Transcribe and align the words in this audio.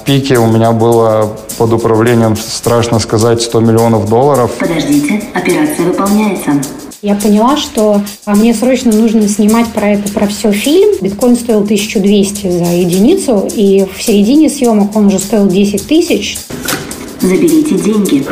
В 0.00 0.04
пике 0.04 0.38
у 0.38 0.46
меня 0.46 0.72
было 0.72 1.36
под 1.58 1.72
управлением, 1.72 2.36
страшно 2.36 2.98
сказать, 2.98 3.42
100 3.42 3.60
миллионов 3.60 4.08
долларов. 4.08 4.52
Подождите, 4.58 5.22
операция 5.34 5.86
выполняется. 5.86 6.52
Я 7.02 7.14
поняла, 7.14 7.56
что 7.56 8.00
а 8.24 8.34
мне 8.34 8.54
срочно 8.54 8.90
нужно 8.92 9.28
снимать 9.28 9.68
про 9.68 9.90
это, 9.90 10.12
про 10.12 10.26
все 10.26 10.50
фильм. 10.50 10.96
Биткоин 11.00 11.36
стоил 11.36 11.60
1200 11.62 12.50
за 12.50 12.64
единицу, 12.64 13.48
и 13.54 13.86
в 13.94 14.02
середине 14.02 14.48
съемок 14.48 14.96
он 14.96 15.06
уже 15.06 15.18
стоил 15.18 15.46
10 15.46 15.86
тысяч. 15.86 16.38
Заберите 17.20 17.76
деньги. 17.76 18.24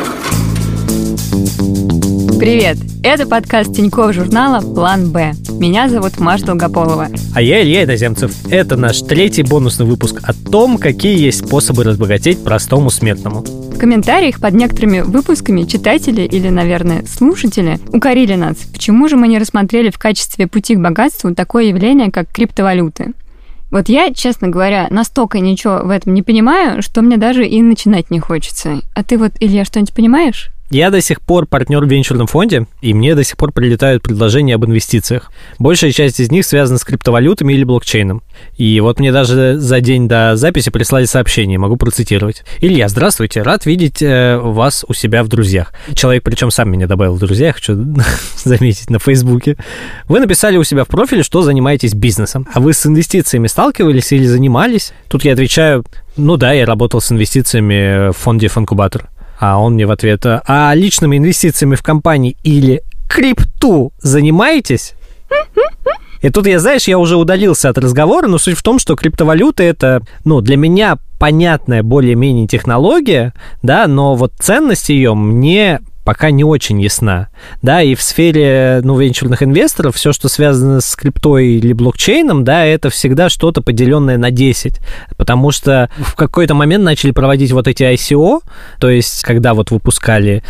Привет! 2.39 2.77
Это 3.03 3.27
подкаст 3.27 3.73
Тинькофф 3.75 4.13
журнала 4.13 4.61
«План 4.61 5.11
Б». 5.11 5.33
Меня 5.59 5.89
зовут 5.89 6.19
Маша 6.19 6.45
Долгополова. 6.45 7.07
А 7.33 7.41
я 7.41 7.63
Илья 7.63 7.83
Иноземцев. 7.83 8.31
Это 8.51 8.77
наш 8.77 9.01
третий 9.01 9.41
бонусный 9.41 9.87
выпуск 9.87 10.21
о 10.21 10.33
том, 10.33 10.77
какие 10.77 11.19
есть 11.19 11.47
способы 11.47 11.83
разбогатеть 11.83 12.43
простому 12.43 12.91
смертному. 12.91 13.41
В 13.41 13.79
комментариях 13.79 14.39
под 14.39 14.53
некоторыми 14.53 14.99
выпусками 14.99 15.63
читатели 15.63 16.21
или, 16.21 16.49
наверное, 16.49 17.05
слушатели 17.07 17.79
укорили 17.91 18.35
нас, 18.35 18.57
почему 18.71 19.09
же 19.09 19.15
мы 19.15 19.27
не 19.27 19.39
рассмотрели 19.39 19.89
в 19.89 19.97
качестве 19.97 20.45
пути 20.45 20.75
к 20.75 20.79
богатству 20.79 21.33
такое 21.33 21.65
явление, 21.65 22.11
как 22.11 22.31
криптовалюты. 22.31 23.13
Вот 23.71 23.89
я, 23.89 24.13
честно 24.13 24.47
говоря, 24.47 24.87
настолько 24.91 25.39
ничего 25.39 25.79
в 25.83 25.89
этом 25.89 26.13
не 26.13 26.21
понимаю, 26.21 26.83
что 26.83 27.01
мне 27.01 27.17
даже 27.17 27.47
и 27.47 27.61
начинать 27.63 28.11
не 28.11 28.19
хочется. 28.19 28.81
А 28.93 29.03
ты 29.03 29.17
вот, 29.17 29.31
Илья, 29.39 29.65
что-нибудь 29.65 29.93
понимаешь? 29.93 30.51
Я 30.69 30.89
до 30.89 30.99
сих 30.99 31.21
пор 31.21 31.45
партнер 31.45 31.85
в 31.85 31.87
венчурном 31.87 32.27
фонде, 32.27 32.67
и 32.81 32.93
мне 32.93 33.15
до 33.15 33.23
сих 33.23 33.37
пор 33.37 33.53
прилетают 33.53 34.03
предложения 34.03 34.55
об 34.55 34.65
инвестициях. 34.65 35.31
Большая 35.59 35.93
часть 35.93 36.19
из 36.19 36.29
них 36.29 36.45
связана 36.45 36.77
с 36.77 36.83
криптовалютами 36.83 37.53
или 37.53 37.63
блокчейном. 37.63 38.21
И 38.57 38.81
вот 38.81 38.99
мне 38.99 39.13
даже 39.13 39.57
за 39.57 39.79
день 39.79 40.09
до 40.09 40.35
записи 40.35 40.69
прислали 40.69 41.05
сообщение, 41.05 41.57
могу 41.57 41.77
процитировать. 41.77 42.43
Илья, 42.59 42.89
здравствуйте, 42.89 43.43
рад 43.43 43.65
видеть 43.65 44.01
э, 44.01 44.37
вас 44.37 44.83
у 44.89 44.93
себя 44.93 45.23
в 45.23 45.29
друзьях. 45.29 45.71
Человек, 45.93 46.23
причем 46.23 46.51
сам 46.51 46.69
меня 46.69 46.85
добавил 46.85 47.15
в 47.15 47.19
друзья, 47.19 47.53
хочу 47.53 47.73
заметить 48.43 48.89
на 48.89 48.99
Фейсбуке. 48.99 49.55
Вы 50.09 50.19
написали 50.19 50.57
у 50.57 50.65
себя 50.65 50.83
в 50.83 50.89
профиле, 50.89 51.23
что 51.23 51.43
занимаетесь 51.43 51.93
бизнесом. 51.93 52.45
А 52.53 52.59
вы 52.59 52.73
с 52.73 52.85
инвестициями 52.85 53.47
сталкивались 53.47 54.11
или 54.11 54.25
занимались? 54.25 54.91
Тут 55.07 55.23
я 55.23 55.31
отвечаю, 55.31 55.85
ну 56.17 56.35
да, 56.35 56.51
я 56.51 56.65
работал 56.65 56.99
с 56.99 57.09
инвестициями 57.09 58.09
в 58.11 58.17
фонде 58.17 58.49
Фанкубатор. 58.49 59.09
А 59.39 59.59
он 59.59 59.73
мне 59.73 59.85
в 59.85 59.91
ответ, 59.91 60.25
а 60.25 60.73
личными 60.73 61.17
инвестициями 61.17 61.75
в 61.75 61.83
компании 61.83 62.37
или 62.43 62.81
крипту 63.07 63.93
занимаетесь? 63.99 64.93
И 66.21 66.29
тут 66.29 66.47
я, 66.47 66.59
знаешь, 66.59 66.87
я 66.87 66.97
уже 66.97 67.15
удалился 67.15 67.69
от 67.69 67.77
разговора, 67.77 68.27
но 68.27 68.37
суть 68.37 68.57
в 68.57 68.63
том, 68.63 68.79
что 68.79 68.95
криптовалюта 68.95 69.63
это, 69.63 70.01
ну, 70.25 70.41
для 70.41 70.57
меня 70.57 70.97
понятная 71.19 71.83
более-менее 71.83 72.47
технология, 72.47 73.33
да, 73.61 73.87
но 73.87 74.15
вот 74.15 74.33
ценность 74.39 74.89
ее 74.89 75.13
мне 75.13 75.79
пока 76.07 76.31
не 76.31 76.45
очень 76.45 76.81
ясна. 76.81 77.27
Да, 77.61 77.81
и 77.81 77.93
в 77.93 78.01
сфере 78.01 78.79
ну, 78.81 78.97
венчурных 78.97 79.43
инвесторов 79.43 79.97
все, 79.97 80.13
что 80.13 80.29
связано 80.29 80.79
с 80.79 80.95
криптой 80.95 81.47
или 81.47 81.73
блокчейном, 81.73 82.45
да, 82.45 82.63
это 82.63 82.89
всегда 82.89 83.27
что-то 83.27 83.61
поделенное 83.61 84.17
на 84.17 84.31
10. 84.31 84.79
Потому 85.17 85.51
что 85.51 85.89
в 85.97 86.15
какой-то 86.15 86.53
момент 86.53 86.85
начали 86.85 87.11
проводить 87.11 87.51
вот 87.51 87.67
эти 87.67 87.83
ICO, 87.83 88.39
то 88.79 88.89
есть 88.89 89.21
когда 89.23 89.53
вот 89.53 89.71
выпускали 89.71 90.43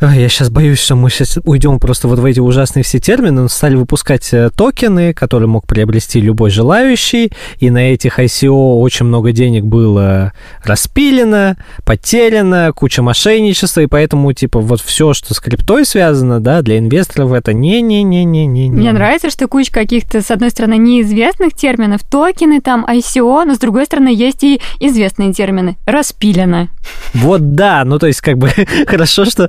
я 0.00 0.28
сейчас 0.28 0.50
боюсь, 0.50 0.80
что 0.80 0.96
мы 0.96 1.10
сейчас 1.10 1.38
уйдем 1.44 1.78
просто 1.78 2.08
вот 2.08 2.18
в 2.18 2.24
эти 2.24 2.40
ужасные 2.40 2.82
все 2.82 2.98
термины, 2.98 3.42
но 3.42 3.48
стали 3.48 3.76
выпускать 3.76 4.32
э, 4.32 4.50
токены, 4.50 5.14
которые 5.14 5.48
мог 5.48 5.66
приобрести 5.66 6.20
любой 6.20 6.50
желающий, 6.50 7.32
и 7.58 7.70
на 7.70 7.92
этих 7.92 8.18
ICO 8.18 8.80
очень 8.80 9.06
много 9.06 9.32
денег 9.32 9.64
было 9.64 10.32
распилено, 10.62 11.56
потеряно, 11.84 12.72
куча 12.74 13.02
мошенничества, 13.02 13.80
и 13.80 13.86
поэтому, 13.86 14.32
типа, 14.32 14.60
вот 14.60 14.73
все, 14.80 15.14
что 15.14 15.34
с 15.34 15.40
криптой 15.40 15.84
связано, 15.84 16.40
да, 16.40 16.62
для 16.62 16.78
инвесторов 16.78 17.32
это 17.32 17.52
не-не-не-не-не. 17.52 18.70
Мне 18.70 18.92
нравится, 18.92 19.30
что 19.30 19.48
куча 19.48 19.72
каких-то, 19.72 20.22
с 20.22 20.30
одной 20.30 20.50
стороны, 20.50 20.76
неизвестных 20.76 21.54
терминов, 21.54 22.02
токены, 22.02 22.60
там, 22.60 22.84
ICO, 22.84 23.44
но 23.44 23.54
с 23.54 23.58
другой 23.58 23.86
стороны, 23.86 24.14
есть 24.14 24.44
и 24.44 24.60
известные 24.80 25.32
термины. 25.32 25.76
Распилено. 25.86 26.68
Вот 27.14 27.54
да, 27.54 27.84
ну 27.84 27.98
то 27.98 28.06
есть 28.06 28.20
как 28.20 28.38
бы 28.38 28.50
хорошо, 28.86 29.24
что 29.24 29.48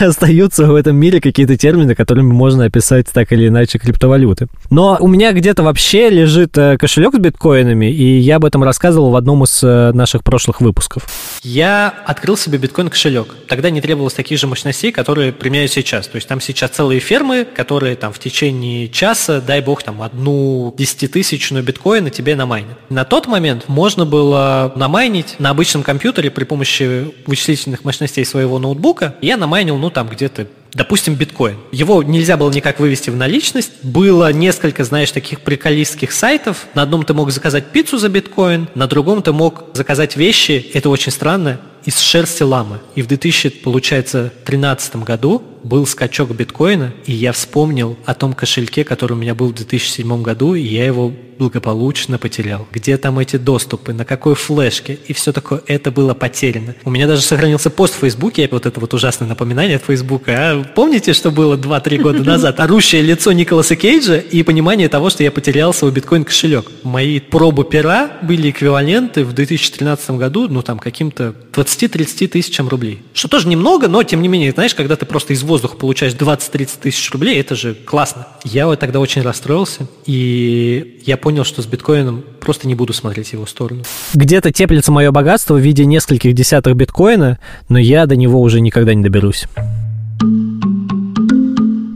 остаются 0.00 0.66
в 0.66 0.74
этом 0.74 0.96
мире 0.96 1.20
какие-то 1.20 1.56
термины, 1.56 1.94
которыми 1.94 2.32
можно 2.32 2.64
описать 2.64 3.06
так 3.12 3.32
или 3.32 3.48
иначе 3.48 3.78
криптовалюты. 3.78 4.46
Но 4.70 4.96
у 5.00 5.08
меня 5.08 5.32
где-то 5.32 5.62
вообще 5.62 6.10
лежит 6.10 6.56
э, 6.56 6.76
кошелек 6.78 7.14
с 7.14 7.18
биткоинами, 7.18 7.90
и 7.90 8.18
я 8.18 8.36
об 8.36 8.44
этом 8.44 8.62
рассказывал 8.62 9.10
в 9.10 9.16
одном 9.16 9.44
из 9.44 9.62
э, 9.62 9.92
наших 9.92 10.22
прошлых 10.22 10.60
выпусков. 10.60 11.06
Я 11.42 11.92
открыл 12.06 12.36
себе 12.36 12.58
биткоин-кошелек. 12.58 13.34
Тогда 13.48 13.70
не 13.70 13.80
требовалось 13.80 14.14
таких 14.14 14.38
же 14.38 14.46
мощностей, 14.46 14.59
которые 14.92 15.32
применяю 15.32 15.68
сейчас. 15.68 16.06
То 16.06 16.16
есть 16.16 16.28
там 16.28 16.40
сейчас 16.40 16.70
целые 16.70 17.00
фермы, 17.00 17.44
которые 17.44 17.96
там 17.96 18.12
в 18.12 18.18
течение 18.18 18.88
часа, 18.88 19.40
дай 19.40 19.60
бог, 19.60 19.82
там 19.82 20.02
одну 20.02 20.74
десятитысячную 20.76 21.64
биткоина 21.64 22.10
тебе 22.10 22.36
намайнят. 22.36 22.78
На 22.88 23.04
тот 23.04 23.26
момент 23.26 23.68
можно 23.68 24.06
было 24.06 24.72
намайнить 24.76 25.36
на 25.38 25.50
обычном 25.50 25.82
компьютере 25.82 26.30
при 26.30 26.44
помощи 26.44 27.12
вычислительных 27.26 27.84
мощностей 27.84 28.24
своего 28.24 28.58
ноутбука. 28.58 29.16
Я 29.20 29.36
намайнил 29.36 29.78
ну 29.78 29.90
там 29.90 30.08
где-то 30.08 30.46
допустим, 30.72 31.14
биткоин. 31.14 31.56
Его 31.72 32.02
нельзя 32.02 32.36
было 32.36 32.50
никак 32.50 32.80
вывести 32.80 33.10
в 33.10 33.16
наличность. 33.16 33.72
Было 33.82 34.32
несколько, 34.32 34.84
знаешь, 34.84 35.10
таких 35.10 35.40
приколистских 35.40 36.12
сайтов. 36.12 36.66
На 36.74 36.82
одном 36.82 37.04
ты 37.04 37.14
мог 37.14 37.30
заказать 37.30 37.66
пиццу 37.66 37.98
за 37.98 38.08
биткоин, 38.08 38.68
на 38.74 38.86
другом 38.86 39.22
ты 39.22 39.32
мог 39.32 39.64
заказать 39.74 40.16
вещи, 40.16 40.70
это 40.72 40.88
очень 40.88 41.12
странно, 41.12 41.60
из 41.84 41.98
шерсти 41.98 42.42
ламы. 42.42 42.80
И 42.94 43.02
в 43.02 43.06
2000, 43.06 43.62
получается, 43.62 44.32
2013 44.44 44.96
году 44.96 45.42
был 45.62 45.86
скачок 45.86 46.30
биткоина, 46.30 46.92
и 47.06 47.12
я 47.12 47.32
вспомнил 47.32 47.96
о 48.04 48.14
том 48.14 48.32
кошельке, 48.32 48.84
который 48.84 49.12
у 49.12 49.16
меня 49.16 49.34
был 49.34 49.48
в 49.48 49.54
2007 49.54 50.22
году, 50.22 50.54
и 50.54 50.62
я 50.62 50.86
его 50.86 51.12
благополучно 51.38 52.18
потерял. 52.18 52.68
Где 52.70 52.98
там 52.98 53.18
эти 53.18 53.36
доступы, 53.36 53.94
на 53.94 54.04
какой 54.04 54.34
флешке, 54.34 54.98
и 55.06 55.14
все 55.14 55.32
такое, 55.32 55.62
это 55.66 55.90
было 55.90 56.12
потеряно. 56.12 56.74
У 56.84 56.90
меня 56.90 57.06
даже 57.06 57.22
сохранился 57.22 57.70
пост 57.70 57.94
в 57.94 58.00
Фейсбуке, 58.00 58.46
вот 58.50 58.66
это 58.66 58.78
вот 58.78 58.92
ужасное 58.92 59.26
напоминание 59.26 59.76
от 59.76 59.84
Фейсбука. 59.84 60.32
А 60.36 60.64
помните, 60.74 61.14
что 61.14 61.30
было 61.30 61.56
2-3 61.56 61.98
года 61.98 62.22
назад? 62.22 62.60
Орущее 62.60 63.00
лицо 63.00 63.32
Николаса 63.32 63.74
Кейджа 63.74 64.18
и 64.18 64.42
понимание 64.42 64.90
того, 64.90 65.08
что 65.08 65.22
я 65.22 65.30
потерял 65.30 65.72
свой 65.72 65.92
биткоин-кошелек. 65.92 66.70
Мои 66.82 67.20
пробы 67.20 67.64
пера 67.64 68.18
были 68.20 68.50
эквиваленты 68.50 69.24
в 69.24 69.32
2013 69.32 70.10
году, 70.10 70.46
ну 70.48 70.60
там, 70.60 70.78
каким-то 70.78 71.34
20-30 71.70 72.28
тысячам 72.28 72.68
рублей. 72.68 73.02
Что 73.12 73.28
тоже 73.28 73.48
немного, 73.48 73.88
но 73.88 74.02
тем 74.02 74.22
не 74.22 74.28
менее, 74.28 74.52
знаешь, 74.52 74.74
когда 74.74 74.96
ты 74.96 75.06
просто 75.06 75.32
из 75.32 75.42
воздуха 75.42 75.76
получаешь 75.76 76.12
20-30 76.14 76.68
тысяч 76.82 77.10
рублей, 77.12 77.40
это 77.40 77.54
же 77.54 77.74
классно. 77.74 78.26
Я 78.44 78.66
вот 78.66 78.80
тогда 78.80 79.00
очень 79.00 79.22
расстроился, 79.22 79.86
и 80.06 81.00
я 81.06 81.16
понял, 81.16 81.44
что 81.44 81.62
с 81.62 81.66
биткоином 81.66 82.24
просто 82.40 82.66
не 82.66 82.74
буду 82.74 82.92
смотреть 82.92 83.32
его 83.32 83.46
сторону. 83.46 83.84
Где-то 84.14 84.52
теплится 84.52 84.92
мое 84.92 85.10
богатство 85.10 85.54
в 85.54 85.60
виде 85.60 85.84
нескольких 85.84 86.34
десятых 86.34 86.74
биткоина, 86.74 87.38
но 87.68 87.78
я 87.78 88.06
до 88.06 88.16
него 88.16 88.40
уже 88.40 88.60
никогда 88.60 88.94
не 88.94 89.02
доберусь. 89.02 89.46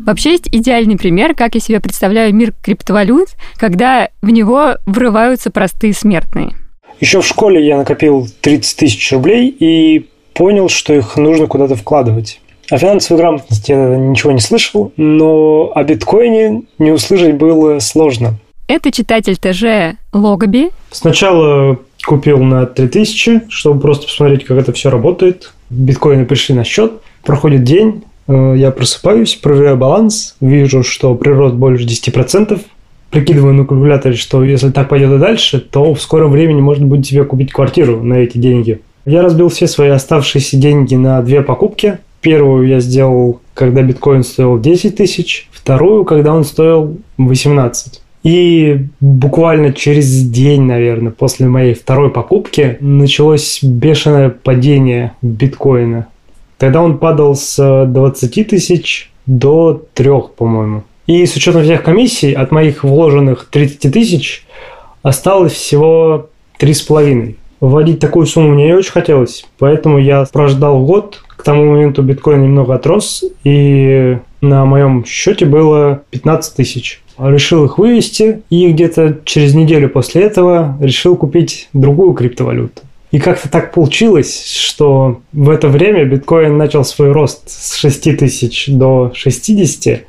Вообще 0.06 0.32
есть 0.32 0.48
идеальный 0.52 0.98
пример, 0.98 1.34
как 1.34 1.54
я 1.54 1.60
себе 1.60 1.80
представляю 1.80 2.34
мир 2.34 2.52
криптовалют, 2.62 3.30
когда 3.56 4.10
в 4.20 4.28
него 4.28 4.76
врываются 4.84 5.50
простые 5.50 5.94
смертные. 5.94 6.54
Еще 7.04 7.20
в 7.20 7.26
школе 7.26 7.62
я 7.62 7.76
накопил 7.76 8.26
30 8.40 8.78
тысяч 8.78 9.12
рублей 9.12 9.54
и 9.60 10.06
понял, 10.32 10.70
что 10.70 10.94
их 10.94 11.18
нужно 11.18 11.46
куда-то 11.46 11.76
вкладывать. 11.76 12.40
О 12.70 12.78
финансовой 12.78 13.20
грамотности 13.20 13.72
я 13.72 13.94
ничего 13.98 14.32
не 14.32 14.40
слышал, 14.40 14.90
но 14.96 15.70
о 15.74 15.84
биткоине 15.84 16.62
не 16.78 16.92
услышать 16.92 17.34
было 17.34 17.78
сложно. 17.80 18.38
Это 18.68 18.90
читатель 18.90 19.36
ТЖ 19.36 19.98
Логаби. 20.14 20.70
Сначала 20.92 21.78
купил 22.06 22.38
на 22.38 22.64
3000, 22.64 23.48
чтобы 23.50 23.80
просто 23.80 24.06
посмотреть, 24.06 24.46
как 24.46 24.56
это 24.56 24.72
все 24.72 24.88
работает. 24.88 25.52
Биткоины 25.68 26.24
пришли 26.24 26.54
на 26.54 26.64
счет. 26.64 26.90
Проходит 27.22 27.64
день, 27.64 28.04
э, 28.28 28.54
я 28.56 28.70
просыпаюсь, 28.70 29.34
проверяю 29.34 29.76
баланс, 29.76 30.36
вижу, 30.40 30.82
что 30.82 31.14
прирост 31.16 31.54
больше 31.54 31.84
10%. 31.84 32.62
Прикидываю 33.14 33.54
на 33.54 33.64
калькуляторе, 33.64 34.16
что 34.16 34.42
если 34.42 34.70
так 34.70 34.88
пойдет 34.88 35.12
и 35.12 35.18
дальше, 35.18 35.60
то 35.60 35.94
в 35.94 36.02
скором 36.02 36.32
времени 36.32 36.60
можно 36.60 36.84
будет 36.84 37.06
себе 37.06 37.22
купить 37.22 37.52
квартиру 37.52 38.02
на 38.02 38.14
эти 38.14 38.38
деньги. 38.38 38.80
Я 39.06 39.22
разбил 39.22 39.50
все 39.50 39.68
свои 39.68 39.90
оставшиеся 39.90 40.56
деньги 40.56 40.96
на 40.96 41.22
две 41.22 41.42
покупки. 41.42 41.98
Первую 42.20 42.66
я 42.66 42.80
сделал, 42.80 43.40
когда 43.54 43.82
биткоин 43.82 44.24
стоил 44.24 44.58
10 44.58 44.96
тысяч, 44.96 45.48
вторую, 45.52 46.04
когда 46.04 46.34
он 46.34 46.42
стоил 46.42 46.96
18. 47.18 48.02
И 48.24 48.80
буквально 48.98 49.72
через 49.72 50.28
день, 50.28 50.62
наверное, 50.62 51.12
после 51.12 51.46
моей 51.46 51.74
второй 51.74 52.10
покупки 52.10 52.78
началось 52.80 53.60
бешеное 53.62 54.28
падение 54.30 55.12
биткоина. 55.22 56.08
Тогда 56.58 56.82
он 56.82 56.98
падал 56.98 57.36
с 57.36 57.86
20 57.86 58.48
тысяч 58.48 59.12
до 59.26 59.80
3, 59.94 60.10
по-моему. 60.36 60.82
И 61.06 61.26
с 61.26 61.36
учетом 61.36 61.62
всех 61.62 61.82
комиссий 61.82 62.32
от 62.32 62.50
моих 62.50 62.82
вложенных 62.82 63.48
30 63.50 63.92
тысяч 63.92 64.44
осталось 65.02 65.52
всего 65.52 66.28
3,5. 66.58 67.34
вводить 67.60 68.00
такую 68.00 68.26
сумму 68.26 68.54
мне 68.54 68.66
не 68.66 68.74
очень 68.74 68.92
хотелось, 68.92 69.44
поэтому 69.58 69.98
я 69.98 70.24
прождал 70.32 70.84
год. 70.84 71.22
К 71.28 71.42
тому 71.42 71.72
моменту 71.72 72.02
биткоин 72.02 72.42
немного 72.42 72.74
отрос, 72.74 73.22
и 73.42 74.16
на 74.40 74.64
моем 74.64 75.04
счете 75.04 75.44
было 75.44 76.02
15 76.10 76.56
тысяч. 76.56 77.02
Решил 77.18 77.66
их 77.66 77.76
вывести, 77.76 78.42
и 78.48 78.70
где-то 78.72 79.18
через 79.24 79.54
неделю 79.54 79.90
после 79.90 80.22
этого 80.22 80.78
решил 80.80 81.16
купить 81.16 81.68
другую 81.72 82.14
криптовалюту. 82.14 82.80
И 83.10 83.20
как-то 83.20 83.48
так 83.48 83.72
получилось, 83.72 84.44
что 84.46 85.20
в 85.32 85.50
это 85.50 85.68
время 85.68 86.04
биткоин 86.04 86.56
начал 86.56 86.84
свой 86.84 87.12
рост 87.12 87.48
с 87.48 87.76
6 87.76 88.16
тысяч 88.16 88.66
до 88.68 89.12
60, 89.14 90.00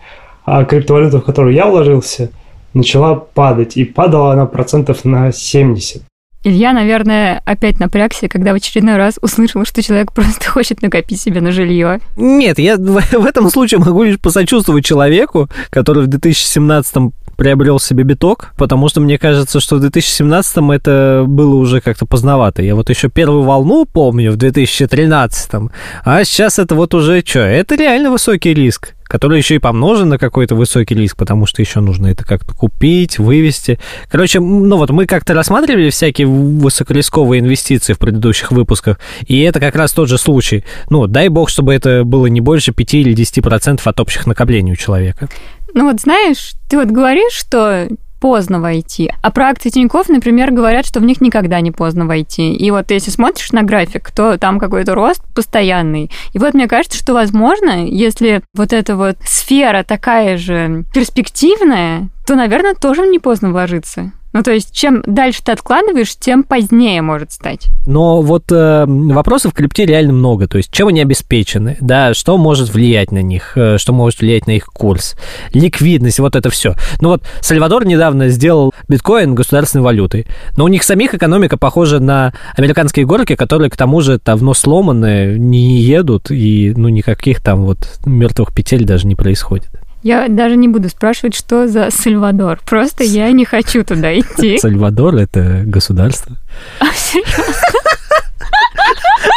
а 0.45 0.63
криптовалюта, 0.63 1.19
в 1.19 1.23
которую 1.23 1.53
я 1.53 1.67
вложился, 1.67 2.31
начала 2.73 3.15
падать. 3.15 3.77
И 3.77 3.85
падала 3.85 4.33
она 4.33 4.45
процентов 4.45 5.05
на 5.05 5.31
70. 5.31 6.03
Илья, 6.43 6.73
наверное, 6.73 7.41
опять 7.43 7.79
напрягся, 7.79 8.27
когда 8.27 8.53
в 8.53 8.57
очередной 8.57 8.97
раз 8.97 9.17
услышал, 9.19 9.65
что 9.65 9.81
человек 9.81 10.11
просто 10.11 10.45
хочет 10.49 10.83
накопить 10.83 11.19
себе 11.19 11.41
на 11.41 11.51
жилье. 11.51 11.99
Нет, 12.15 12.59
я 12.59 12.77
в 12.77 13.25
этом 13.25 13.49
случае 13.49 13.79
могу 13.79 14.03
лишь 14.03 14.19
посочувствовать 14.19 14.85
человеку, 14.85 15.49
который 15.71 16.03
в 16.03 16.07
2017 16.07 16.95
приобрел 17.35 17.79
себе 17.79 18.03
биток, 18.03 18.53
потому 18.57 18.89
что 18.89 19.01
мне 19.01 19.17
кажется, 19.17 19.59
что 19.59 19.77
в 19.77 19.83
2017-м 19.83 20.71
это 20.71 21.23
было 21.27 21.55
уже 21.55 21.81
как-то 21.81 22.05
поздновато. 22.05 22.61
Я 22.61 22.75
вот 22.75 22.89
еще 22.89 23.09
первую 23.09 23.43
волну 23.43 23.85
помню 23.85 24.31
в 24.31 24.37
2013-м, 24.37 25.71
а 26.03 26.23
сейчас 26.23 26.59
это 26.59 26.75
вот 26.75 26.93
уже 26.93 27.23
что? 27.25 27.39
Это 27.39 27.75
реально 27.75 28.11
высокий 28.11 28.53
риск 28.53 28.95
который 29.07 29.37
еще 29.37 29.55
и 29.55 29.59
помножен 29.59 30.09
на 30.09 30.17
какой-то 30.17 30.55
высокий 30.55 30.95
риск, 30.95 31.15
потому 31.17 31.45
что 31.45 31.61
еще 31.61 31.79
нужно 31.79 32.07
это 32.07 32.25
как-то 32.25 32.53
купить, 32.53 33.19
вывести. 33.19 33.79
Короче, 34.09 34.39
ну 34.39 34.77
вот 34.77 34.89
мы 34.89 35.05
как-то 35.05 35.33
рассматривали 35.33 35.89
всякие 35.89 36.27
высокорисковые 36.27 37.39
инвестиции 37.39 37.93
в 37.93 37.99
предыдущих 37.99 38.51
выпусках, 38.51 38.99
и 39.27 39.39
это 39.41 39.59
как 39.59 39.75
раз 39.75 39.93
тот 39.93 40.09
же 40.09 40.17
случай. 40.17 40.63
Ну, 40.89 41.07
дай 41.07 41.29
бог, 41.29 41.49
чтобы 41.49 41.73
это 41.73 42.03
было 42.03 42.25
не 42.27 42.41
больше 42.41 42.71
5 42.71 42.93
или 42.95 43.15
10% 43.15 43.81
от 43.83 43.99
общих 43.99 44.25
накоплений 44.25 44.73
у 44.73 44.75
человека. 44.75 45.29
Ну 45.75 45.87
вот 45.91 45.99
знаешь, 45.99 46.53
ты 46.69 46.77
вот 46.77 46.87
говоришь, 46.87 47.33
что 47.33 47.89
поздно 48.21 48.61
войти. 48.61 49.11
А 49.21 49.29
про 49.29 49.49
акции 49.49 49.69
Тинькофф, 49.69 50.07
например, 50.07 50.51
говорят, 50.51 50.85
что 50.85 51.01
в 51.01 51.03
них 51.03 51.19
никогда 51.19 51.59
не 51.59 51.71
поздно 51.71 52.05
войти. 52.05 52.53
И 52.55 52.71
вот 52.71 52.89
если 52.91 53.11
смотришь 53.11 53.51
на 53.51 53.61
график, 53.61 54.09
то 54.09 54.37
там 54.37 54.57
какой-то 54.57 54.95
рост 54.95 55.21
постоянный. 55.35 56.09
И 56.33 56.39
вот 56.39 56.53
мне 56.53 56.69
кажется, 56.69 56.97
что 56.97 57.13
возможно, 57.13 57.85
если 57.85 58.41
вот 58.55 58.71
эта 58.71 58.95
вот 58.95 59.17
сфера 59.25 59.83
такая 59.83 60.37
же 60.37 60.85
перспективная, 60.93 62.07
то, 62.25 62.35
наверное, 62.35 62.73
тоже 62.73 63.05
не 63.05 63.19
поздно 63.19 63.51
вложиться. 63.51 64.13
Ну, 64.35 64.43
то 64.43 64.51
есть, 64.51 64.73
чем 64.73 65.01
дальше 65.07 65.39
ты 65.45 65.53
откладываешь, 65.53 66.13
тем 66.17 66.43
позднее 66.43 67.01
может 67.01 67.31
стать. 67.31 67.67
Но 67.87 68.21
вот 68.21 68.51
э, 68.51 68.83
вопросов 68.85 69.53
в 69.53 69.55
крипте 69.55 69.85
реально 69.85 70.11
много. 70.11 70.45
То 70.49 70.57
есть, 70.57 70.73
чем 70.73 70.89
они 70.89 70.99
обеспечены, 70.99 71.77
да, 71.79 72.13
что 72.13 72.37
может 72.37 72.73
влиять 72.73 73.13
на 73.13 73.21
них, 73.21 73.53
э, 73.55 73.77
что 73.77 73.93
может 73.93 74.19
влиять 74.19 74.45
на 74.45 74.51
их 74.51 74.65
курс, 74.65 75.15
ликвидность, 75.53 76.19
вот 76.19 76.35
это 76.35 76.49
все. 76.49 76.75
Ну 76.99 77.11
вот, 77.11 77.23
Сальвадор 77.39 77.85
недавно 77.85 78.27
сделал 78.27 78.73
биткоин 78.89 79.35
государственной 79.35 79.83
валютой, 79.83 80.27
но 80.57 80.65
у 80.65 80.67
них 80.67 80.83
самих 80.83 81.15
экономика 81.15 81.55
похожа 81.55 81.99
на 81.99 82.33
американские 82.57 83.05
горки, 83.05 83.37
которые, 83.37 83.69
к 83.69 83.77
тому 83.77 84.01
же, 84.01 84.19
давно 84.19 84.53
сломаны, 84.53 85.35
не 85.37 85.79
едут, 85.79 86.29
и, 86.29 86.73
ну, 86.75 86.89
никаких 86.89 87.41
там 87.41 87.63
вот 87.63 87.77
мертвых 88.05 88.53
петель 88.53 88.83
даже 88.83 89.07
не 89.07 89.15
происходит. 89.15 89.69
Я 90.05 90.27
даже 90.29 90.55
не 90.55 90.67
буду 90.67 90.87
спрашивать, 90.87 91.33
что 91.33 91.67
за 91.67 91.89
Сальвадор. 91.89 92.59
Просто 92.63 93.03
я 93.03 93.31
не 93.31 93.43
хочу 93.43 93.83
туда 93.83 94.13
идти. 94.13 94.55
Сальвадор— 94.61 95.15
это 95.17 95.63
государство. 95.65 96.37
А? 96.79 96.85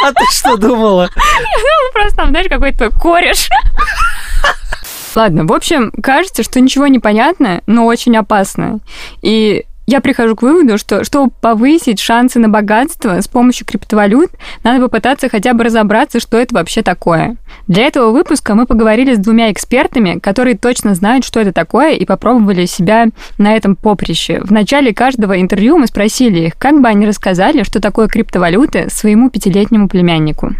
А 0.01 0.13
ты 0.13 0.23
что 0.31 0.55
думала? 0.55 1.09
Я 1.13 1.57
думала, 1.57 1.91
просто 1.91 2.15
там, 2.15 2.29
знаешь, 2.29 2.47
какой-то 2.47 2.89
кореш. 2.91 3.49
Ладно, 5.15 5.45
в 5.45 5.51
общем, 5.51 5.91
кажется, 6.01 6.43
что 6.43 6.61
ничего 6.61 6.87
не 6.87 6.99
понятно, 6.99 7.61
но 7.65 7.85
очень 7.85 8.15
опасно. 8.15 8.79
И 9.21 9.65
я 9.89 10.01
прихожу 10.01 10.35
к 10.35 10.43
выводу, 10.43 10.77
что 10.77 11.03
чтобы 11.03 11.31
повысить 11.41 11.99
шансы 11.99 12.39
на 12.39 12.47
богатство 12.47 13.19
с 13.19 13.27
помощью 13.27 13.65
криптовалют, 13.65 14.29
надо 14.63 14.83
попытаться 14.83 15.29
хотя 15.29 15.53
бы 15.53 15.63
разобраться, 15.63 16.19
что 16.19 16.37
это 16.37 16.53
вообще 16.53 16.83
такое. 16.83 17.37
Для 17.67 17.85
этого 17.85 18.11
выпуска 18.11 18.53
мы 18.53 18.67
поговорили 18.67 19.15
с 19.15 19.17
двумя 19.17 19.51
экспертами, 19.51 20.19
которые 20.19 20.55
точно 20.57 20.93
знают, 20.93 21.25
что 21.25 21.39
это 21.39 21.53
такое, 21.53 21.93
и 21.93 22.05
попробовали 22.05 22.65
себя 22.65 23.07
на 23.39 23.55
этом 23.55 23.75
поприще. 23.75 24.41
В 24.41 24.51
начале 24.51 24.93
каждого 24.93 25.41
интервью 25.41 25.77
мы 25.79 25.87
спросили 25.87 26.47
их, 26.47 26.57
как 26.57 26.79
бы 26.79 26.87
они 26.87 27.07
рассказали, 27.07 27.63
что 27.63 27.81
такое 27.81 28.07
криптовалюты 28.07 28.89
своему 28.91 29.31
пятилетнему 29.31 29.89
племяннику. 29.89 30.51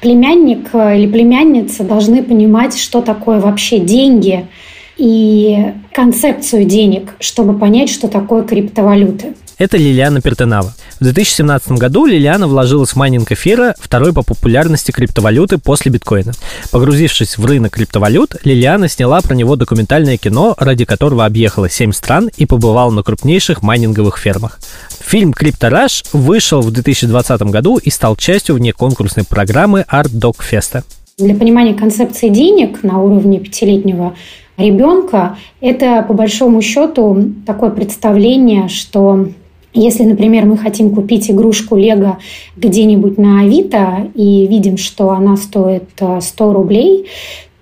Племянник 0.00 0.68
э, 0.72 0.98
или 0.98 1.06
племянница 1.06 1.84
должны 1.84 2.22
понимать, 2.22 2.78
что 2.78 3.02
такое 3.02 3.40
вообще 3.40 3.78
деньги– 3.78 4.46
и 5.00 5.72
концепцию 5.94 6.66
денег, 6.66 7.14
чтобы 7.20 7.58
понять, 7.58 7.88
что 7.88 8.06
такое 8.06 8.42
криптовалюты. 8.42 9.34
Это 9.56 9.76
Лилиана 9.76 10.20
Пертенава. 10.20 10.74
В 11.00 11.04
2017 11.04 11.72
году 11.72 12.04
Лилиана 12.04 12.46
вложилась 12.46 12.90
в 12.90 12.96
майнинг 12.96 13.32
эфира, 13.32 13.74
второй 13.78 14.12
по 14.12 14.22
популярности 14.22 14.90
криптовалюты 14.90 15.56
после 15.58 15.90
биткоина. 15.90 16.32
Погрузившись 16.70 17.38
в 17.38 17.44
рынок 17.46 17.72
криптовалют, 17.72 18.36
Лилиана 18.44 18.88
сняла 18.88 19.22
про 19.22 19.34
него 19.34 19.56
документальное 19.56 20.18
кино, 20.18 20.54
ради 20.58 20.84
которого 20.84 21.24
объехала 21.24 21.70
7 21.70 21.92
стран 21.92 22.30
и 22.36 22.44
побывала 22.44 22.90
на 22.90 23.02
крупнейших 23.02 23.62
майнинговых 23.62 24.18
фермах. 24.18 24.60
Фильм 25.00 25.32
«Криптораж» 25.32 26.04
вышел 26.12 26.60
в 26.60 26.70
2020 26.70 27.42
году 27.42 27.78
и 27.78 27.88
стал 27.90 28.16
частью 28.16 28.56
внеконкурсной 28.56 29.24
программы 29.24 29.86
Art 29.90 30.10
Dog 30.12 30.36
Festa. 30.38 30.84
Для 31.18 31.34
понимания 31.34 31.74
концепции 31.74 32.30
денег 32.30 32.82
на 32.82 33.02
уровне 33.02 33.40
пятилетнего 33.40 34.14
ребенка, 34.60 35.36
это 35.60 36.04
по 36.06 36.14
большому 36.14 36.62
счету 36.62 37.32
такое 37.46 37.70
представление, 37.70 38.68
что 38.68 39.26
если, 39.72 40.04
например, 40.04 40.46
мы 40.46 40.56
хотим 40.56 40.94
купить 40.94 41.30
игрушку 41.30 41.76
Лего 41.76 42.18
где-нибудь 42.56 43.18
на 43.18 43.42
Авито 43.42 44.08
и 44.14 44.46
видим, 44.46 44.76
что 44.76 45.10
она 45.10 45.36
стоит 45.36 45.90
100 45.96 46.20
э, 46.20 46.52
рублей, 46.52 47.06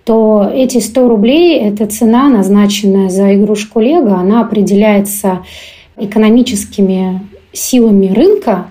то 0.04 0.50
эти 0.50 0.78
100 0.78 1.08
рублей– 1.08 1.58
это 1.60 1.86
цена, 1.86 2.30
назначенная 2.30 3.10
за 3.10 3.34
игрушку 3.34 3.80
Лего, 3.80 4.14
она 4.14 4.40
определяется 4.40 5.40
экономическими 5.98 7.20
силами 7.52 8.06
рынка, 8.06 8.68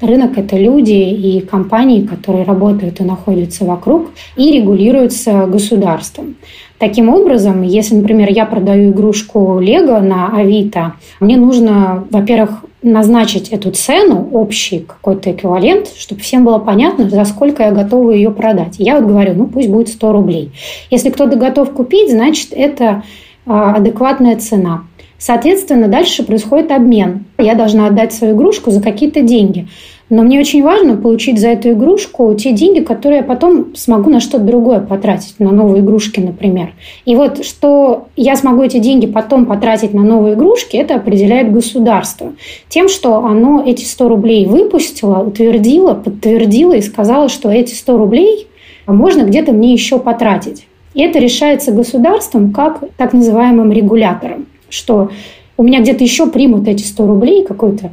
Рынок– 0.00 0.32
это 0.36 0.56
люди 0.56 0.92
и 0.92 1.40
компании, 1.40 2.02
которые 2.02 2.44
работают 2.44 3.00
и 3.00 3.04
находятся 3.04 3.64
вокруг, 3.64 4.10
и 4.36 4.52
регулируются 4.52 5.46
государством. 5.46 6.36
Таким 6.78 7.08
образом, 7.08 7.62
если, 7.62 7.94
например, 7.94 8.30
я 8.30 8.44
продаю 8.44 8.90
игрушку 8.90 9.58
Лего 9.58 9.98
на 10.00 10.36
Авито, 10.36 10.92
мне 11.20 11.38
нужно, 11.38 12.04
во-первых, 12.10 12.66
назначить 12.82 13.48
эту 13.48 13.70
цену, 13.70 14.28
общий 14.32 14.80
какой-то 14.80 15.32
эквивалент, 15.32 15.88
чтобы 15.96 16.20
всем 16.20 16.44
было 16.44 16.58
понятно, 16.58 17.08
за 17.08 17.24
сколько 17.24 17.62
я 17.62 17.72
готова 17.72 18.10
ее 18.10 18.30
продать. 18.30 18.76
Я 18.78 19.00
вот 19.00 19.08
говорю, 19.08 19.32
ну 19.34 19.46
пусть 19.46 19.70
будет 19.70 19.88
100 19.88 20.12
рублей. 20.12 20.52
Если 20.90 21.08
кто-то 21.08 21.36
готов 21.36 21.72
купить, 21.72 22.10
значит, 22.10 22.48
это 22.50 23.02
а, 23.46 23.76
адекватная 23.76 24.36
цена. 24.36 24.84
Соответственно, 25.18 25.88
дальше 25.88 26.22
происходит 26.24 26.70
обмен. 26.70 27.24
Я 27.38 27.54
должна 27.54 27.86
отдать 27.86 28.12
свою 28.12 28.34
игрушку 28.34 28.70
за 28.70 28.82
какие-то 28.82 29.22
деньги. 29.22 29.66
Но 30.08 30.22
мне 30.22 30.38
очень 30.38 30.62
важно 30.62 30.96
получить 30.96 31.40
за 31.40 31.48
эту 31.48 31.72
игрушку 31.72 32.32
те 32.34 32.52
деньги, 32.52 32.80
которые 32.80 33.18
я 33.18 33.24
потом 33.24 33.74
смогу 33.74 34.08
на 34.08 34.20
что-то 34.20 34.44
другое 34.44 34.78
потратить, 34.78 35.34
на 35.40 35.50
новые 35.50 35.82
игрушки, 35.82 36.20
например. 36.20 36.74
И 37.04 37.16
вот 37.16 37.44
что 37.44 38.06
я 38.14 38.36
смогу 38.36 38.62
эти 38.62 38.78
деньги 38.78 39.06
потом 39.06 39.46
потратить 39.46 39.94
на 39.94 40.02
новые 40.02 40.34
игрушки, 40.34 40.76
это 40.76 40.94
определяет 40.94 41.52
государство. 41.52 42.34
Тем, 42.68 42.88
что 42.88 43.24
оно 43.24 43.64
эти 43.66 43.84
100 43.84 44.08
рублей 44.08 44.46
выпустило, 44.46 45.24
утвердило, 45.24 45.94
подтвердило 45.94 46.74
и 46.74 46.82
сказало, 46.82 47.28
что 47.28 47.50
эти 47.50 47.74
100 47.74 47.98
рублей 47.98 48.46
можно 48.86 49.22
где-то 49.22 49.52
мне 49.52 49.72
еще 49.72 49.98
потратить. 49.98 50.68
И 50.94 51.02
это 51.02 51.18
решается 51.18 51.72
государством 51.72 52.52
как 52.52 52.84
так 52.96 53.12
называемым 53.12 53.72
регулятором, 53.72 54.46
что 54.68 55.10
у 55.56 55.62
меня 55.62 55.80
где-то 55.80 56.04
еще 56.04 56.26
примут 56.26 56.68
эти 56.68 56.82
100 56.82 57.06
рублей 57.06 57.44
какой-то 57.44 57.92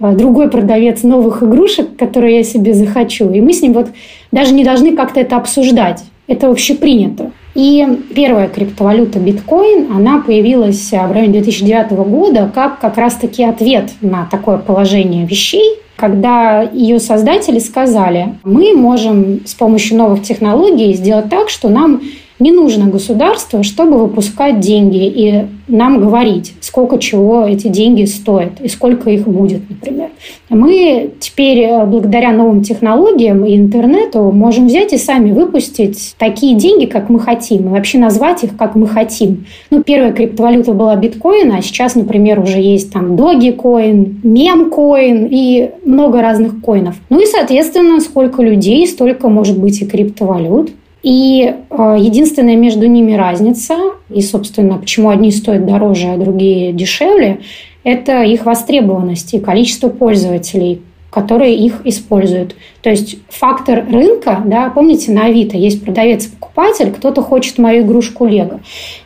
а, 0.00 0.12
другой 0.12 0.50
продавец 0.50 1.02
новых 1.02 1.42
игрушек, 1.42 1.96
которые 1.96 2.38
я 2.38 2.44
себе 2.44 2.74
захочу. 2.74 3.30
И 3.30 3.40
мы 3.40 3.52
с 3.52 3.62
ним 3.62 3.72
вот 3.72 3.88
даже 4.32 4.52
не 4.52 4.64
должны 4.64 4.96
как-то 4.96 5.20
это 5.20 5.36
обсуждать. 5.36 6.02
Это 6.26 6.48
общепринято. 6.48 7.32
И 7.54 7.86
первая 8.14 8.48
криптовалюта 8.48 9.20
биткоин, 9.20 9.92
она 9.92 10.20
появилась 10.20 10.90
в 10.90 11.12
районе 11.12 11.40
2009 11.40 11.92
года 12.08 12.50
как 12.52 12.80
как 12.80 12.96
раз-таки 12.96 13.44
ответ 13.44 13.92
на 14.00 14.26
такое 14.28 14.58
положение 14.58 15.26
вещей, 15.26 15.78
когда 15.96 16.62
ее 16.62 16.98
создатели 16.98 17.60
сказали, 17.60 18.34
мы 18.42 18.74
можем 18.74 19.46
с 19.46 19.54
помощью 19.54 19.96
новых 19.98 20.22
технологий 20.22 20.92
сделать 20.94 21.28
так, 21.28 21.48
что 21.48 21.68
нам 21.68 22.00
не 22.44 22.52
нужно 22.52 22.88
государство, 22.88 23.62
чтобы 23.62 23.96
выпускать 23.96 24.60
деньги 24.60 25.06
и 25.06 25.46
нам 25.66 25.98
говорить, 25.98 26.52
сколько 26.60 26.98
чего 26.98 27.46
эти 27.46 27.68
деньги 27.68 28.04
стоят 28.04 28.60
и 28.60 28.68
сколько 28.68 29.08
их 29.08 29.26
будет, 29.26 29.62
например. 29.70 30.10
Мы 30.50 31.12
теперь 31.20 31.60
э, 31.60 31.86
благодаря 31.86 32.32
новым 32.32 32.62
технологиям 32.62 33.46
и 33.46 33.56
интернету 33.56 34.30
можем 34.30 34.66
взять 34.66 34.92
и 34.92 34.98
сами 34.98 35.32
выпустить 35.32 36.14
такие 36.18 36.54
деньги, 36.54 36.84
как 36.84 37.08
мы 37.08 37.18
хотим, 37.18 37.68
и 37.68 37.70
вообще 37.70 37.96
назвать 37.96 38.44
их, 38.44 38.58
как 38.58 38.74
мы 38.74 38.88
хотим. 38.88 39.46
Ну, 39.70 39.82
первая 39.82 40.12
криптовалюта 40.12 40.74
была 40.74 40.96
биткоин, 40.96 41.50
а 41.50 41.62
сейчас, 41.62 41.94
например, 41.94 42.40
уже 42.40 42.58
есть 42.58 42.92
там 42.92 43.14
Dogecoin, 43.14 44.20
Memcoin 44.22 45.28
и 45.30 45.70
много 45.86 46.20
разных 46.20 46.60
коинов. 46.60 46.96
Ну 47.08 47.22
и, 47.22 47.24
соответственно, 47.24 48.00
сколько 48.00 48.42
людей, 48.42 48.86
столько 48.86 49.30
может 49.30 49.58
быть 49.58 49.80
и 49.80 49.86
криптовалют. 49.86 50.72
И 51.04 51.54
э, 51.68 51.96
единственная 52.00 52.56
между 52.56 52.86
ними 52.86 53.12
разница, 53.12 53.76
и, 54.08 54.22
собственно, 54.22 54.78
почему 54.78 55.10
одни 55.10 55.30
стоят 55.30 55.66
дороже, 55.66 56.06
а 56.06 56.16
другие 56.16 56.72
дешевле, 56.72 57.40
это 57.84 58.22
их 58.22 58.46
востребованность 58.46 59.34
и 59.34 59.38
количество 59.38 59.90
пользователей, 59.90 60.80
которые 61.10 61.56
их 61.56 61.82
используют. 61.84 62.56
То 62.80 62.88
есть 62.88 63.18
фактор 63.28 63.84
рынка, 63.86 64.42
да, 64.46 64.70
помните, 64.70 65.12
на 65.12 65.26
Авито 65.26 65.58
есть 65.58 65.84
продавец 65.84 66.24
и 66.24 66.30
покупатель, 66.30 66.90
кто-то 66.90 67.20
хочет 67.20 67.58
мою 67.58 67.82
игрушку 67.84 68.24
Лего. 68.24 68.60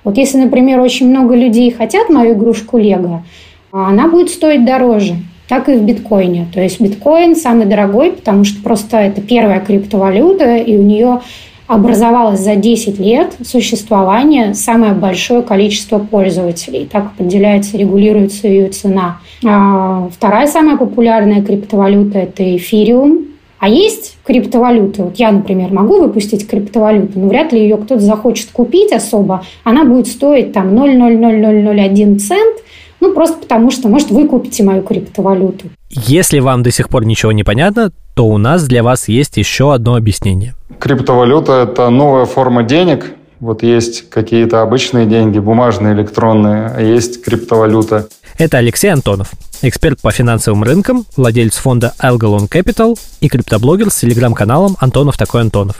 Вот 0.05 0.17
если, 0.19 0.39
например, 0.39 0.79
очень 0.79 1.11
много 1.11 1.35
людей 1.35 1.73
хотят 1.73 2.11
мою 2.11 2.35
игрушку 2.35 2.79
Лего, 2.79 3.25
она 3.73 4.07
будет 4.07 4.31
стоить 4.31 4.65
дороже 4.65 5.17
так 5.49 5.69
и 5.71 5.73
в 5.73 5.83
биткоине. 5.83 6.47
То 6.53 6.61
есть 6.61 6.79
биткоин 6.79 7.35
самый 7.35 7.65
дорогой, 7.65 8.13
потому 8.13 8.45
что 8.45 8.63
просто 8.63 8.99
это 8.99 9.23
первая 9.23 9.61
криптовалюта, 9.61 10.57
и 10.57 10.77
у 10.77 10.83
нее 10.83 11.23
образовалось 11.69 12.41
за 12.41 12.57
10 12.57 12.99
лет 12.99 13.35
существования 13.45 14.55
самое 14.55 14.95
большое 14.95 15.43
количество 15.43 15.99
пользователей. 15.99 16.89
Так 16.91 17.13
определяется, 17.15 17.77
регулируется 17.77 18.49
ее 18.49 18.69
цена. 18.71 19.19
А 19.47 20.09
вторая 20.13 20.47
самая 20.47 20.77
популярная 20.77 21.43
криптовалюта– 21.43 22.19
это 22.21 22.57
эфириум. 22.57 23.27
А 23.59 23.69
есть 23.69 24.17
криптовалюты. 24.25 25.03
Вот 25.03 25.17
я, 25.17 25.31
например, 25.33 25.73
могу 25.73 26.01
выпустить 26.01 26.49
криптовалюту, 26.49 27.19
но 27.19 27.29
вряд 27.29 27.53
ли 27.53 27.61
ее 27.61 27.77
кто-то 27.77 28.01
захочет 28.01 28.51
купить 28.53 28.93
особо. 28.93 29.43
Она 29.65 29.85
будет 29.85 30.07
стоить 30.07 30.53
там 30.53 30.75
0,00001 30.75 32.19
цент, 32.19 32.59
ну, 33.01 33.13
просто 33.13 33.39
потому 33.39 33.71
что, 33.71 33.89
может, 33.89 34.11
вы 34.11 34.27
купите 34.27 34.63
мою 34.63 34.83
криптовалюту. 34.83 35.67
Если 35.91 36.41
вам 36.41 36.63
до 36.63 36.71
сих 36.71 36.89
пор 36.89 37.05
ничего 37.05 37.33
не 37.33 37.45
понятно, 37.45 37.93
то 38.19 38.25
у 38.25 38.37
нас 38.37 38.65
для 38.65 38.83
вас 38.83 39.07
есть 39.07 39.37
еще 39.37 39.73
одно 39.73 39.95
объяснение. 39.95 40.57
Криптовалюта– 40.81 41.53
это 41.71 41.89
новая 41.89 42.25
форма 42.25 42.65
денег. 42.65 43.13
Вот 43.39 43.63
есть 43.63 44.11
какие-то 44.11 44.61
обычные 44.61 45.07
деньги, 45.07 45.39
бумажные, 45.39 45.95
электронные, 45.95 46.67
а 46.67 46.83
есть 46.83 47.23
криптовалюта. 47.23 48.09
Это 48.37 48.59
Алексей 48.59 48.89
Антонов, 48.89 49.31
эксперт 49.63 50.01
по 50.01 50.11
финансовым 50.11 50.65
рынкам, 50.65 51.05
владелец 51.17 51.59
фонда 51.59 51.95
Algalon 52.03 52.49
Capital 52.49 52.99
и 53.21 53.29
криптоблогер 53.29 53.89
с 53.89 54.01
телеграм-каналом 54.01 54.77
Антонов 54.81 55.17
такой 55.17 55.43
Антонов. 55.43 55.77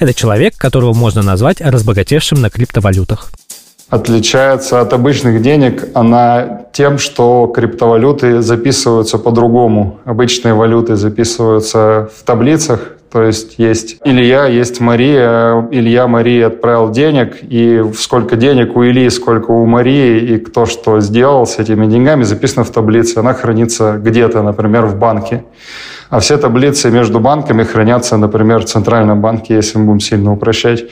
Это 0.00 0.12
человек, 0.12 0.56
которого 0.56 0.92
можно 0.92 1.22
назвать 1.22 1.60
разбогатевшим 1.60 2.40
на 2.40 2.50
криптовалютах 2.50 3.30
отличается 3.88 4.80
от 4.80 4.92
обычных 4.92 5.42
денег 5.42 5.88
она 5.94 6.66
тем, 6.72 6.98
что 6.98 7.46
криптовалюты 7.54 8.42
записываются 8.42 9.18
по-другому. 9.18 10.00
Обычные 10.04 10.54
валюты 10.54 10.96
записываются 10.96 12.10
в 12.14 12.24
таблицах, 12.24 12.96
то 13.10 13.22
есть 13.22 13.54
есть 13.58 13.98
Илья, 14.04 14.46
есть 14.46 14.80
Мария. 14.80 15.66
Илья 15.70 16.06
Марии 16.06 16.42
отправил 16.42 16.90
денег, 16.90 17.38
и 17.40 17.82
сколько 17.96 18.36
денег 18.36 18.76
у 18.76 18.84
Ильи, 18.84 19.08
сколько 19.08 19.52
у 19.52 19.64
Марии, 19.64 20.34
и 20.34 20.38
кто 20.38 20.66
что 20.66 21.00
сделал 21.00 21.46
с 21.46 21.58
этими 21.58 21.86
деньгами, 21.86 22.24
записано 22.24 22.64
в 22.64 22.70
таблице. 22.70 23.18
Она 23.18 23.32
хранится 23.32 23.98
где-то, 23.98 24.42
например, 24.42 24.86
в 24.86 24.96
банке. 24.96 25.44
А 26.10 26.20
все 26.20 26.36
таблицы 26.36 26.90
между 26.90 27.18
банками 27.18 27.64
хранятся, 27.64 28.16
например, 28.16 28.60
в 28.60 28.66
Центральном 28.66 29.20
банке, 29.20 29.54
если 29.54 29.78
мы 29.78 29.86
будем 29.86 30.00
сильно 30.00 30.32
упрощать. 30.32 30.84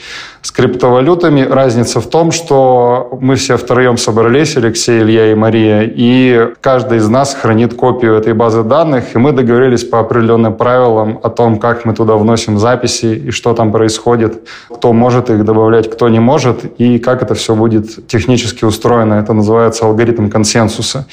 С 0.45 0.51
криптовалютами 0.51 1.41
разница 1.41 2.03
в 2.03 2.07
том, 2.07 2.31
что 2.31 3.17
мы 3.19 3.37
все 3.37 3.57
втроем 3.57 3.97
собрались, 3.97 4.59
Алексей, 4.59 5.01
Илья 5.01 5.33
и 5.33 5.35
Мария, 5.35 5.91
и 5.91 6.49
каждый 6.61 6.99
из 6.99 7.09
нас 7.09 7.35
хранит 7.35 7.73
копию 7.73 8.15
этой 8.15 8.35
базы 8.35 8.63
данных, 8.63 9.15
и 9.15 9.19
мы 9.19 9.33
договорились 9.33 9.85
по 9.85 10.01
определенным 10.01 10.55
правилам 10.55 11.19
о 11.23 11.31
том, 11.31 11.59
как 11.59 11.87
мы 11.87 11.95
туда 11.95 12.17
вносим 12.17 12.59
записи 12.59 13.07
и 13.07 13.31
что 13.31 13.55
там 13.55 13.73
происходит, 13.73 14.47
кто 14.69 14.93
может 14.93 15.31
их 15.31 15.47
добавлять, 15.47 15.91
кто 15.91 16.11
не 16.11 16.21
может, 16.21 16.79
и 16.79 16.99
как 16.99 17.23
это 17.23 17.35
все 17.35 17.55
будет 17.55 18.07
технически 18.07 18.67
устроено. 18.67 19.15
Это 19.15 19.33
называется 19.33 19.87
алгоритм 19.87 20.29
консенсуса. 20.29 21.07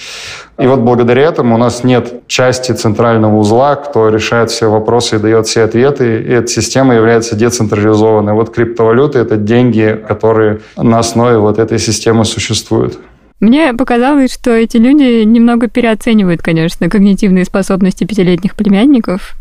И 0.60 0.68
вот 0.68 0.82
благодаря 0.82 1.24
этому 1.24 1.56
у 1.56 1.58
нас 1.58 1.86
нет 1.86 2.28
части 2.28 2.74
центрального 2.74 3.38
узла, 3.38 3.76
кто 3.78 4.10
решает 4.10 4.52
все 4.52 4.70
вопросы 4.70 5.16
и 5.16 5.20
дает 5.20 5.48
все 5.48 5.64
ответы, 5.64 6.22
и 6.22 6.34
эта 6.34 6.48
система 6.48 6.94
является 6.94 7.38
децентрализованной. 7.38 8.34
Вот 8.34 8.50
криптовалюты— 8.50 9.20
это 9.22 9.38
деньги, 9.38 9.98
которые 10.08 10.62
на 10.76 11.00
основе 11.00 11.38
вот 11.38 11.60
этой 11.60 11.80
системы 11.80 12.26
существуют. 12.26 13.00
Мне 13.40 13.74
показалось, 13.74 14.34
что 14.34 14.52
эти 14.52 14.78
люди 14.78 15.24
немного 15.24 15.68
переоценивают, 15.68 16.42
конечно, 16.42 16.90
когнитивные 16.90 17.46
способности 17.46 18.04
пятилетних 18.04 18.56
племянников. 18.56 19.36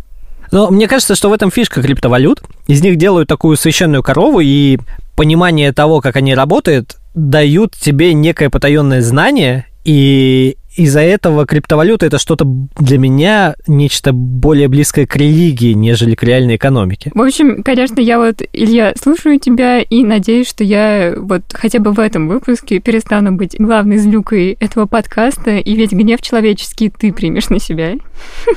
Но 0.52 0.70
мне 0.70 0.88
кажется, 0.88 1.14
что 1.14 1.28
в 1.28 1.32
этом 1.32 1.50
фишка 1.50 1.82
криптовалют. 1.82 2.42
Из 2.66 2.82
них 2.82 2.96
делают 2.96 3.28
такую 3.28 3.56
священную 3.56 4.02
корову, 4.02 4.40
и 4.40 4.78
понимание 5.16 5.72
того, 5.72 6.00
как 6.00 6.16
они 6.16 6.34
работают, 6.34 6.96
дают 7.14 7.74
тебе 7.76 8.14
некое 8.14 8.48
потаенное 8.48 9.02
знание, 9.02 9.66
и 9.84 10.56
из-за 10.76 11.00
этого 11.00 11.46
криптовалюта 11.46 12.06
это 12.06 12.18
что-то 12.18 12.44
для 12.78 12.98
меня 12.98 13.56
нечто 13.66 14.12
более 14.12 14.68
близкое 14.68 15.06
к 15.06 15.16
религии, 15.16 15.72
нежели 15.72 16.14
к 16.14 16.22
реальной 16.22 16.56
экономике. 16.56 17.10
В 17.14 17.20
общем, 17.20 17.62
конечно, 17.62 18.00
я 18.00 18.18
вот, 18.18 18.42
Илья, 18.52 18.94
слушаю 19.00 19.38
тебя 19.38 19.80
и 19.80 20.04
надеюсь, 20.04 20.48
что 20.48 20.64
я 20.64 21.14
вот 21.16 21.42
хотя 21.52 21.78
бы 21.80 21.92
в 21.92 21.98
этом 21.98 22.28
выпуске 22.28 22.78
перестану 22.78 23.32
быть 23.32 23.56
главной 23.58 23.98
злюкой 23.98 24.56
этого 24.60 24.86
подкаста, 24.86 25.56
и 25.56 25.74
весь 25.74 25.90
гнев 25.90 26.22
человеческий 26.22 26.90
ты 26.90 27.12
примешь 27.12 27.48
на 27.48 27.58
себя. 27.58 27.94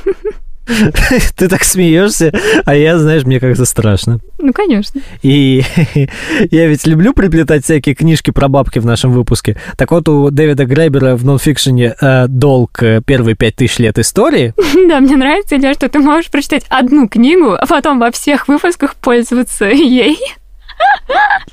Ты 1.36 1.50
так 1.50 1.64
смеешься, 1.64 2.32
а 2.66 2.76
я, 2.76 2.98
знаешь, 2.98 3.24
мне 3.24 3.40
как-то 3.40 3.66
страшно. 3.66 4.20
Ну, 4.40 4.54
конечно. 4.54 5.02
И 5.22 5.64
я 6.52 6.68
ведь 6.68 6.86
люблю 6.88 7.14
приплетать 7.14 7.64
всякие 7.64 7.96
книжки 7.96 8.32
про 8.32 8.48
бабки 8.48 8.80
в 8.80 8.86
нашем 8.86 9.12
выпуске. 9.12 9.58
Так 9.78 9.92
вот, 9.92 10.08
у 10.08 10.30
Дэвида 10.30 10.66
Грейбера 10.66 11.16
в 11.16 11.26
нонфикшене 11.26 11.96
э, 12.00 12.28
«Долг. 12.28 12.82
Э, 12.82 13.02
первые 13.06 13.36
пять 13.36 13.56
тысяч 13.56 13.80
лет 13.80 14.00
истории». 14.00 14.54
Да, 14.94 15.00
мне 15.00 15.16
нравится, 15.16 15.56
Илья, 15.56 15.74
что 15.74 15.88
ты 15.88 16.00
можешь 16.00 16.30
прочитать 16.30 16.66
одну 16.68 17.08
книгу, 17.08 17.54
а 17.54 17.66
потом 17.66 18.00
во 18.00 18.12
всех 18.12 18.48
выпусках 18.48 18.96
пользоваться 18.96 19.66
ей. 19.66 20.18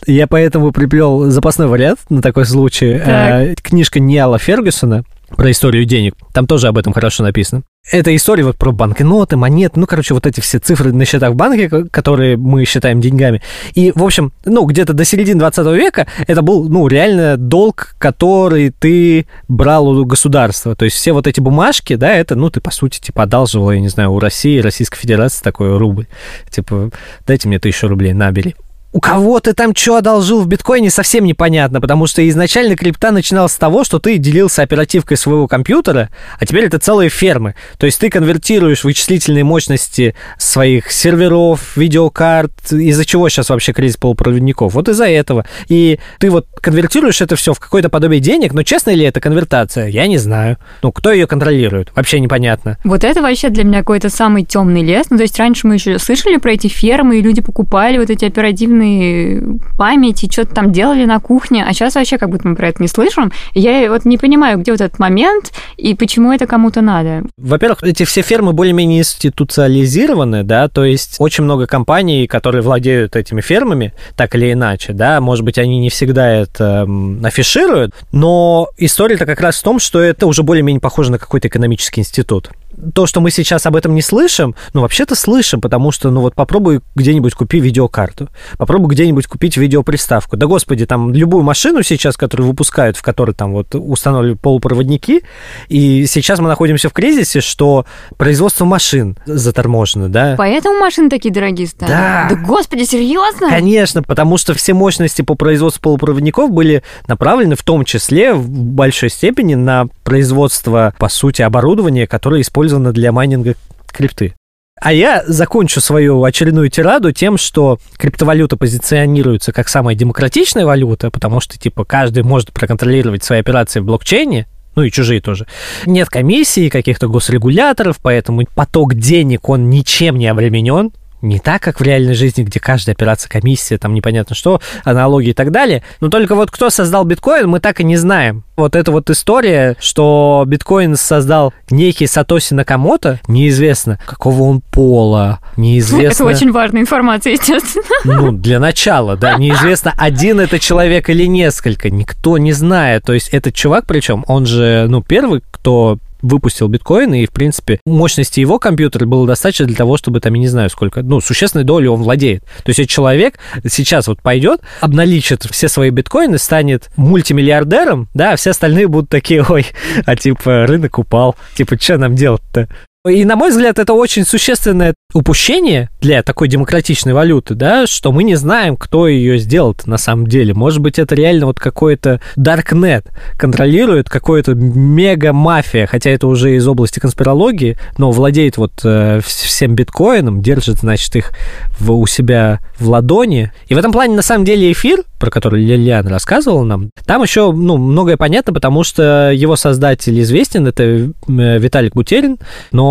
Я 0.07 0.26
поэтому 0.26 0.73
приплел 0.73 1.31
запасной 1.31 1.69
вариант 1.69 2.00
на 2.09 2.21
такой 2.23 2.45
случай. 2.45 3.00
Э, 3.02 3.55
книжка 3.62 4.00
Ниала 4.00 4.38
Фергюсона 4.38 5.05
про 5.37 5.50
историю 5.50 5.85
денег. 5.85 6.14
Там 6.33 6.47
тоже 6.47 6.69
об 6.69 6.79
этом 6.79 6.93
хорошо 6.93 7.23
написано. 7.23 7.62
Это 7.90 8.14
история 8.14 8.44
вот 8.44 8.56
про 8.56 8.72
банкноты, 8.72 9.37
монеты, 9.37 9.80
ну, 9.80 9.87
короче, 9.87 10.14
вот 10.14 10.26
эти 10.26 10.40
все 10.40 10.58
цифры 10.58 10.92
на 10.92 11.04
счетах 11.04 11.32
в 11.32 11.34
банке, 11.34 11.68
которые 11.90 12.37
мы 12.37 12.64
считаем 12.64 13.00
деньгами. 13.00 13.42
И, 13.75 13.90
в 13.94 14.04
общем, 14.04 14.32
ну, 14.44 14.64
где-то 14.64 14.92
до 14.92 15.04
середины 15.04 15.40
20 15.40 15.66
века 15.76 16.06
это 16.26 16.42
был, 16.42 16.68
ну, 16.68 16.87
реально 16.87 17.37
долг, 17.37 17.94
который 17.99 18.70
ты 18.70 19.26
брал 19.49 19.88
у 19.88 20.04
государства. 20.04 20.76
То 20.76 20.84
есть 20.84 20.96
все 20.96 21.12
вот 21.12 21.26
эти 21.26 21.40
бумажки, 21.40 21.96
да, 21.96 22.12
это, 22.12 22.37
ну, 22.37 22.50
ты, 22.50 22.60
по 22.60 22.70
сути, 22.70 23.00
типа, 23.00 23.25
одалживал, 23.25 23.72
я 23.72 23.80
не 23.80 23.88
знаю, 23.88 24.12
у 24.12 24.20
России, 24.20 24.60
Российской 24.60 24.99
Федерации 24.99 25.42
такой 25.42 25.76
рубль. 25.76 26.06
Типа, 26.49 26.90
дайте 27.26 27.49
мне 27.49 27.58
тысячу 27.58 27.88
рублей, 27.88 28.12
набери 28.12 28.54
у 28.92 29.00
кого 29.00 29.38
ты 29.40 29.52
там 29.52 29.75
что 29.75 29.97
одолжил 29.97 30.40
в 30.40 30.49
биткоине, 30.49 30.90
совсем 30.90 31.25
непонятно, 31.25 31.80
потому 31.80 32.06
что 32.06 32.26
изначально 32.28 32.76
крипта 32.76 33.12
начиналась 33.12 33.52
с 33.52 33.56
того, 33.56 33.85
что 33.85 33.99
ты 33.99 34.18
делился 34.18 34.62
оперативкой 34.62 35.16
своего 35.16 35.47
компьютера, 35.47 36.11
а 36.38 36.47
теперь 36.47 36.64
это 36.64 36.78
целые 36.78 37.09
фермы. 37.09 37.54
То 37.78 37.87
есть 37.87 38.00
ты 38.00 38.11
конвертируешь 38.11 38.85
вычислительные 38.85 39.44
мощности 39.44 40.14
своих 40.38 40.90
серверов, 40.90 41.76
видеокарт, 41.76 42.73
из-за 42.73 43.04
чего 43.04 43.28
сейчас 43.28 43.50
вообще 43.50 43.73
кризис 43.73 43.97
полупроводников? 43.97 44.75
Вот 44.75 44.88
из-за 44.88 45.09
этого. 45.09 45.47
И 45.68 46.00
ты 46.18 46.30
вот 46.30 46.47
конвертируешь 46.61 47.20
это 47.20 47.37
все 47.37 47.54
в 47.54 47.61
какое-то 47.61 47.90
подобие 47.90 48.20
денег, 48.20 48.52
но 48.52 48.62
честно 48.62 48.90
ли 48.90 49.04
это 49.04 49.20
конвертация? 49.20 49.87
Я 49.87 50.06
не 50.09 50.18
знаю. 50.18 50.59
Ну, 50.82 50.90
кто 50.90 51.12
ее 51.12 51.26
контролирует? 51.26 51.92
Вообще 51.94 52.18
непонятно. 52.18 52.78
Вот 52.85 53.04
это 53.04 53.23
вообще 53.23 53.50
для 53.50 53.64
меня 53.64 53.78
какой-то 53.78 54.11
самый 54.11 54.44
темный 54.44 54.82
лес. 54.82 55.06
Ну, 55.11 55.16
то 55.16 55.23
есть 55.23 55.38
раньше 55.38 55.66
мы 55.66 55.75
еще 55.75 55.99
слышали 55.99 56.38
про 56.38 56.52
эти 56.52 56.66
фермы, 56.66 57.18
и 57.18 57.23
люди 57.23 57.40
покупали 57.40 57.99
вот 57.99 58.11
эти 58.11 58.25
оперативные 58.25 58.79
оперативной 58.80 59.60
памяти, 59.76 60.30
что-то 60.30 60.54
там 60.54 60.72
делали 60.72 61.04
на 61.04 61.20
кухне, 61.20 61.64
а 61.66 61.72
сейчас 61.72 61.94
вообще 61.94 62.18
как 62.18 62.30
будто 62.30 62.49
мы 62.49 62.56
про 62.56 62.68
это 62.68 62.82
не 62.82 62.88
слышим. 62.88 63.32
Я 63.54 63.90
вот 63.90 64.04
не 64.04 64.18
понимаю, 64.18 64.58
где 64.58 64.72
вот 64.72 64.80
этот 64.80 64.99
момент 64.99 65.52
и 65.76 65.94
почему 65.94 66.32
это 66.32 66.46
кому-то 66.46 66.80
надо. 66.80 67.22
Во-первых, 67.37 67.82
эти 67.82 68.04
все 68.04 68.22
фермы 68.22 68.52
более-менее 68.52 69.00
институциализированы, 69.00 70.42
да, 70.42 70.68
то 70.68 70.84
есть 70.84 71.16
очень 71.18 71.44
много 71.44 71.66
компаний, 71.66 72.26
которые 72.26 72.62
владеют 72.62 73.16
этими 73.16 73.40
фермами, 73.40 73.92
так 74.16 74.34
или 74.34 74.52
иначе, 74.52 74.92
да, 74.92 75.20
может 75.20 75.44
быть, 75.44 75.58
они 75.58 75.78
не 75.78 75.90
всегда 75.90 76.28
это 76.30 76.87
афишируют, 77.22 77.94
но 78.12 78.68
история-то 78.76 79.26
как 79.26 79.40
раз 79.40 79.58
в 79.58 79.62
том, 79.62 79.78
что 79.78 80.00
это 80.00 80.26
уже 80.26 80.42
более-менее 80.42 80.80
похоже 80.80 81.12
на 81.12 81.18
какой-то 81.18 81.49
экономический 81.49 82.00
институт 82.00 82.50
то, 82.95 83.07
что 83.07 83.21
мы 83.21 83.31
сейчас 83.31 83.67
об 83.67 83.77
этом 83.77 83.95
не 83.95 84.03
слышим, 84.03 84.55
ну, 84.73 84.81
вообще-то 84.81 85.15
слышим, 85.15 85.61
потому 85.61 85.93
что, 85.93 86.11
ну, 86.11 86.21
вот 86.21 86.35
попробуй 86.35 86.81
где-нибудь 86.95 87.35
купи 87.35 87.61
видеокарту, 87.61 88.29
попробуй 88.59 88.91
где-нибудь 88.95 89.27
купить 89.27 89.57
видеоприставку. 89.57 90.37
Да, 90.37 90.47
господи, 90.47 90.87
там 90.87 91.12
любую 91.12 91.43
машину 91.43 91.83
сейчас, 91.83 92.17
которую 92.17 92.49
выпускают, 92.49 92.97
в 92.97 93.03
которой 93.03 93.35
там 93.35 93.53
вот 93.53 93.75
установлены 93.75 94.37
полупроводники, 94.37 95.23
и 95.69 96.07
сейчас 96.07 96.39
мы 96.41 96.49
находимся 96.49 96.89
в 96.89 96.93
кризисе, 96.93 97.41
что 97.41 97.85
производство 98.17 98.65
машин 98.65 99.17
заторможено, 99.27 100.09
да. 100.09 100.35
Поэтому 100.39 100.79
машины 100.81 101.11
такие 101.11 101.33
дорогие 101.33 101.67
стали? 101.67 101.91
Да. 101.91 102.27
Да, 102.31 102.37
господи, 102.37 102.85
серьезно? 102.85 103.50
Конечно, 103.50 104.03
потому 104.03 104.39
что 104.39 104.55
все 104.55 104.75
мощности 104.75 105.23
по 105.23 105.35
производству 105.35 105.83
полупроводников 105.83 106.50
были 106.50 106.83
направлены 107.07 107.57
в 107.57 107.62
том 107.62 107.85
числе 107.85 108.33
в 108.33 108.49
большой 108.49 109.11
степени 109.11 109.55
на 109.55 109.87
производство, 110.05 110.95
по 110.99 111.09
сути, 111.09 111.43
оборудования, 111.43 112.07
которое 112.07 112.41
используется 112.41 112.70
использовано 112.71 112.93
для 112.93 113.12
майнинга 113.12 113.55
крипты. 113.93 114.35
А 114.81 114.93
я 114.93 115.23
закончу 115.27 115.81
свою 115.81 116.25
очередную 116.25 116.71
тираду 116.71 117.12
тем, 117.12 117.37
что 117.37 117.79
криптовалюта 117.99 118.57
позиционируется 118.57 119.53
как 119.53 119.69
самая 119.69 119.95
демократичная 119.95 120.65
валюта, 120.65 121.11
потому 121.11 121.41
что, 121.41 121.59
типа, 121.59 121.85
каждый 121.85 122.23
может 122.23 122.50
проконтролировать 122.53 123.23
свои 123.23 123.41
операции 123.41 123.81
в 123.81 123.85
блокчейне, 123.85 124.47
ну 124.77 124.83
и 124.85 124.91
чужие 124.91 125.21
тоже. 125.21 125.47
Нет 125.85 126.09
комиссии, 126.09 126.71
каких-то 126.71 127.09
госрегуляторов, 127.09 127.99
поэтому 128.00 128.43
поток 128.55 128.95
денег, 128.95 129.50
он 129.50 129.69
ничем 129.69 130.17
не 130.17 130.29
обременен, 130.29 130.93
не 131.23 131.39
так, 131.39 131.62
как 131.62 131.81
в 131.81 131.83
реальной 131.83 132.15
жизни, 132.15 132.43
где 132.43 132.61
каждая 132.61 132.95
операция 132.95 133.29
комиссия, 133.29 133.79
там 133.79 133.95
непонятно 133.95 134.35
что, 134.35 134.61
аналогии 134.85 135.31
и 135.31 135.35
так 135.35 135.50
далее. 135.50 135.83
Но 136.00 136.09
только 136.09 136.35
вот 136.35 136.50
кто 136.50 136.71
создал 136.71 137.05
биткоин, 137.05 137.49
мы 137.49 137.61
так 137.61 137.81
и 137.81 137.85
не 137.85 137.97
знаем. 137.97 138.45
Вот 138.57 138.77
эта 138.77 138.93
вот 138.93 139.09
история, 139.11 139.77
что 139.81 140.45
биткоин 140.47 140.97
создал 140.97 141.55
некий 141.71 142.07
Сатоси 142.07 142.55
Накамото, 142.55 143.21
неизвестно, 143.27 143.99
какого 144.07 144.43
он 144.43 144.61
пола, 144.61 145.41
неизвестно... 145.57 146.25
Это 146.25 146.37
очень 146.37 146.53
важная 146.53 146.83
информация, 146.83 147.33
естественно. 147.33 147.85
Ну, 148.05 148.33
для 148.33 148.61
начала, 148.61 149.17
да, 149.17 149.37
неизвестно, 149.37 149.95
один 149.97 150.41
это 150.41 150.59
человек 150.59 151.09
или 151.09 151.27
несколько, 151.27 151.91
никто 151.91 152.39
не 152.39 152.53
знает. 152.53 153.05
То 153.05 153.15
есть 153.15 153.29
этот 153.29 153.55
чувак, 153.55 153.87
причем, 153.87 154.25
он 154.27 154.47
же, 154.47 154.87
ну, 154.89 155.03
первый, 155.03 155.43
кто 155.50 155.99
выпустил 156.23 156.69
биткоин, 156.69 157.15
и, 157.15 157.27
в 157.27 157.31
принципе, 157.31 157.81
мощности 157.85 158.41
его 158.41 158.59
компьютера 158.59 159.07
было 159.07 159.27
достаточно 159.27 159.67
для 159.67 159.77
того, 159.77 159.97
чтобы 159.97 160.21
там, 160.21 160.35
я 160.35 160.41
не 160.41 160.49
знаю, 160.49 160.71
сколько, 160.71 161.03
ну, 161.03 161.21
существенной 161.21 161.65
долей 161.65 161.89
он 161.89 162.03
владеет. 162.03 162.45
То 162.65 162.69
есть 162.69 162.81
этот 162.81 162.91
человек 162.91 163.39
сейчас 163.69 164.09
вот 164.09 164.23
пойдет, 164.23 164.61
обналичит 164.81 165.45
все 165.45 165.69
свои 165.69 165.91
биткоины, 165.91 166.39
станет 166.39 166.91
мультимиллиардером, 166.97 168.09
да, 168.15 168.33
а 168.33 168.37
все 168.37 168.50
остальные 168.50 168.89
будут 168.89 169.11
такие, 169.11 169.45
ой, 169.49 169.67
а 170.07 170.17
типа 170.17 170.67
рынок 170.67 170.99
упал, 170.99 171.37
типа, 171.55 171.81
что 171.81 171.99
нам 171.99 172.15
делать-то? 172.15 172.69
И, 173.09 173.25
на 173.25 173.35
мой 173.35 173.49
взгляд, 173.49 173.78
это 173.78 173.95
очень 173.95 174.26
существенное 174.26 174.92
упущение 175.14 175.88
для 176.02 176.23
такой 176.23 176.49
демократичной 176.49 177.14
валюты, 177.14 177.54
да, 177.54 177.87
что 177.87 178.12
мы 178.12 178.25
не 178.25 178.35
знаем, 178.35 178.76
кто 178.76 179.09
ее 179.09 179.38
сделал 179.38 179.75
на 179.87 179.97
самом 179.97 180.26
деле. 180.26 180.52
Может 180.52 180.80
быть, 180.80 180.99
это 180.99 181.14
реально 181.14 181.47
вот 181.47 181.59
какой-то 181.59 182.21
Darknet 182.37 183.07
контролирует, 183.38 184.11
какой-то 184.11 184.52
мега-мафия, 184.52 185.87
хотя 185.87 186.11
это 186.11 186.26
уже 186.26 186.57
из 186.57 186.69
области 186.69 187.00
конспирологии, 187.00 187.78
но 187.97 188.11
владеет 188.11 188.59
вот 188.59 188.73
э, 188.85 189.21
всем 189.25 189.75
биткоином, 189.75 190.42
держит, 190.42 190.80
значит, 190.80 191.16
их 191.16 191.33
в, 191.78 191.92
у 191.92 192.07
себя 192.07 192.61
в 192.78 192.87
ладони. 192.87 193.50
И 193.69 193.75
в 193.75 193.78
этом 193.78 193.92
плане, 193.92 194.14
на 194.14 194.23
самом 194.23 194.45
деле, 194.45 194.71
эфир, 194.73 195.04
про 195.19 195.30
который 195.30 195.64
Лилиан 195.64 196.07
рассказывала 196.07 196.64
нам, 196.64 196.90
там 197.07 197.23
еще, 197.23 197.50
ну, 197.50 197.78
многое 197.78 198.19
понятно, 198.19 198.52
потому 198.52 198.85
что 198.85 199.30
его 199.33 199.57
создатель 199.57 200.21
известен, 200.21 200.66
это 200.66 200.83
э, 200.83 201.09
Виталик 201.26 201.95
Бутерин, 201.95 202.37
но 202.73 202.89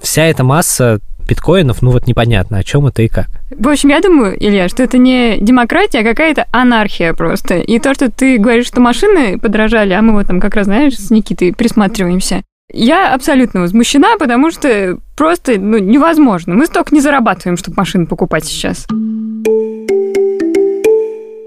вся 0.00 0.24
эта 0.24 0.44
масса 0.44 1.00
биткоинов, 1.28 1.82
ну 1.82 1.90
вот 1.90 2.06
непонятно, 2.06 2.58
о 2.58 2.64
чем 2.64 2.86
это 2.86 3.02
и 3.02 3.08
как. 3.08 3.28
В 3.50 3.68
общем, 3.68 3.90
я 3.90 4.00
думаю, 4.00 4.34
Илья, 4.38 4.68
что 4.68 4.82
это 4.82 4.98
не 4.98 5.38
демократия, 5.40 6.00
а 6.00 6.04
какая-то 6.04 6.46
анархия 6.52 7.12
просто. 7.12 7.58
И 7.58 7.78
то, 7.78 7.94
что 7.94 8.10
ты 8.10 8.38
говоришь, 8.38 8.66
что 8.66 8.80
машины 8.80 9.38
подорожали, 9.38 9.92
а 9.92 10.02
мы 10.02 10.14
вот 10.14 10.26
там 10.26 10.40
как 10.40 10.54
раз, 10.54 10.64
знаешь, 10.64 10.96
с 10.96 11.10
Никитой 11.10 11.52
присматриваемся. 11.52 12.42
Я 12.72 13.14
абсолютно 13.14 13.60
возмущена, 13.60 14.18
потому 14.18 14.50
что 14.50 14.98
просто 15.16 15.58
ну, 15.58 15.78
невозможно. 15.78 16.54
Мы 16.54 16.66
столько 16.66 16.94
не 16.94 17.00
зарабатываем, 17.00 17.56
чтобы 17.56 17.76
машины 17.78 18.06
покупать 18.06 18.44
сейчас. 18.44 18.86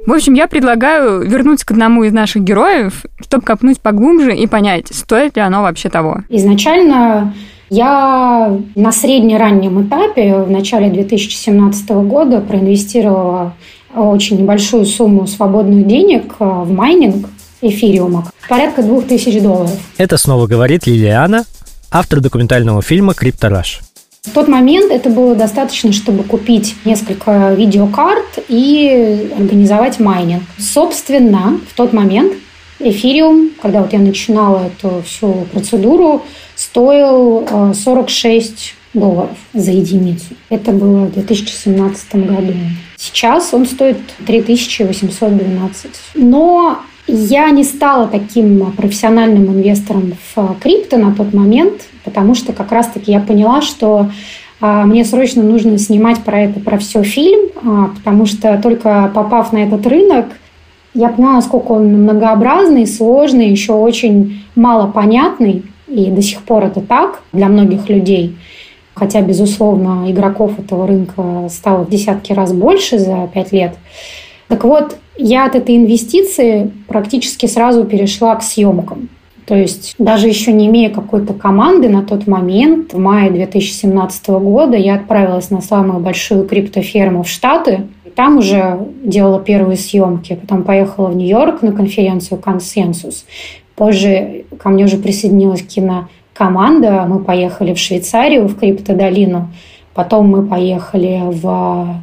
В 0.08 0.14
общем, 0.14 0.34
я 0.34 0.48
предлагаю 0.48 1.22
вернуться 1.22 1.66
к 1.66 1.72
одному 1.72 2.04
из 2.04 2.12
наших 2.12 2.44
героев, 2.44 3.06
чтобы 3.22 3.44
копнуть 3.44 3.80
поглубже 3.80 4.36
и 4.36 4.48
понять, 4.48 4.88
стоит 4.88 5.36
ли 5.36 5.44
оно 5.44 5.62
вообще 5.62 5.90
того. 5.90 6.24
Изначально 6.28 7.34
я 7.72 8.60
на 8.76 8.92
средне-раннем 8.92 9.88
этапе, 9.88 10.36
в 10.36 10.52
начале 10.52 10.90
2017 10.90 11.90
года, 11.90 12.42
проинвестировала 12.42 13.54
очень 13.96 14.38
небольшую 14.40 14.86
сумму 14.86 15.26
свободных 15.26 15.88
денег 15.88 16.36
э, 16.40 16.44
в 16.46 16.72
майнинг 16.72 17.30
эфириума, 17.62 18.30
порядка 18.50 18.84
2000 18.84 19.40
долларов. 19.40 19.72
Это 19.98 20.18
снова 20.18 20.48
говорит 20.48 20.86
Лилиана, 20.86 21.46
автор 21.92 22.20
документального 22.20 22.82
фильма 22.82 23.14
«Криптораж». 23.14 23.80
В 24.24 24.32
тот 24.32 24.50
момент 24.50 24.92
это 24.92 25.10
было 25.10 25.34
достаточно, 25.34 25.94
чтобы 25.94 26.24
купить 26.24 26.76
несколько 26.84 27.54
видеокарт 27.54 28.40
и 28.50 29.32
организовать 29.38 30.00
майнинг. 30.00 30.44
Собственно, 30.60 31.58
в 31.72 31.76
тот 31.76 31.94
момент 31.94 32.34
эфириум, 32.84 33.52
когда 33.62 33.82
вот 33.82 33.94
я 33.94 34.00
начинала 34.00 34.68
эту 34.68 35.02
всю 35.04 35.46
процедуру, 35.52 36.24
стоил 36.56 37.48
46 37.74 38.52
э, 38.52 38.98
долларов 39.00 39.38
за 39.54 39.72
единицу. 39.72 40.36
Это 40.50 40.72
было 40.72 41.06
в 41.06 41.14
2017 41.14 42.16
году. 42.16 42.54
Сейчас 42.98 43.54
он 43.54 43.66
стоит 43.66 43.98
3812. 44.26 45.92
Но 46.16 46.80
я 47.08 47.50
не 47.50 47.64
стала 47.64 48.08
таким 48.08 48.72
профессиональным 48.74 49.46
инвестором 49.48 50.14
в 50.36 50.56
крипто 50.60 50.98
на 50.98 51.14
тот 51.14 51.34
момент, 51.34 51.82
потому 52.04 52.36
что 52.36 52.54
как 52.54 52.72
раз-таки 52.72 53.12
я 53.12 53.20
поняла, 53.20 53.62
что 53.62 54.12
а, 54.60 54.86
мне 54.86 55.04
срочно 55.04 55.42
нужно 55.42 55.78
снимать 55.80 56.20
про 56.20 56.42
это, 56.42 56.60
про 56.60 56.78
все 56.78 57.02
фильм, 57.04 57.50
а, 57.64 57.92
потому 57.96 58.26
что 58.26 58.60
только 58.62 59.12
попав 59.14 59.52
на 59.52 59.58
этот 59.58 59.86
рынок, 59.88 60.28
я 60.94 61.10
поняла, 61.10 61.34
насколько 61.34 61.72
он 61.72 62.04
многообразный, 62.04 62.86
сложный, 62.86 63.50
еще 63.50 63.74
очень 63.74 64.44
мало 64.56 64.88
понятный. 64.88 65.64
И 65.88 66.10
до 66.10 66.22
сих 66.22 66.42
пор 66.44 66.66
это 66.66 66.82
так 66.82 67.22
для 67.34 67.48
многих 67.48 67.90
людей. 67.90 68.38
Хотя, 68.94 69.22
безусловно, 69.22 70.10
игроков 70.10 70.60
этого 70.60 70.88
рынка 70.88 71.48
стало 71.50 71.86
в 71.86 71.90
десятки 71.90 72.34
раз 72.34 72.54
больше 72.54 72.98
за 72.98 73.30
пять 73.34 73.52
лет. 73.52 73.76
Так 74.48 74.64
вот, 74.64 74.98
я 75.18 75.46
от 75.46 75.56
этой 75.56 75.78
инвестиции 75.78 76.72
практически 76.88 77.46
сразу 77.46 77.86
перешла 77.86 78.36
к 78.36 78.44
съемкам. 78.44 79.10
То 79.46 79.56
есть 79.56 79.96
даже 79.98 80.28
еще 80.28 80.54
не 80.54 80.68
имея 80.68 80.90
какой-то 80.90 81.34
команды 81.34 81.90
на 81.90 82.04
тот 82.04 82.28
момент, 82.28 82.94
в 82.94 83.00
мае 83.00 83.32
2017 83.32 84.30
года 84.30 84.78
я 84.78 84.96
отправилась 84.96 85.50
на 85.50 85.62
самую 85.62 86.00
большую 86.00 86.48
криптоферму 86.48 87.24
в 87.24 87.28
Штаты. 87.28 87.88
Там 88.22 88.38
уже 88.38 88.78
делала 89.04 89.40
первые 89.40 89.78
съемки. 89.78 90.36
Потом 90.40 90.62
поехала 90.62 91.08
в 91.08 91.16
Нью-Йорк 91.16 91.64
на 91.64 91.72
конференцию 91.72 92.38
«Консенсус». 92.38 93.26
Позже 93.76 94.44
ко 94.60 94.70
мне 94.70 94.86
уже 94.86 94.98
присоединилась 94.98 95.64
кинокоманда. 95.64 97.08
Мы 97.10 97.24
поехали 97.24 97.74
в 97.74 97.80
Швейцарию, 97.80 98.48
в 98.48 98.60
Криптодолину. 98.60 99.48
Потом 99.96 100.30
мы 100.30 100.46
поехали 100.46 101.20
в 101.32 101.96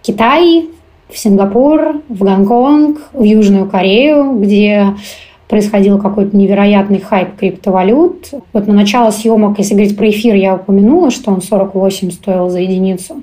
Китай, 0.00 0.70
в 1.10 1.18
Сингапур, 1.18 2.00
в 2.08 2.24
Гонконг, 2.24 3.00
в 3.12 3.22
Южную 3.22 3.68
Корею, 3.68 4.38
где 4.40 4.94
происходил 5.48 5.98
какой-то 5.98 6.34
невероятный 6.34 6.98
хайп 6.98 7.36
криптовалют. 7.36 8.30
Вот 8.54 8.66
на 8.66 8.72
начало 8.72 9.10
съемок, 9.10 9.58
если 9.58 9.74
говорить 9.74 9.98
про 9.98 10.08
эфир, 10.08 10.34
я 10.34 10.54
упомянула, 10.54 11.10
что 11.10 11.30
он 11.30 11.42
48 11.42 12.10
стоил 12.10 12.48
за 12.48 12.60
единицу 12.60 13.22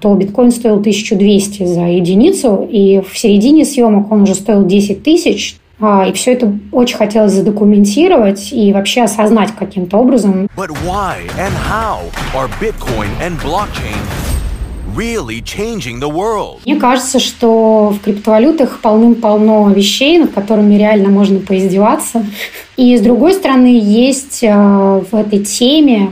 то 0.00 0.14
биткоин 0.14 0.50
стоил 0.50 0.74
1200 0.80 1.64
за 1.64 1.82
единицу, 1.86 2.68
и 2.70 3.00
в 3.00 3.16
середине 3.18 3.64
съемок 3.64 4.12
он 4.12 4.22
уже 4.22 4.34
стоил 4.34 4.66
10 4.66 5.02
тысяч, 5.02 5.56
а, 5.80 6.06
и 6.06 6.12
все 6.12 6.32
это 6.32 6.52
очень 6.70 6.96
хотелось 6.96 7.32
задокументировать 7.32 8.52
и 8.52 8.72
вообще 8.72 9.02
осознать 9.02 9.52
каким-то 9.58 9.96
образом. 9.96 10.48
But 10.56 10.70
why 10.86 11.16
and 11.38 11.52
how 11.70 12.00
are 12.34 12.50
Bitcoin 12.60 13.08
and 13.22 13.38
blockchain 13.40 13.96
really 14.94 15.42
changing 15.42 15.98
the 15.98 16.10
world. 16.10 16.60
Мне 16.64 16.76
кажется, 16.76 17.18
что 17.18 17.88
в 17.88 18.04
криптовалютах 18.04 18.80
полным-полно 18.80 19.70
вещей, 19.70 20.18
над 20.18 20.32
которыми 20.32 20.74
реально 20.74 21.08
можно 21.08 21.40
поиздеваться. 21.40 22.24
И 22.76 22.96
с 22.96 23.00
другой 23.00 23.34
стороны, 23.34 23.78
есть 23.80 24.42
э, 24.42 24.52
в 24.52 25.14
этой 25.14 25.40
теме, 25.40 26.10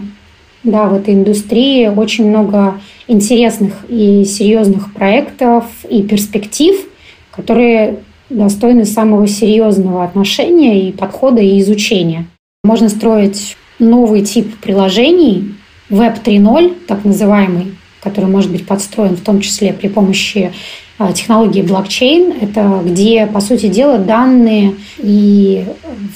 да, 0.65 0.87
в 0.87 0.95
этой 0.95 1.15
индустрии 1.15 1.89
очень 1.89 2.29
много 2.29 2.81
интересных 3.09 3.85
и 3.89 4.25
серьезных 4.25 4.93
проектов 4.95 5.65
и 5.89 6.03
перспектив, 6.03 6.77
которые 7.31 7.99
достойны 8.31 8.85
самого 8.85 9.27
серьезного 9.27 10.05
отношения 10.05 10.89
и 10.89 10.93
подхода 10.93 11.41
и 11.41 11.61
изучения. 11.61 12.27
Можно 12.65 12.89
строить 12.89 13.57
новый 13.79 14.23
тип 14.23 14.57
приложений, 14.59 15.55
Web 15.91 16.23
3.0, 16.25 16.87
так 16.87 17.05
называемый, 17.05 17.75
который 18.03 18.31
может 18.31 18.51
быть 18.51 18.67
подстроен 18.67 19.17
в 19.17 19.21
том 19.21 19.41
числе 19.41 19.73
при 19.73 19.89
помощи 19.89 20.53
технологии 21.13 21.63
блокчейн. 21.63 22.35
Это 22.41 22.81
где, 22.85 23.27
по 23.27 23.41
сути 23.41 23.69
дела, 23.69 23.99
данные 23.99 24.75
и 24.99 25.67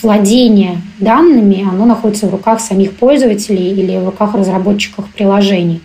владение 0.03 0.79
данными, 0.99 1.66
оно 1.68 1.87
находится 1.87 2.27
в 2.27 2.31
руках 2.31 2.61
самих 2.61 2.92
пользователей 2.92 3.72
или 3.72 3.96
в 3.96 4.07
руках 4.07 4.35
разработчиков 4.35 5.07
приложений. 5.11 5.81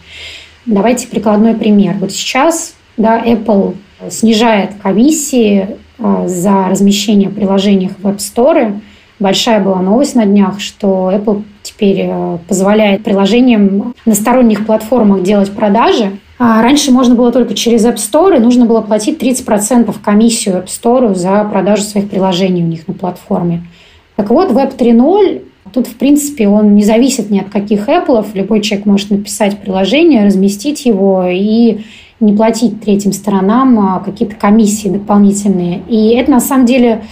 Давайте 0.66 1.08
прикладной 1.08 1.56
пример. 1.56 1.96
Вот 2.00 2.12
сейчас 2.12 2.76
да, 2.98 3.20
Apple 3.20 3.76
снижает 4.10 4.72
комиссии 4.82 5.78
а, 6.00 6.28
за 6.28 6.68
размещение 6.70 7.30
приложений 7.30 7.92
в 7.98 8.08
App 8.08 8.18
Store. 8.18 8.80
Большая 9.20 9.60
была 9.60 9.82
новость 9.82 10.16
на 10.16 10.26
днях, 10.26 10.60
что 10.60 11.12
Apple 11.12 11.44
теперь 11.64 12.08
а, 12.10 12.40
позволяет 12.48 13.04
приложениям 13.04 13.94
на 14.06 14.16
сторонних 14.16 14.66
платформах 14.66 15.24
делать 15.24 15.52
продажи. 15.52 16.12
А 16.44 16.64
раньше 16.64 16.92
можно 16.92 17.14
было 17.14 17.32
только 17.32 17.54
через 17.54 17.86
App 17.86 17.98
Store, 17.98 18.36
и 18.36 18.40
нужно 18.40 18.66
было 18.66 18.82
платить 18.82 19.22
30% 19.22 19.94
комиссию 20.04 20.56
App 20.56 20.66
Store 20.66 21.14
за 21.14 21.44
продажу 21.44 21.84
своих 21.84 22.10
приложений 22.10 22.64
у 22.64 22.66
них 22.66 22.88
на 22.88 22.96
платформе. 22.96 23.68
Так 24.16 24.32
вот, 24.32 24.50
Web 24.50 24.76
3.0 24.76 25.44
Тут, 25.72 25.86
в 25.86 25.96
принципе, 25.98 26.48
он 26.48 26.74
не 26.76 26.84
зависит 26.84 27.30
ни 27.30 27.40
от 27.40 27.50
каких 27.50 27.88
Apple. 27.88 28.26
Любой 28.34 28.62
человек 28.62 28.88
может 28.88 29.12
написать 29.12 29.60
приложение, 29.60 30.26
разместить 30.26 30.84
его 30.86 31.26
и 31.30 31.82
не 32.20 32.34
платить 32.34 32.82
третьим 32.82 33.14
сторонам 33.14 33.80
а 33.80 34.00
какие-то 34.00 34.36
комиссии 34.36 34.90
дополнительные. 34.90 35.84
И 35.88 36.10
это 36.16 36.32
на 36.32 36.40
самом 36.40 36.66
деле 36.66 37.04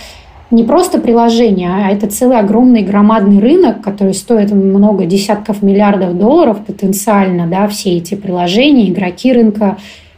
не 0.52 0.64
просто 0.64 1.00
приложение, 1.00 1.70
а 1.70 1.92
это 1.92 2.08
целый 2.08 2.40
огромный 2.40 2.82
громадный 2.82 3.40
рынок, 3.40 3.82
который 3.82 4.14
стоит 4.14 4.52
много 4.52 5.06
десятков 5.06 5.62
миллиардов 5.62 6.18
долларов 6.18 6.66
потенциально, 6.66 7.48
да, 7.48 7.68
все 7.68 7.98
эти 7.98 8.16
приложения, 8.16 8.90
игроки 8.90 9.32
рынка, 9.32 9.78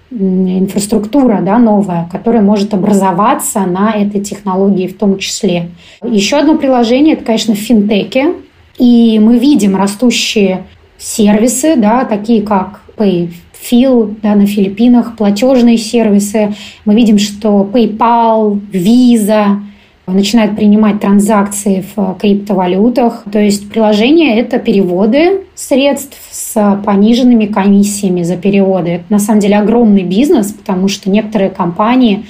инфраструктура 0.10 1.40
да, 1.42 1.58
новая, 1.58 2.08
которая 2.12 2.42
может 2.42 2.74
образоваться 2.74 3.62
на 3.62 3.94
этой 3.94 4.22
технологии 4.22 4.88
в 4.88 4.98
том 4.98 5.18
числе. 5.18 5.70
Еще 6.04 6.38
одно 6.38 6.58
приложение– 6.58 7.14
это, 7.16 7.24
конечно, 7.24 7.56
в 7.56 7.60
финтеке. 7.60 8.34
И 8.78 9.20
мы 9.20 9.38
видим 9.38 9.76
растущие 9.76 10.64
сервисы, 10.98 11.76
да, 11.76 12.04
такие 12.06 12.42
как 12.42 12.82
Pay 12.98 13.30
Фил 13.54 14.16
да, 14.24 14.36
на 14.36 14.48
Филиппинах, 14.48 15.16
платежные 15.16 15.78
сервисы. 15.78 16.54
Мы 16.84 16.96
видим, 16.96 17.20
что 17.20 17.70
PayPal, 17.72 18.60
Visa 18.72 19.60
начинают 20.14 20.56
принимать 20.56 21.00
транзакции 21.00 21.86
в 21.96 22.18
криптовалютах. 22.20 23.24
То 23.32 23.40
есть 23.40 23.70
приложение– 23.70 24.38
это 24.40 24.60
переводы 24.60 25.42
средств 25.56 26.18
с 26.32 26.82
пониженными 26.86 27.46
комиссиями 27.46 28.24
за 28.24 28.38
переводы. 28.38 28.90
Это 28.92 29.06
на 29.10 29.20
самом 29.20 29.40
деле 29.40 29.58
огромный 29.58 30.04
бизнес, 30.04 30.52
потому 30.52 30.88
что 30.88 31.10
некоторые 31.10 31.50
компании 31.50 32.26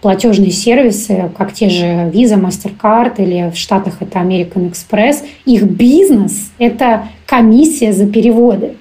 платежные 0.00 0.50
сервисы, 0.50 1.30
как 1.36 1.52
те 1.52 1.68
же 1.68 1.84
Visa, 1.84 2.40
MasterCard 2.40 3.14
или 3.18 3.50
в 3.52 3.56
Штатах 3.56 3.96
это 4.00 4.18
American 4.18 4.70
Express, 4.70 5.24
их 5.44 5.64
бизнес– 5.64 6.52
это 6.58 7.08
комиссия 7.26 7.92
за 7.92 8.06
переводы. 8.06 8.76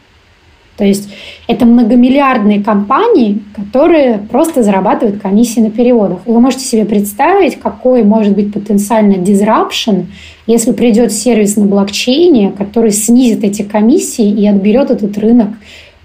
То 0.77 0.83
есть 0.83 1.09
это 1.47 1.65
многомиллиардные 1.65 2.61
компании, 2.61 3.41
которые 3.55 4.17
просто 4.17 4.61
зарабатывают 4.61 5.21
комиссии 5.21 5.61
на 5.61 5.71
переводах. 5.71 6.19
И 6.25 6.31
вы 6.31 6.39
можете 6.41 6.65
себе 6.65 6.85
представить, 6.85 7.57
какой 7.59 8.03
может 8.03 8.33
быть 8.33 8.53
потенциально 8.53 9.13
disruption, 9.13 10.07
если 10.47 10.73
придет 10.73 11.11
сервис 11.11 11.55
на 11.55 11.65
блокчейне, 11.65 12.51
который 12.51 12.91
снизит 12.91 13.43
эти 13.43 13.61
комиссии 13.61 14.29
и 14.29 14.45
отберет 14.47 14.91
этот 14.91 15.17
рынок 15.17 15.49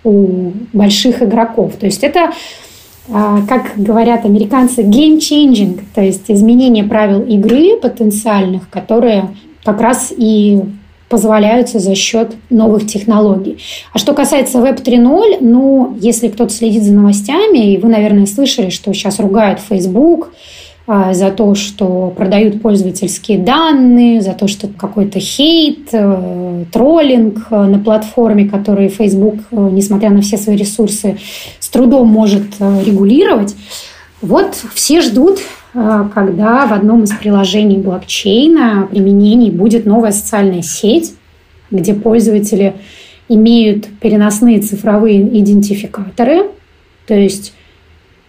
у 0.05 0.53
больших 0.73 1.23
игроков. 1.23 1.75
То 1.79 1.87
есть 1.87 2.05
это 2.05 2.31
а, 3.13 3.43
как 3.49 3.73
говорят 3.77 4.25
американцы, 4.25 4.83
game 4.83 5.19
changing, 5.19 5.81
то 5.95 6.01
есть 6.01 6.31
изменение 6.31 6.85
правил 6.85 7.23
игры 7.23 7.77
потенциальных, 7.77 8.71
которые 8.71 9.31
как 9.65 9.81
раз 9.81 10.13
и 10.17 10.61
позволяются 11.11 11.81
за 11.81 11.97
счет 11.97 12.37
новых 12.51 12.87
технологий. 12.87 13.59
А 13.93 13.99
что 13.99 14.15
касается 14.15 14.59
Web 14.59 14.83
3.0, 14.83 15.39
ну, 15.41 15.97
если 16.01 16.29
кто-то 16.29 16.53
следит 16.55 16.85
за 16.85 16.95
новостями, 16.95 17.75
и 17.75 17.79
вы, 17.79 17.89
наверное, 17.89 18.27
слышали, 18.27 18.71
что 18.71 18.95
сейчас 18.95 19.19
ругают 19.19 19.59
Facebook 19.59 20.33
а, 20.87 21.13
за 21.13 21.33
то, 21.33 21.57
что 21.57 22.15
продают 22.17 22.63
пользовательские 22.63 23.39
данные, 23.39 24.23
за 24.23 24.35
то, 24.35 24.47
что 24.47 24.69
какой-то 24.69 25.19
хейт, 25.19 25.89
э, 25.93 26.65
троллинг 26.73 27.49
э, 27.51 27.65
на 27.65 27.81
платформе, 27.81 28.49
который 28.49 28.89
Facebook, 28.89 29.41
э, 29.51 29.69
несмотря 29.73 30.11
на 30.11 30.23
все 30.23 30.37
свои 30.37 30.57
ресурсы, 30.57 31.19
с 31.59 31.69
трудом 31.69 32.07
может 32.07 32.45
регулировать. 32.61 33.57
Вот 34.23 34.57
все 34.75 35.01
ждут 35.01 35.41
когда 35.73 36.67
в 36.67 36.73
одном 36.73 37.05
из 37.05 37.13
приложений 37.13 37.79
блокчейна 37.79 38.89
применений 38.91 39.51
будет 39.51 39.87
новая 39.87 40.11
социальная 40.11 40.63
сеть, 40.63 41.15
где 41.71 41.95
пользователи 41.95 42.75
имеют 43.29 43.87
переносные 44.01 44.61
цифровые 44.61 45.21
идентификаторы. 45.41 46.51
То 47.07 47.15
есть 47.15 47.55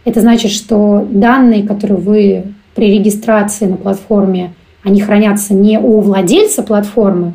это 0.06 0.22
значит, 0.22 0.52
что 0.52 1.08
данные, 1.10 1.64
которые 1.64 1.98
вы 1.98 2.44
при 2.76 2.92
регистрации 2.92 3.66
на 3.66 3.78
платформе, 3.78 4.54
они 4.84 5.02
хранятся 5.02 5.54
не 5.54 5.80
у 5.80 6.00
владельца 6.00 6.64
платформы, 6.64 7.34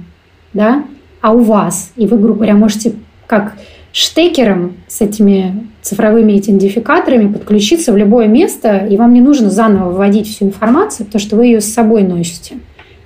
да, 0.53 0.85
а 1.21 1.33
у 1.33 1.40
вас. 1.40 1.92
И 1.97 2.07
вы, 2.07 2.19
грубо 2.19 2.38
говоря, 2.38 2.55
можете 2.55 2.95
как 3.27 3.57
штекером 3.97 4.75
с 4.89 5.01
этими 5.01 5.69
цифровыми 5.81 6.39
идентификаторами 6.39 7.33
подключиться 7.33 7.95
в 7.95 7.97
любое 7.97 8.27
место, 8.27 8.77
и 8.77 8.95
вам 8.99 9.15
не 9.15 9.23
нужно 9.23 9.49
заново 9.49 9.91
вводить 9.91 10.29
всю 10.29 10.45
информацию, 10.45 11.07
потому 11.07 11.23
что 11.23 11.37
вы 11.37 11.47
ее 11.47 11.63
с 11.63 11.73
собой 11.73 12.03
носите 12.03 12.57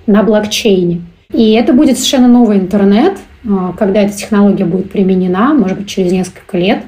на 0.05 0.21
блокчейне. 0.21 1.03
И 1.33 1.51
это 1.53 1.71
будет 1.71 1.95
совершенно 1.95 2.27
новый 2.27 2.57
интернет, 2.57 3.13
а, 3.47 3.73
когда 3.79 4.01
эта 4.01 4.17
технология 4.17 4.65
будет 4.65 4.91
применена, 4.91 5.53
может 5.53 5.77
быть, 5.77 5.87
через 5.87 6.11
несколько 6.11 6.57
лет. 6.57 6.83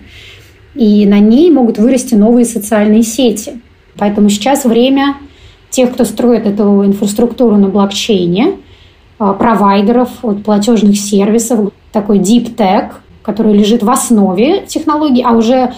И 0.76 1.06
на 1.06 1.20
ней 1.20 1.50
могут 1.50 1.78
вырасти 1.78 2.14
новые 2.14 2.44
социальные 2.44 3.04
сети. 3.04 3.62
Поэтому 3.98 4.28
сейчас 4.28 4.66
время 4.66 5.16
тех, 5.70 5.94
кто 5.94 6.04
строит 6.04 6.46
эту 6.46 6.86
инфраструктуру 6.86 7.56
на 7.56 7.70
блокчейне, 7.70 8.58
а, 9.18 9.32
провайдеров, 9.32 10.10
вот, 10.24 10.44
платежных 10.44 10.98
сервисов, 10.98 11.72
такой 11.94 12.20
deep 12.20 12.54
tech, 12.58 12.90
который 13.24 13.54
лежит 13.54 13.82
в 13.82 13.90
основе 13.90 14.66
технологий, 14.68 15.24
а 15.26 15.32
уже 15.32 15.74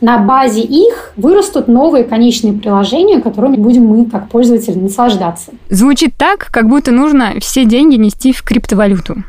на 0.00 0.18
базе 0.18 0.62
их 0.62 1.12
вырастут 1.16 1.68
новые 1.68 2.04
конечные 2.04 2.54
приложения, 2.54 3.20
которыми 3.20 3.56
будем 3.56 3.86
мы, 3.86 4.06
как 4.06 4.28
пользователи, 4.28 4.78
наслаждаться. 4.78 5.52
Звучит 5.68 6.14
так, 6.16 6.48
как 6.50 6.68
будто 6.68 6.90
нужно 6.90 7.34
все 7.40 7.64
деньги 7.64 7.96
нести 7.96 8.32
в 8.32 8.42
криптовалюту. 8.42 9.22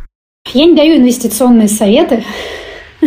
Я 0.53 0.65
не 0.65 0.75
даю 0.75 0.97
инвестиционные 0.97 1.67
советы 1.67 2.23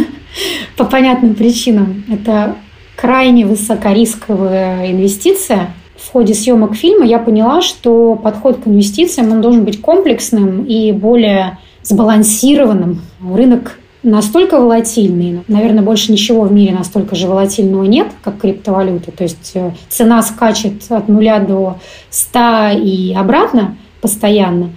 по 0.77 0.85
понятным 0.85 1.35
причинам. 1.35 2.05
Это 2.11 2.57
крайне 2.97 3.47
высокорисковая 3.47 4.91
инвестиция. 4.91 5.71
В 5.97 6.13
ходе 6.13 6.35
съемок 6.35 6.75
фильма 6.75 7.07
я 7.07 7.19
поняла, 7.19 7.63
что 7.63 8.15
подход 8.15 8.59
к 8.63 8.67
инвестициям 8.67 9.33
он 9.33 9.41
должен 9.41 9.65
быть 9.65 9.81
комплексным 9.81 10.65
и 10.65 10.93
более 10.93 11.59
сбалансированным. 11.83 13.01
Рынок 13.27 13.79
настолько 14.05 14.61
волатильный, 14.61 15.43
наверное, 15.49 15.83
больше 15.83 16.13
ничего 16.13 16.43
в 16.43 16.53
мире 16.53 16.75
настолько 16.75 17.17
же 17.17 17.27
волатильного 17.27 17.85
нет, 17.85 18.09
как 18.23 18.39
криптовалюта. 18.39 19.11
То 19.11 19.25
есть 19.25 19.53
э, 19.55 19.73
цена 19.89 20.23
скачет 20.23 20.85
от 20.91 21.09
нуля 21.09 21.41
до 21.41 21.79
100 22.11 22.79
и 22.83 23.15
обратно 23.15 23.77
постоянно. 24.01 24.71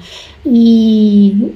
И 0.46 1.54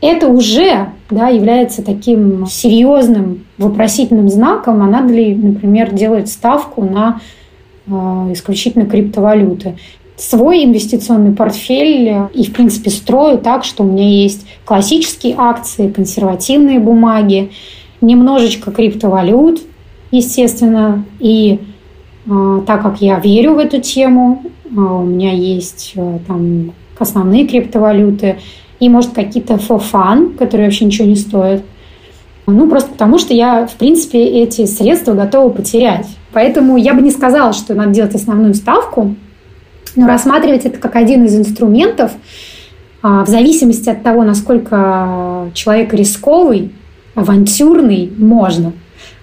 это 0.00 0.28
уже 0.28 0.88
да, 1.10 1.28
является 1.28 1.82
таким 1.82 2.46
серьезным 2.46 3.44
вопросительным 3.58 4.28
знаком, 4.28 4.82
а 4.82 4.86
надо 4.86 5.12
ли, 5.12 5.34
например, 5.34 5.92
делать 5.92 6.28
ставку 6.28 6.84
на 6.84 7.20
э, 7.86 7.90
исключительно 8.32 8.86
криптовалюты 8.86 9.76
свой 10.16 10.64
инвестиционный 10.64 11.32
портфель 11.32 12.28
и, 12.32 12.44
в 12.44 12.52
принципе, 12.52 12.90
строю 12.90 13.38
так, 13.38 13.64
что 13.64 13.82
у 13.82 13.86
меня 13.86 14.08
есть 14.08 14.46
классические 14.64 15.34
акции, 15.36 15.90
консервативные 15.90 16.78
бумаги, 16.78 17.50
немножечко 18.00 18.70
криптовалют 18.70 19.60
естественно. 20.10 21.04
И 21.18 21.60
э, 22.26 22.62
так 22.66 22.82
как 22.82 23.00
я 23.00 23.18
верю 23.18 23.54
в 23.54 23.58
эту 23.58 23.80
тему, 23.80 24.42
э, 24.64 24.68
у 24.68 25.02
меня 25.02 25.32
есть 25.32 25.92
э, 25.96 26.18
там 26.26 26.72
основные 26.98 27.46
криптовалюты, 27.46 28.38
и, 28.80 28.88
может, 28.88 29.12
какие-то 29.12 29.54
fun, 29.54 30.36
которые 30.36 30.66
вообще 30.66 30.84
ничего 30.84 31.08
не 31.08 31.16
стоят. 31.16 31.62
Ну, 32.46 32.68
просто 32.68 32.90
потому 32.90 33.18
что 33.18 33.32
я, 33.32 33.66
в 33.66 33.74
принципе, 33.74 34.22
эти 34.22 34.66
средства 34.66 35.14
готова 35.14 35.48
потерять. 35.48 36.06
Поэтому 36.32 36.76
я 36.76 36.92
бы 36.92 37.00
не 37.00 37.10
сказала, 37.10 37.52
что 37.52 37.74
надо 37.74 37.92
делать 37.92 38.14
основную 38.14 38.54
ставку, 38.54 39.14
но 39.96 40.06
рассматривать 40.06 40.64
это 40.64 40.78
как 40.78 40.96
один 40.96 41.24
из 41.24 41.36
инструментов, 41.36 42.12
а, 43.02 43.24
в 43.24 43.28
зависимости 43.28 43.88
от 43.90 44.02
того, 44.02 44.24
насколько 44.24 45.50
человек 45.52 45.92
рисковый, 45.92 46.72
авантюрный, 47.14 48.12
можно. 48.16 48.72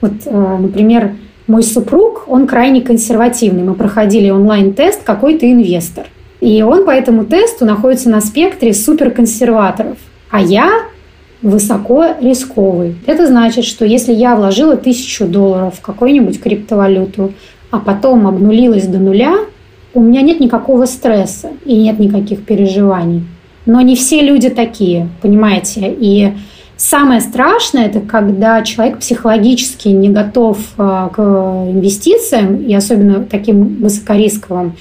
Вот, 0.01 0.13
э, 0.25 0.57
например, 0.59 1.15
мой 1.47 1.63
супруг, 1.63 2.25
он 2.27 2.47
крайне 2.47 2.81
консервативный. 2.81 3.63
Мы 3.63 3.73
проходили 3.73 4.29
онлайн-тест 4.29 5.03
«Какой 5.03 5.37
ты 5.37 5.51
инвестор?». 5.51 6.05
И 6.39 6.61
он 6.63 6.85
по 6.85 6.91
этому 6.91 7.25
тесту 7.25 7.65
находится 7.65 8.09
на 8.09 8.21
спектре 8.21 8.73
суперконсерваторов. 8.73 9.97
А 10.29 10.41
я 10.41 10.71
высоко 11.41 12.05
рисковый. 12.19 12.95
Это 13.05 13.27
значит, 13.27 13.65
что 13.65 13.85
если 13.85 14.13
я 14.13 14.35
вложила 14.35 14.75
тысячу 14.77 15.25
долларов 15.25 15.75
в 15.77 15.81
какую-нибудь 15.81 16.41
криптовалюту, 16.41 17.33
а 17.69 17.79
потом 17.79 18.27
обнулилась 18.27 18.87
до 18.87 18.99
нуля, 18.99 19.37
у 19.93 19.99
меня 20.01 20.21
нет 20.21 20.39
никакого 20.39 20.85
стресса 20.85 21.49
и 21.65 21.75
нет 21.75 21.99
никаких 21.99 22.45
переживаний. 22.45 23.23
Но 23.65 23.81
не 23.81 23.95
все 23.95 24.21
люди 24.21 24.49
такие, 24.49 25.09
понимаете? 25.21 25.95
И 25.99 26.33
самое 26.77 27.21
страшное– 27.21 27.85
это 27.87 27.99
когда 27.99 28.61
человек 28.63 28.99
психологически 28.99 29.89
не 29.89 30.09
готов 30.09 30.57
а, 30.77 31.09
к 31.09 31.19
инвестициям, 31.19 32.57
и 32.63 32.73
особенно 32.73 33.23
таким 33.23 33.75
высокорисковым, 33.81 34.75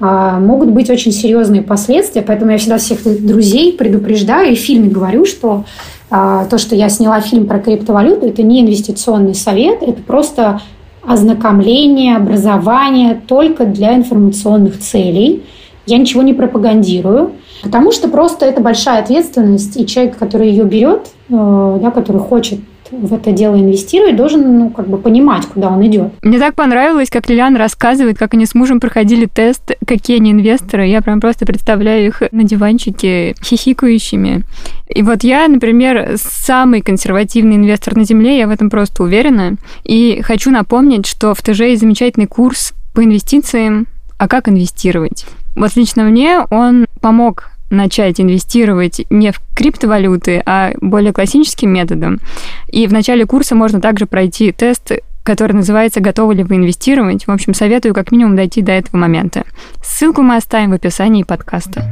а, 0.00 0.40
могут 0.40 0.70
быть 0.70 0.90
очень 0.90 1.12
серьезные 1.12 1.62
последствия. 1.62 2.22
Поэтому 2.22 2.50
я 2.50 2.58
всегда 2.58 2.78
всех 2.78 3.02
друзей 3.24 3.72
предупреждаю 3.72 4.52
и 4.52 4.56
в 4.56 4.60
фильме 4.60 4.90
говорю, 4.90 5.24
что 5.24 5.64
а, 6.10 6.44
то, 6.46 6.58
что 6.58 6.74
я 6.74 6.88
сняла 6.88 7.20
фильм 7.20 7.46
про 7.46 7.60
криптовалюту, 7.60 8.26
это 8.26 8.42
не 8.42 8.60
инвестиционный 8.60 9.34
совет, 9.34 9.82
это 9.82 10.02
просто 10.02 10.60
ознакомление, 11.06 12.16
образование 12.16 13.20
только 13.26 13.64
для 13.64 13.96
информационных 13.96 14.78
целей. 14.78 15.42
Я 15.86 15.98
ничего 15.98 16.22
не 16.22 16.32
пропагандирую, 16.32 17.32
потому 17.62 17.90
что 17.90 18.08
просто 18.08 18.46
это 18.46 18.60
большая 18.60 19.02
ответственность, 19.02 19.76
и 19.76 19.86
человек, 19.86 20.16
который 20.16 20.50
ее 20.50 20.64
берет, 20.64 21.08
э, 21.28 21.78
да, 21.82 21.90
который 21.90 22.20
хочет 22.20 22.60
в 22.92 23.14
это 23.14 23.32
дело 23.32 23.56
инвестировать, 23.56 24.16
должен, 24.16 24.58
ну, 24.58 24.70
как 24.70 24.86
бы 24.86 24.98
понимать, 24.98 25.46
куда 25.46 25.70
он 25.70 25.84
идет. 25.86 26.12
Мне 26.22 26.38
так 26.38 26.54
понравилось, 26.54 27.10
как 27.10 27.28
Лилиана 27.28 27.58
рассказывает, 27.58 28.18
как 28.18 28.34
они 28.34 28.46
с 28.46 28.54
мужем 28.54 28.80
проходили 28.80 29.26
тест, 29.26 29.72
какие 29.86 30.18
они 30.18 30.32
инвесторы. 30.32 30.86
Я 30.86 31.00
прям 31.00 31.20
просто 31.20 31.46
представляю 31.46 32.06
их 32.06 32.22
на 32.30 32.44
диванчике 32.44 33.34
хихикающими. 33.42 34.42
И 34.88 35.02
вот 35.02 35.24
я, 35.24 35.48
например, 35.48 36.16
самый 36.16 36.82
консервативный 36.82 37.56
инвестор 37.56 37.96
на 37.96 38.04
Земле, 38.04 38.38
я 38.38 38.46
в 38.46 38.50
этом 38.50 38.68
просто 38.68 39.02
уверена. 39.02 39.56
И 39.84 40.20
хочу 40.22 40.50
напомнить, 40.50 41.06
что 41.06 41.34
в 41.34 41.42
ТЖ 41.42 41.60
есть 41.60 41.80
замечательный 41.80 42.26
курс 42.26 42.74
по 42.94 43.02
инвестициям, 43.02 43.86
а 44.18 44.28
как 44.28 44.48
инвестировать. 44.48 45.26
Вот 45.56 45.74
лично 45.76 46.04
мне 46.04 46.40
он 46.50 46.86
помог 47.00 47.50
начать 47.72 48.20
инвестировать 48.20 49.04
не 49.10 49.32
в 49.32 49.40
криптовалюты, 49.54 50.42
а 50.46 50.72
более 50.80 51.12
классическим 51.12 51.70
методом. 51.70 52.20
И 52.68 52.86
в 52.86 52.92
начале 52.92 53.26
курса 53.26 53.54
можно 53.54 53.80
также 53.80 54.06
пройти 54.06 54.52
тест 54.52 54.92
который 55.24 55.52
называется 55.52 56.00
«Готовы 56.00 56.34
ли 56.34 56.42
вы 56.42 56.56
инвестировать?». 56.56 57.28
В 57.28 57.30
общем, 57.30 57.54
советую 57.54 57.94
как 57.94 58.10
минимум 58.10 58.34
дойти 58.34 58.60
до 58.60 58.72
этого 58.72 58.96
момента. 58.96 59.44
Ссылку 59.80 60.22
мы 60.22 60.34
оставим 60.34 60.70
в 60.70 60.74
описании 60.74 61.22
подкаста. 61.22 61.84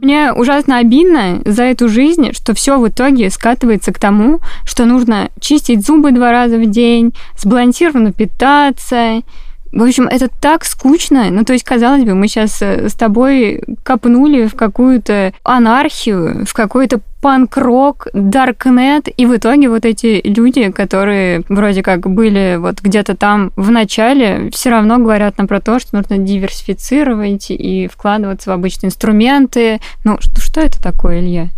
Мне 0.00 0.32
ужасно 0.32 0.78
обидно 0.78 1.42
за 1.44 1.64
эту 1.64 1.88
жизнь, 1.88 2.32
что 2.32 2.54
все 2.54 2.78
в 2.78 2.88
итоге 2.88 3.28
скатывается 3.28 3.92
к 3.92 3.98
тому, 3.98 4.40
что 4.64 4.86
нужно 4.86 5.30
чистить 5.40 5.84
зубы 5.84 6.12
два 6.12 6.30
раза 6.30 6.56
в 6.56 6.64
день, 6.70 7.12
сбалансированно 7.36 8.12
питаться, 8.12 9.22
в 9.72 9.82
общем, 9.82 10.08
это 10.08 10.28
так 10.28 10.64
скучно. 10.64 11.30
Ну, 11.30 11.44
то 11.44 11.52
есть, 11.52 11.64
казалось 11.64 12.04
бы, 12.04 12.14
мы 12.14 12.28
сейчас 12.28 12.62
э, 12.62 12.88
с 12.88 12.94
тобой 12.94 13.62
копнули 13.82 14.46
в 14.46 14.54
какую-то 14.54 15.32
анархию, 15.42 16.44
в 16.46 16.52
какой-то 16.52 17.00
панк-рок, 17.20 18.08
даркнет, 18.12 19.08
и 19.16 19.26
в 19.26 19.36
итоге 19.36 19.68
вот 19.68 19.84
эти 19.84 20.20
люди, 20.24 20.70
которые 20.70 21.42
вроде 21.48 21.82
как 21.82 22.08
были 22.08 22.56
вот 22.58 22.80
где-то 22.80 23.16
там 23.16 23.52
в 23.56 23.70
начале, 23.70 24.50
все 24.52 24.70
равно 24.70 24.98
говорят 24.98 25.38
нам 25.38 25.48
про 25.48 25.60
то, 25.60 25.78
что 25.80 25.96
нужно 25.96 26.18
диверсифицировать 26.18 27.50
и 27.50 27.88
вкладываться 27.88 28.50
в 28.50 28.52
обычные 28.52 28.88
инструменты. 28.88 29.80
Ну, 30.04 30.18
что, 30.20 30.40
что 30.40 30.60
это 30.60 30.80
такое, 30.80 31.20
Илья? 31.20 31.48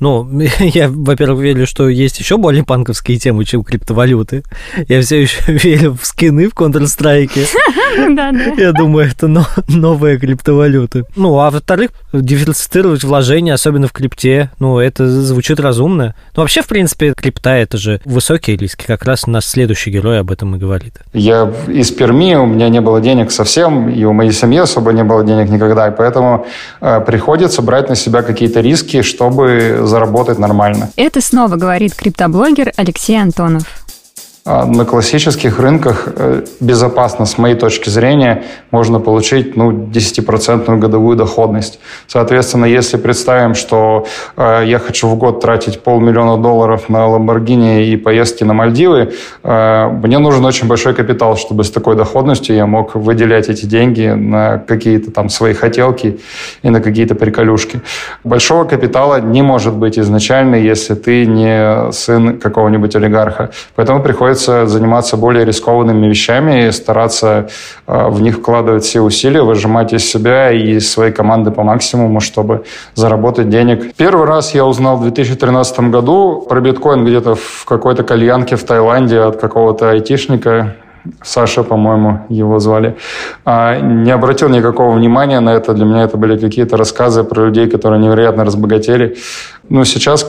Ну, 0.00 0.28
я, 0.58 0.88
во-первых, 0.88 1.42
верю, 1.42 1.66
что 1.66 1.88
есть 1.88 2.18
еще 2.18 2.36
более 2.36 2.64
панковские 2.64 3.18
темы, 3.18 3.44
чем 3.44 3.64
криптовалюты. 3.64 4.42
Я 4.88 5.00
все 5.02 5.22
еще 5.22 5.40
верю 5.46 5.96
в 6.00 6.06
скины 6.06 6.48
в 6.48 6.54
Counter-Strike. 6.54 7.48
Я 8.58 8.72
думаю, 8.72 9.10
это 9.10 9.28
новые 9.68 10.18
криптовалюты. 10.18 11.04
Ну, 11.14 11.38
а 11.38 11.50
во-вторых, 11.50 11.90
диверсифицировать 12.12 13.04
вложения, 13.04 13.54
особенно 13.54 13.86
в 13.86 13.92
крипте, 13.92 14.50
ну, 14.58 14.78
это 14.78 15.06
звучит 15.06 15.60
разумно. 15.60 16.14
Ну, 16.34 16.42
вообще, 16.42 16.62
в 16.62 16.68
принципе, 16.68 17.12
крипта– 17.14 17.50
это 17.50 17.76
же 17.76 18.00
высокие 18.04 18.56
риски. 18.56 18.86
Как 18.86 19.04
раз 19.04 19.26
наш 19.26 19.44
следующий 19.44 19.90
герой 19.90 20.20
об 20.20 20.30
этом 20.30 20.56
и 20.56 20.58
говорит. 20.58 20.94
Я 21.12 21.52
из 21.68 21.90
Перми, 21.90 22.34
у 22.34 22.46
меня 22.46 22.68
не 22.68 22.80
было 22.80 23.00
денег 23.00 23.30
совсем, 23.30 23.88
и 23.88 24.04
у 24.04 24.12
моей 24.12 24.32
семьи 24.32 24.58
особо 24.58 24.92
не 24.92 25.04
было 25.04 25.24
денег 25.24 25.50
никогда, 25.50 25.88
и 25.88 25.90
поэтому 25.96 26.46
э, 26.80 27.00
приходится 27.00 27.62
брать 27.62 27.88
на 27.88 27.94
себя 27.94 28.22
какие-то 28.22 28.60
риски, 28.60 29.02
чтобы 29.02 29.61
заработать 29.84 30.38
нормально. 30.38 30.90
Это 30.96 31.20
снова 31.20 31.56
говорит 31.56 31.94
криптоблогер 31.94 32.72
Алексей 32.76 33.20
Антонов. 33.20 33.64
А 34.44 34.66
на 34.66 34.84
классических 34.84 35.60
рынках 35.60 36.08
э, 36.16 36.42
безопасно, 36.58 37.26
с 37.26 37.38
моей 37.38 37.54
точки 37.54 37.88
зрения, 37.90 38.42
можно 38.72 38.98
получить 38.98 39.56
ну, 39.56 39.70
10% 39.70 40.78
годовую 40.78 41.16
доходность. 41.16 41.78
Соответственно, 42.08 42.64
если 42.64 42.96
представим, 42.96 43.54
что 43.54 44.04
э, 44.36 44.64
я 44.66 44.80
хочу 44.80 45.06
в 45.06 45.14
год 45.14 45.40
тратить 45.40 45.80
полмиллиона 45.80 46.42
долларов 46.42 46.88
на 46.88 47.06
Lamborghini 47.06 47.84
и 47.84 47.96
поездки 47.96 48.42
на 48.42 48.52
Мальдивы, 48.52 49.12
э, 49.44 49.88
мне 50.02 50.18
нужен 50.18 50.44
очень 50.44 50.66
большой 50.66 50.94
капитал, 50.94 51.36
чтобы 51.36 51.62
с 51.62 51.70
такой 51.70 51.94
доходностью 51.94 52.56
я 52.56 52.66
мог 52.66 52.96
выделять 52.96 53.48
эти 53.48 53.64
деньги 53.66 54.08
на 54.08 54.58
какие-то 54.58 55.12
там 55.12 55.28
свои 55.28 55.54
хотелки 55.54 56.18
и 56.62 56.70
на 56.70 56.80
какие-то 56.80 57.14
приколюшки. 57.14 57.80
Большого 58.24 58.64
капитала 58.64 59.20
не 59.20 59.42
может 59.42 59.74
быть 59.74 60.00
изначально, 60.00 60.56
если 60.56 60.94
ты 60.94 61.26
не 61.26 61.92
сын 61.92 62.40
какого-нибудь 62.40 62.96
олигарха. 62.96 63.50
Поэтому 63.76 64.02
приходится 64.02 64.31
приходится 64.32 64.66
заниматься 64.66 65.16
более 65.16 65.44
рискованными 65.44 66.06
вещами 66.06 66.66
и 66.66 66.72
стараться 66.72 67.48
э, 67.86 68.08
в 68.08 68.22
них 68.22 68.36
вкладывать 68.36 68.84
все 68.84 69.00
усилия, 69.00 69.42
выжимать 69.42 69.92
из 69.92 70.10
себя 70.10 70.50
и 70.50 70.80
своей 70.80 71.12
команды 71.12 71.50
по 71.50 71.62
максимуму, 71.62 72.20
чтобы 72.20 72.64
заработать 72.94 73.48
денег. 73.48 73.94
Первый 73.96 74.26
раз 74.26 74.54
я 74.54 74.64
узнал 74.64 74.96
в 74.96 75.02
2013 75.02 75.90
году 75.90 76.46
про 76.48 76.60
биткоин 76.60 77.04
где-то 77.04 77.34
в 77.34 77.64
какой-то 77.66 78.04
кальянке 78.04 78.56
в 78.56 78.64
Таиланде 78.64 79.20
от 79.20 79.36
какого-то 79.40 79.90
айтишника, 79.90 80.76
Саша, 81.22 81.62
по-моему, 81.64 82.20
его 82.28 82.60
звали, 82.60 82.96
а, 83.44 83.80
не 83.80 84.12
обратил 84.12 84.48
никакого 84.48 84.94
внимания 84.94 85.40
на 85.40 85.50
это. 85.50 85.74
Для 85.74 85.84
меня 85.84 86.04
это 86.04 86.16
были 86.16 86.38
какие-то 86.38 86.76
рассказы 86.76 87.24
про 87.24 87.46
людей, 87.46 87.68
которые 87.68 88.00
невероятно 88.00 88.44
разбогатели. 88.44 89.16
Но 89.68 89.84
сейчас 89.84 90.24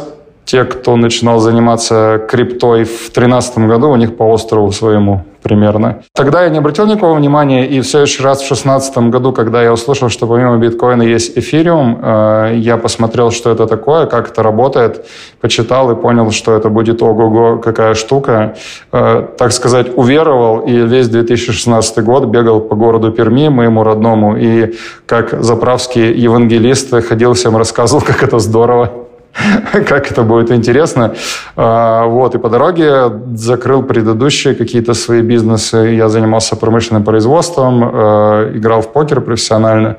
те, 0.53 0.65
кто 0.65 0.95
начинал 0.95 1.39
заниматься 1.39 2.21
криптой 2.29 2.83
в 2.83 3.09
2013 3.11 3.57
году, 3.57 3.89
у 3.89 3.95
них 3.95 4.15
по 4.15 4.23
острову 4.23 4.71
своему 4.71 5.23
примерно. 5.41 6.03
Тогда 6.13 6.43
я 6.43 6.49
не 6.49 6.59
обратил 6.59 6.85
никакого 6.85 7.15
внимания, 7.15 7.65
и 7.65 7.81
в 7.81 7.85
следующий 7.85 8.21
раз 8.21 8.37
в 8.37 8.47
2016 8.47 8.97
году, 9.09 9.33
когда 9.33 9.63
я 9.63 9.73
услышал, 9.73 10.09
что 10.09 10.27
помимо 10.27 10.57
биткоина 10.57 11.01
есть 11.01 11.35
эфириум, 11.35 11.99
э, 12.03 12.53
я 12.57 12.77
посмотрел, 12.77 13.31
что 13.31 13.49
это 13.49 13.65
такое, 13.65 14.05
как 14.05 14.29
это 14.29 14.43
работает, 14.43 15.07
почитал 15.41 15.91
и 15.91 15.95
понял, 15.95 16.29
что 16.29 16.55
это 16.55 16.69
будет 16.69 17.01
ого-го, 17.01 17.57
какая 17.57 17.95
штука. 17.95 18.53
Э, 18.91 19.25
так 19.37 19.53
сказать, 19.53 19.87
уверовал, 19.97 20.59
и 20.59 20.71
весь 20.71 21.09
2016 21.09 22.03
год 22.03 22.25
бегал 22.25 22.61
по 22.61 22.75
городу 22.75 23.11
Перми, 23.11 23.49
моему 23.49 23.83
родному, 23.83 24.37
и 24.37 24.75
как 25.07 25.43
заправский 25.43 26.13
евангелист 26.13 27.03
ходил 27.03 27.33
всем 27.33 27.57
рассказывал, 27.57 28.03
как 28.05 28.21
это 28.21 28.37
здорово. 28.37 29.02
как 29.87 30.11
это 30.11 30.23
будет 30.23 30.51
интересно. 30.51 31.15
А, 31.55 32.05
вот, 32.05 32.35
и 32.35 32.37
по 32.37 32.49
дороге 32.49 33.11
закрыл 33.33 33.83
предыдущие 33.83 34.55
какие-то 34.55 34.93
свои 34.93 35.21
бизнесы. 35.21 35.77
Я 35.77 36.09
занимался 36.09 36.55
промышленным 36.55 37.03
производством, 37.03 37.83
а, 37.83 38.51
играл 38.55 38.81
в 38.81 38.91
покер 38.91 39.21
профессионально. 39.21 39.97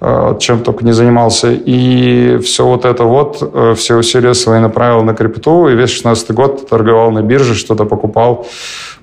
э, 0.00 0.36
чем 0.38 0.62
только 0.62 0.84
не 0.84 0.92
занимался. 0.92 1.52
И 1.52 2.38
все 2.38 2.66
вот 2.66 2.84
это 2.84 3.04
вот, 3.04 3.76
все 3.78 3.96
усилия 3.96 4.34
свои 4.34 4.60
направил 4.60 5.02
на 5.02 5.14
крипту, 5.14 5.68
и 5.68 5.74
весь 5.74 5.90
16 5.90 6.32
год 6.32 6.68
торговал 6.68 7.10
на 7.10 7.22
бирже, 7.22 7.54
что-то 7.54 7.86
покупал, 7.86 8.46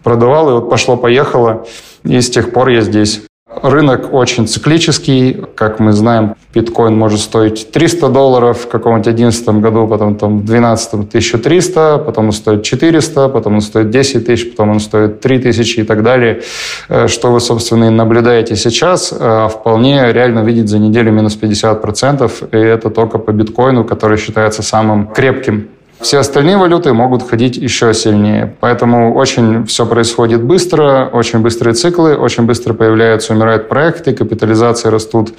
продавал, 0.03 0.49
и 0.49 0.53
вот 0.53 0.69
пошло-поехало, 0.69 1.65
и 2.03 2.21
с 2.21 2.29
тех 2.29 2.51
пор 2.51 2.69
я 2.69 2.81
здесь. 2.81 3.30
Рынок 3.61 4.13
очень 4.13 4.47
циклический. 4.47 5.33
Как 5.55 5.79
мы 5.79 5.91
знаем, 5.91 6.35
биткоин 6.53 6.97
может 6.97 7.19
стоить 7.19 7.69
300 7.71 8.07
долларов 8.07 8.61
в 8.61 8.67
каком-нибудь 8.69 9.03
2011 9.03 9.49
году, 9.61 9.87
потом 9.87 10.15
там, 10.15 10.39
в 10.39 10.45
2012 10.45 10.93
1300, 10.93 11.97
потом 12.05 12.27
он 12.27 12.31
стоит 12.31 12.63
400, 12.63 13.27
потом 13.27 13.55
он 13.55 13.61
стоит 13.61 13.89
10 13.89 14.25
тысяч, 14.25 14.51
потом 14.51 14.71
он 14.71 14.79
стоит 14.79 15.19
3000 15.19 15.79
и 15.81 15.83
так 15.83 16.01
далее. 16.01 16.41
Э, 16.87 17.07
что 17.07 17.31
вы, 17.31 17.41
собственно, 17.41 17.85
и 17.85 17.89
наблюдаете 17.89 18.55
сейчас, 18.55 19.13
э, 19.17 19.47
вполне 19.49 20.13
реально 20.13 20.39
видеть 20.39 20.69
за 20.69 20.79
неделю 20.79 21.11
минус 21.11 21.35
50%, 21.35 22.31
и 22.53 22.57
это 22.57 22.89
только 22.89 23.17
по 23.17 23.31
биткоину, 23.31 23.83
который 23.83 24.17
считается 24.17 24.63
самым 24.63 25.07
крепким 25.07 25.67
все 26.01 26.19
остальные 26.19 26.57
валюты 26.57 26.93
могут 26.93 27.27
ходить 27.27 27.57
еще 27.57 27.93
сильнее. 27.93 28.55
Поэтому 28.59 29.13
очень 29.13 29.65
все 29.65 29.85
происходит 29.85 30.43
быстро, 30.43 31.09
очень 31.11 31.39
быстрые 31.39 31.73
циклы, 31.73 32.15
очень 32.15 32.43
быстро 32.43 32.73
появляются, 32.73 33.33
умирают 33.33 33.69
проекты, 33.69 34.13
капитализации 34.13 34.89
растут 34.89 35.33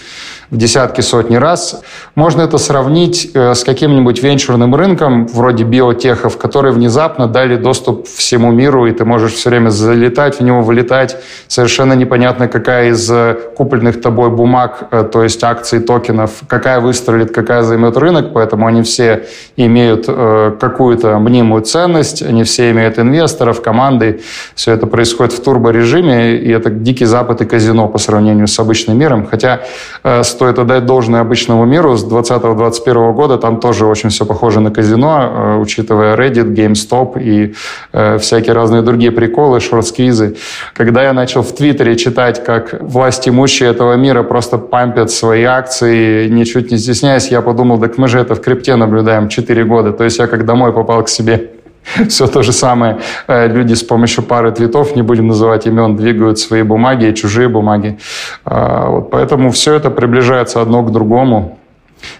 в 0.53 0.57
десятки, 0.59 1.01
сотни 1.01 1.37
раз. 1.37 1.83
Можно 2.15 2.43
это 2.43 2.59
сравнить 2.59 3.31
э, 3.33 3.55
с 3.55 3.65
каким-нибудь 3.65 4.23
венчурным 4.23 4.75
рынком, 4.75 5.27
вроде 5.27 5.65
биотехов, 5.65 6.37
которые 6.37 6.75
внезапно 6.75 7.27
дали 7.27 7.57
доступ 7.57 8.07
всему 8.07 8.53
миру, 8.53 8.87
и 8.87 8.93
ты 8.93 9.07
можешь 9.07 9.33
все 9.33 9.49
время 9.49 9.71
залетать 9.71 10.41
в 10.41 10.43
него, 10.43 10.61
вылетать. 10.61 11.17
Совершенно 11.49 11.95
непонятно, 11.95 12.49
какая 12.49 12.91
из 12.91 13.11
э, 13.11 13.35
купленных 13.57 14.03
тобой 14.03 14.29
бумаг, 14.29 14.89
э, 14.91 15.09
то 15.11 15.23
есть 15.23 15.43
акций, 15.43 15.81
токенов, 15.81 16.43
какая 16.47 16.81
выстрелит, 16.81 17.35
какая 17.35 17.63
займет 17.63 17.97
рынок, 17.97 18.35
поэтому 18.35 18.67
они 18.67 18.83
все 18.83 19.25
имеют 19.57 20.07
какую-то 20.07 21.19
мнимую 21.19 21.63
ценность, 21.63 22.23
они 22.23 22.45
все 22.45 22.71
имеют 22.73 22.99
инвесторов, 22.99 23.63
команды. 23.63 24.21
Все 24.55 24.73
это 24.73 24.87
происходит 24.87 25.33
в 25.33 25.43
турборежиме, 25.43 26.37
и 26.37 26.51
это 26.51 26.69
дикий 26.69 27.07
запад 27.07 27.41
и 27.41 27.47
казино 27.47 27.89
по 27.89 27.99
сравнению 27.99 28.49
с 28.49 28.59
обычным 28.59 28.99
миром. 28.99 29.27
Хотя 29.31 29.63
стоит 30.43 30.59
отдать 30.59 30.87
должное 30.87 31.21
обычному 31.21 31.65
миру. 31.65 31.97
С 31.97 32.05
2020-2021 32.05 33.13
года 33.13 33.39
там 33.39 33.61
тоже 33.61 33.87
очень 33.87 34.09
все 34.09 34.27
похоже 34.27 34.59
на 34.59 34.73
казино, 34.73 35.21
э, 35.23 35.57
учитывая 35.59 36.17
Reddit, 36.17 36.53
GameStop 36.53 37.23
и 37.23 37.55
э, 37.93 38.19
всякие 38.19 38.53
разные 38.53 38.83
другие 38.83 39.13
приколы, 39.13 39.61
шорт-сквизы. 39.61 40.35
Когда 40.75 41.05
я 41.05 41.13
начал 41.13 41.43
в 41.43 41.53
Твиттере 41.53 41.95
читать, 41.95 42.43
как 42.45 42.75
власть 42.81 43.29
имущие 43.29 43.71
этого 43.71 43.95
мира 43.95 44.25
просто 44.25 44.59
пампят 44.59 45.13
свои 45.13 45.45
акции, 45.45 46.29
ничуть 46.29 46.73
не 46.73 46.79
стесняясь, 46.79 47.29
я 47.31 47.41
подумал, 47.41 47.79
так 47.79 47.97
мы 47.97 48.09
же 48.09 48.19
это 48.19 48.35
в 48.35 48.41
крипте 48.41 48.75
наблюдаем 48.75 49.29
4 49.29 49.65
года. 49.65 49.93
То 49.93 50.03
есть 50.03 50.19
я 50.19 50.27
как 50.27 50.45
домой 50.45 50.73
попал 50.73 51.05
к 51.05 51.09
себе 51.09 51.53
все 52.09 52.27
то 52.27 52.43
же 52.43 52.53
самое. 52.53 52.99
Э, 53.29 53.49
люди 53.49 53.75
с 53.75 53.83
помощью 53.83 54.25
пары 54.25 54.53
твитов, 54.53 54.97
не 54.97 55.03
будем 55.03 55.29
называть 55.29 55.67
имен, 55.67 55.97
двигают 55.97 56.39
свои 56.39 56.63
бумаги 56.63 57.07
и 57.07 57.15
чужие 57.15 57.49
бумаги. 57.49 57.99
А, 58.45 58.89
вот 58.89 59.11
поэтому 59.11 59.51
все 59.51 59.75
это 59.75 59.91
приближается 59.91 60.61
одно 60.61 60.83
к 60.83 60.93
другому. 60.93 61.59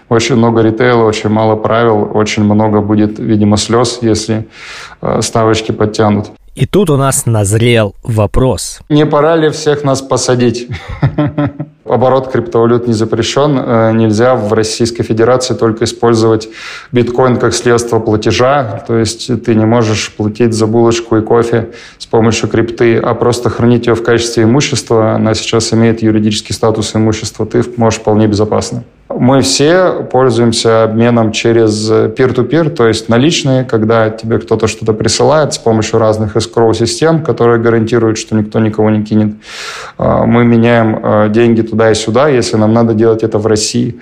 Очень 0.09 0.35
много 0.37 0.61
ритейла, 0.61 1.03
очень 1.03 1.29
мало 1.29 1.55
правил, 1.55 2.09
очень 2.13 2.43
много 2.43 2.81
будет, 2.81 3.19
видимо, 3.19 3.57
слез, 3.57 3.99
если 4.01 4.47
э, 5.01 5.21
ставочки 5.21 5.71
подтянут. 5.71 6.31
И 6.55 6.67
тут 6.67 6.89
у 6.89 6.97
нас 6.97 7.25
назрел 7.25 7.95
вопрос. 8.03 8.79
Не 8.87 9.05
пора 9.05 9.35
ли 9.35 9.49
всех 9.49 9.83
нас 9.83 10.01
посадить? 10.01 10.67
Оборот 11.93 12.31
криптовалют 12.31 12.87
не 12.87 12.93
запрещен. 12.93 13.59
Э, 13.59 13.91
нельзя 13.93 14.35
в 14.35 14.51
Российской 14.51 15.03
Федерации 15.03 15.53
только 15.53 15.85
использовать 15.85 16.49
биткоин 16.91 17.37
как 17.37 17.53
средство 17.53 17.99
платежа. 17.99 18.83
То 18.87 18.97
есть 18.97 19.43
ты 19.43 19.53
не 19.53 19.65
можешь 19.65 20.11
платить 20.11 20.53
за 20.53 20.65
булочку 20.65 21.17
и 21.17 21.21
кофе 21.21 21.69
с 21.99 22.07
помощью 22.07 22.49
крипты, 22.49 22.97
а 22.97 23.13
просто 23.13 23.51
хранить 23.51 23.85
ее 23.85 23.93
в 23.93 24.03
качестве 24.03 24.43
имущества. 24.43 25.13
Она 25.13 25.35
сейчас 25.35 25.71
имеет 25.73 26.01
юридический 26.01 26.55
статус 26.55 26.95
имущества. 26.95 27.45
Ты 27.45 27.63
можешь 27.77 27.99
вполне 27.99 28.25
безопасно. 28.25 28.83
Мы 29.09 29.41
все 29.41 30.07
пользуемся 30.11 30.83
обменом 30.83 31.31
через 31.31 31.89
peer-to-peer, 31.91 32.69
то 32.69 32.87
есть 32.87 33.09
наличные, 33.09 33.63
когда 33.63 34.09
тебе 34.09 34.39
кто-то 34.39 34.67
что-то 34.67 34.93
присылает 34.93 35.53
с 35.53 35.57
помощью 35.57 35.99
разных 35.99 36.35
escrow-систем, 36.35 37.23
которые 37.23 37.59
гарантируют, 37.59 38.17
что 38.17 38.35
никто 38.35 38.59
никого 38.59 38.89
не 38.89 39.03
кинет. 39.03 39.35
А, 39.97 40.25
мы 40.25 40.45
меняем 40.45 40.99
а, 41.03 41.29
деньги 41.29 41.61
туда 41.61 41.91
и 41.91 41.95
сюда, 41.95 42.29
если 42.29 42.55
нам 42.57 42.73
надо 42.73 42.93
делать 42.93 43.23
это 43.23 43.37
в 43.37 43.45
России. 43.45 43.99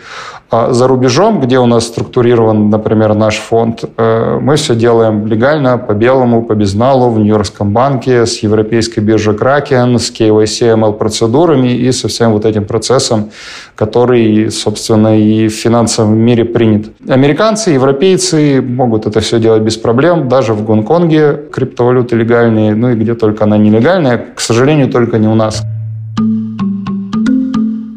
А 0.51 0.73
за 0.73 0.85
рубежом, 0.87 1.39
где 1.39 1.59
у 1.59 1.65
нас 1.65 1.87
структурирован, 1.87 2.69
например, 2.69 3.15
наш 3.15 3.37
фонд, 3.37 3.85
э, 3.95 4.37
мы 4.41 4.57
все 4.57 4.75
делаем 4.75 5.25
легально, 5.25 5.77
по 5.77 5.93
белому, 5.93 6.43
по 6.43 6.55
безналу, 6.55 7.09
в 7.09 7.17
Нью-Йоркском 7.19 7.71
банке, 7.71 8.25
с 8.25 8.39
европейской 8.39 8.99
биржей 8.99 9.33
Kraken, 9.33 9.97
с 9.97 10.11
KYC, 10.11 10.75
ML 10.75 10.97
процедурами 10.97 11.69
и 11.69 11.89
со 11.93 12.09
всем 12.09 12.33
вот 12.33 12.43
этим 12.43 12.65
процессом, 12.65 13.31
который, 13.75 14.51
собственно, 14.51 14.90
и 14.95 15.47
в 15.47 15.53
финансовом 15.53 16.17
мире 16.17 16.45
принят. 16.45 16.87
Американцы, 17.07 17.71
европейцы 17.71 18.61
могут 18.61 19.07
это 19.07 19.19
все 19.19 19.39
делать 19.39 19.61
без 19.61 19.77
проблем. 19.77 20.27
Даже 20.27 20.53
в 20.53 20.65
Гонконге 20.65 21.39
криптовалюты 21.51 22.15
легальные, 22.15 22.75
ну 22.75 22.89
и 22.89 22.95
где 22.95 23.15
только 23.15 23.43
она 23.43 23.57
нелегальная, 23.57 24.25
к 24.35 24.39
сожалению, 24.39 24.89
только 24.89 25.17
не 25.17 25.27
у 25.27 25.35
нас. 25.35 25.63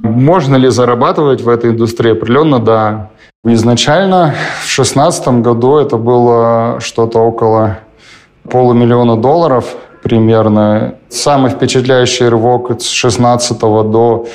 Можно 0.03 0.57
ли 0.57 0.69
зарабатывать 0.69 1.43
в 1.43 1.49
этой 1.49 1.71
индустрии? 1.71 2.13
Определенно, 2.13 2.59
да. 2.59 3.11
Изначально 3.45 4.35
в 4.63 4.75
2016 4.75 5.29
году 5.43 5.77
это 5.77 5.97
было 5.97 6.79
что-то 6.81 7.19
около 7.19 7.79
полумиллиона 8.49 9.17
долларов 9.17 9.75
примерно. 10.05 10.95
Самый 11.09 11.51
впечатляющий 11.51 12.29
рывок 12.29 12.81
с 12.81 12.89
16 12.89 13.59
до, 13.59 14.27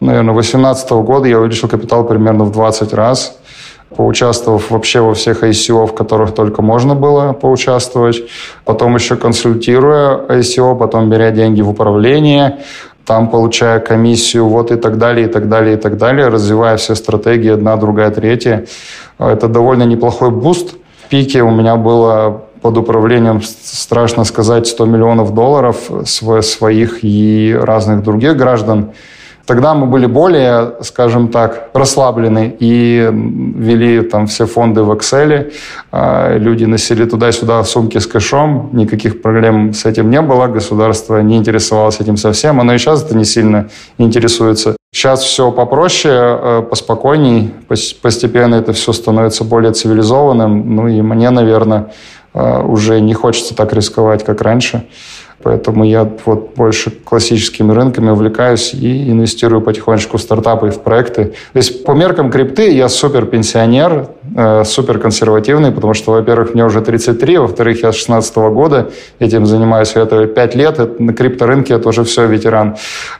наверное, 0.00 0.34
18 0.34 0.90
года 0.92 1.26
я 1.26 1.40
увеличил 1.40 1.68
капитал 1.68 2.04
примерно 2.04 2.44
в 2.44 2.52
20 2.52 2.92
раз 2.94 3.36
поучаствовав 3.96 4.70
вообще 4.70 5.00
во 5.00 5.14
всех 5.14 5.44
ICO, 5.44 5.86
в 5.86 5.94
которых 5.94 6.34
только 6.34 6.62
можно 6.62 6.94
было 6.94 7.32
поучаствовать, 7.32 8.22
потом 8.64 8.96
еще 8.96 9.14
консультируя 9.16 10.16
ICO, 10.28 10.76
потом 10.76 11.10
беря 11.10 11.30
деньги 11.30 11.62
в 11.62 11.70
управление, 11.70 12.58
там 13.06 13.28
получая 13.28 13.80
комиссию, 13.80 14.48
вот 14.48 14.72
и 14.72 14.76
так 14.76 14.98
далее, 14.98 15.26
и 15.26 15.30
так 15.30 15.48
далее, 15.48 15.74
и 15.74 15.76
так 15.76 15.96
далее, 15.96 16.28
развивая 16.28 16.76
все 16.76 16.94
стратегии, 16.94 17.50
одна, 17.52 17.76
другая, 17.76 18.10
третья. 18.10 18.64
Это 19.18 19.48
довольно 19.48 19.84
неплохой 19.84 20.30
boost. 20.30 20.74
В 21.04 21.08
пике 21.08 21.42
у 21.42 21.50
меня 21.50 21.76
было 21.76 22.44
под 22.64 22.78
управлением, 22.78 23.42
страшно 23.42 24.24
сказать, 24.24 24.66
100 24.66 24.86
миллионов 24.86 25.34
долларов 25.34 25.76
своих 26.06 27.00
и 27.02 27.54
разных 27.60 28.02
других 28.02 28.38
граждан. 28.38 28.92
Тогда 29.44 29.74
мы 29.74 29.84
были 29.84 30.06
более, 30.06 30.72
скажем 30.80 31.28
так, 31.28 31.68
расслаблены 31.74 32.56
и 32.58 33.10
вели 33.12 34.00
там 34.00 34.26
все 34.26 34.46
фонды 34.46 34.82
в 34.82 34.90
Excel. 34.92 35.52
А, 35.92 36.38
люди 36.38 36.64
носили 36.64 37.04
туда-сюда 37.04 37.62
сумки 37.64 37.98
с 37.98 38.06
кэшом. 38.06 38.70
Никаких 38.72 39.20
проблем 39.20 39.74
с 39.74 39.84
этим 39.84 40.08
не 40.10 40.22
было. 40.22 40.46
Государство 40.46 41.18
не 41.20 41.36
интересовалось 41.36 42.00
этим 42.00 42.16
совсем. 42.16 42.60
Оно 42.60 42.72
и 42.72 42.78
сейчас 42.78 43.04
это 43.04 43.14
не 43.14 43.26
сильно 43.26 43.68
интересуется. 43.98 44.76
Сейчас 44.94 45.22
все 45.22 45.50
попроще, 45.50 46.14
э, 46.14 46.62
поспокойней. 46.70 47.52
Постепенно 48.00 48.54
это 48.54 48.72
все 48.72 48.94
становится 48.94 49.44
более 49.44 49.72
цивилизованным. 49.72 50.76
Ну 50.76 50.88
и 50.88 51.02
мне, 51.02 51.28
наверное, 51.28 51.90
уже 52.34 53.00
не 53.00 53.14
хочется 53.14 53.54
так 53.54 53.72
рисковать, 53.72 54.24
как 54.24 54.40
раньше. 54.42 54.84
Поэтому 55.42 55.84
я 55.84 56.10
вот 56.24 56.54
больше 56.56 56.90
классическими 56.90 57.70
рынками 57.70 58.10
увлекаюсь 58.10 58.72
и 58.72 59.10
инвестирую 59.10 59.60
потихонечку 59.60 60.16
в 60.16 60.22
стартапы 60.22 60.68
и 60.68 60.70
в 60.70 60.80
проекты. 60.80 61.24
То 61.52 61.56
есть 61.56 61.84
по 61.84 61.92
меркам 61.92 62.30
крипты 62.30 62.72
я 62.72 62.88
супер 62.88 63.26
пенсионер, 63.26 64.08
э, 64.36 64.64
супер 64.64 64.98
консервативный, 64.98 65.72
потому 65.72 65.94
что, 65.94 66.12
во-первых, 66.12 66.54
мне 66.54 66.64
уже 66.64 66.80
33, 66.80 67.38
во-вторых, 67.38 67.82
я 67.82 67.92
с 67.92 67.96
16 67.96 68.36
года 68.36 68.90
этим 69.18 69.46
занимаюсь, 69.46 69.92
это 69.94 70.26
5 70.26 70.54
лет, 70.54 70.78
это, 70.78 71.02
на 71.02 71.12
крипторынке 71.12 71.74
это 71.74 71.88
уже 71.88 72.04
все 72.04 72.26
ветеран. 72.26 72.76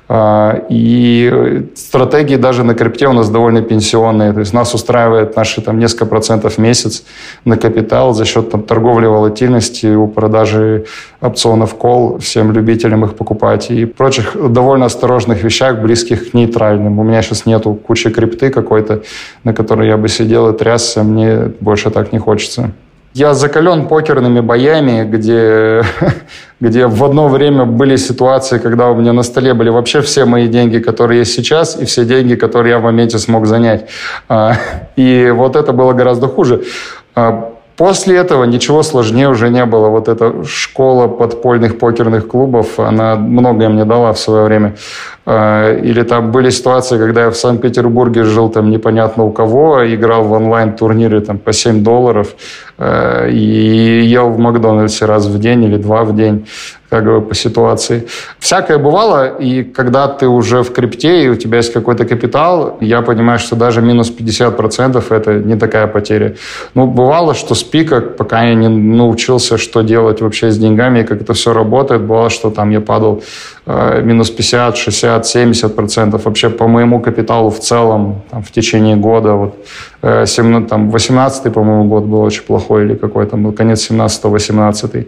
Э, 0.08 0.62
и 0.68 1.66
стратегии 1.74 2.36
даже 2.36 2.64
на 2.64 2.74
крипте 2.74 3.08
у 3.08 3.12
нас 3.12 3.28
довольно 3.28 3.62
пенсионные, 3.62 4.32
то 4.32 4.40
есть 4.40 4.52
нас 4.52 4.74
устраивает 4.74 5.36
наши 5.36 5.60
там 5.60 5.78
несколько 5.78 6.06
процентов 6.06 6.54
в 6.54 6.58
месяц 6.58 7.04
на 7.44 7.56
капитал 7.56 8.14
за 8.14 8.24
счет 8.24 8.50
там, 8.50 8.62
торговли 8.62 9.06
волатильности, 9.06 9.94
у 9.94 10.08
продажи 10.08 10.84
опционов 11.20 11.74
кол, 11.74 12.18
всем 12.18 12.52
любителям 12.52 13.04
их 13.04 13.14
покупать 13.14 13.70
и 13.70 13.84
прочих 13.84 14.36
довольно 14.52 14.86
осторожных 14.86 15.42
вещах, 15.42 15.80
близких 15.80 16.30
к 16.30 16.34
нейтральным. 16.34 16.98
У 16.98 17.02
меня 17.02 17.22
сейчас 17.22 17.46
нету 17.46 17.74
кучи 17.74 18.10
крипты 18.10 18.50
какой-то, 18.50 19.02
на 19.44 19.54
которой 19.54 19.88
я 19.88 19.96
бы 19.96 20.08
сидел 20.08 20.48
и 20.48 20.56
трясся, 20.94 21.02
мне 21.02 21.52
больше 21.60 21.90
так 21.90 22.12
не 22.12 22.18
хочется. 22.18 22.70
Я 23.14 23.34
закален 23.34 23.86
покерными 23.86 24.40
боями, 24.40 25.04
где, 25.04 25.82
где 26.60 26.86
в 26.86 27.04
одно 27.04 27.28
время 27.28 27.64
были 27.64 27.96
ситуации, 27.96 28.58
когда 28.58 28.88
у 28.88 28.94
меня 28.94 29.12
на 29.12 29.22
столе 29.22 29.54
были 29.54 29.70
вообще 29.70 30.00
все 30.00 30.24
мои 30.24 30.48
деньги, 30.48 30.78
которые 30.78 31.20
есть 31.20 31.32
сейчас, 31.32 31.80
и 31.80 31.84
все 31.84 32.04
деньги, 32.04 32.34
которые 32.34 32.70
я 32.70 32.78
в 32.78 32.82
моменте 32.82 33.18
смог 33.18 33.46
занять. 33.46 33.88
А, 34.28 34.54
и 34.96 35.32
вот 35.32 35.56
это 35.56 35.72
было 35.72 35.92
гораздо 35.92 36.26
хуже. 36.26 36.64
После 37.76 38.16
этого 38.16 38.44
ничего 38.44 38.84
сложнее 38.84 39.28
уже 39.28 39.50
не 39.50 39.64
было. 39.66 39.88
Вот 39.88 40.08
эта 40.08 40.44
школа 40.44 41.08
подпольных 41.08 41.78
покерных 41.78 42.28
клубов, 42.28 42.78
она 42.78 43.16
многое 43.16 43.68
мне 43.68 43.84
дала 43.84 44.12
в 44.12 44.18
свое 44.18 44.44
время. 44.44 44.76
А, 45.26 45.76
или 45.76 46.02
там 46.02 46.30
были 46.30 46.50
ситуации, 46.50 46.98
когда 46.98 47.24
я 47.24 47.30
в 47.30 47.36
Санкт-Петербурге 47.36 48.22
жил 48.22 48.48
там 48.48 48.70
непонятно 48.70 49.24
у 49.24 49.32
кого, 49.32 49.82
играл 49.92 50.22
в 50.22 50.32
онлайн-турнире 50.32 51.20
там 51.20 51.38
по 51.38 51.52
7 51.52 51.82
долларов 51.82 52.36
а, 52.78 53.26
и 53.26 54.02
ел 54.04 54.28
в 54.28 54.38
Макдональдсе 54.38 55.06
раз 55.06 55.26
в 55.26 55.38
день 55.40 55.64
или 55.64 55.76
два 55.76 56.04
в 56.04 56.14
день 56.14 56.46
как 56.94 57.04
бы 57.04 57.20
по 57.20 57.34
ситуации. 57.34 58.06
Всякое 58.38 58.78
бывало, 58.78 59.26
и 59.42 59.64
когда 59.64 60.06
ты 60.06 60.28
уже 60.28 60.62
в 60.62 60.72
крипте, 60.72 61.24
и 61.24 61.28
у 61.28 61.34
тебя 61.34 61.56
есть 61.56 61.72
какой-то 61.72 62.04
капитал, 62.04 62.76
я 62.80 63.02
понимаю, 63.02 63.38
что 63.38 63.56
даже 63.56 63.82
минус 63.82 64.12
50% 64.16 65.02
это 65.10 65.32
не 65.34 65.56
такая 65.56 65.88
потеря. 65.88 66.34
Ну, 66.74 66.86
бывало, 66.86 67.34
что 67.34 67.54
с 67.54 67.64
пика, 67.64 68.00
пока 68.00 68.44
я 68.44 68.54
не 68.54 68.68
научился, 68.68 69.58
что 69.58 69.82
делать 69.82 70.20
вообще 70.20 70.50
с 70.50 70.58
деньгами, 70.58 71.02
как 71.02 71.22
это 71.22 71.32
все 71.32 71.52
работает, 71.52 72.02
бывало, 72.02 72.30
что 72.30 72.50
там 72.50 72.70
я 72.70 72.80
падал 72.80 73.22
минус 73.66 74.30
50, 74.30 74.76
60, 74.76 75.26
70 75.26 75.74
процентов 75.74 76.24
вообще 76.24 76.50
по 76.50 76.68
моему 76.68 77.00
капиталу 77.00 77.50
в 77.50 77.58
целом 77.58 78.22
там, 78.30 78.42
в 78.42 78.50
течение 78.50 78.96
года. 78.96 79.32
Вот, 79.32 79.54
э, 80.02 80.26
17, 80.26 80.68
там, 80.68 80.90
18 80.90 81.52
по-моему, 81.52 81.84
год 81.84 82.04
был 82.04 82.20
очень 82.20 82.42
плохой, 82.42 82.84
или 82.84 82.94
какой 82.94 83.26
там 83.26 83.42
был, 83.42 83.52
конец 83.52 83.90
17-18. 83.90 85.06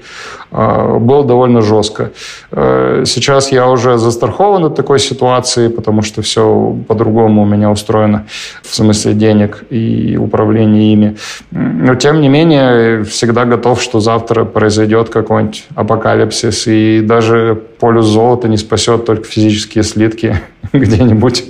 Э, 0.53 0.99
был 0.99 1.25
довольно 1.25 1.61
жестко. 1.61 2.11
Э, 2.53 3.05
сейчас 3.07 3.53
я 3.53 3.69
уже 3.69 3.99
застрахован 3.99 4.65
от 4.65 4.75
такой 4.75 4.99
ситуации, 4.99 5.69
потому 5.69 6.03
что 6.03 6.23
все 6.23 6.77
по-другому 6.89 7.43
у 7.43 7.47
меня 7.47 7.71
устроено 7.71 8.25
в 8.63 8.75
смысле 8.75 9.13
денег 9.13 9.65
и 9.71 10.17
управления 10.17 10.93
ими. 10.93 11.17
Но, 11.51 11.95
тем 11.95 12.21
не 12.21 12.29
менее, 12.29 13.03
всегда 13.03 13.45
готов, 13.45 13.83
что 13.83 14.01
завтра 14.01 14.45
произойдет 14.45 15.11
какой-нибудь 15.11 15.67
апокалипсис, 15.75 16.67
и 16.67 17.01
даже 17.01 17.55
полюс 17.79 18.07
золота 18.07 18.49
не 18.49 18.57
спасет 18.57 19.05
только 19.05 19.25
физические 19.25 19.85
слитки 19.85 20.37
где-нибудь 20.73 21.45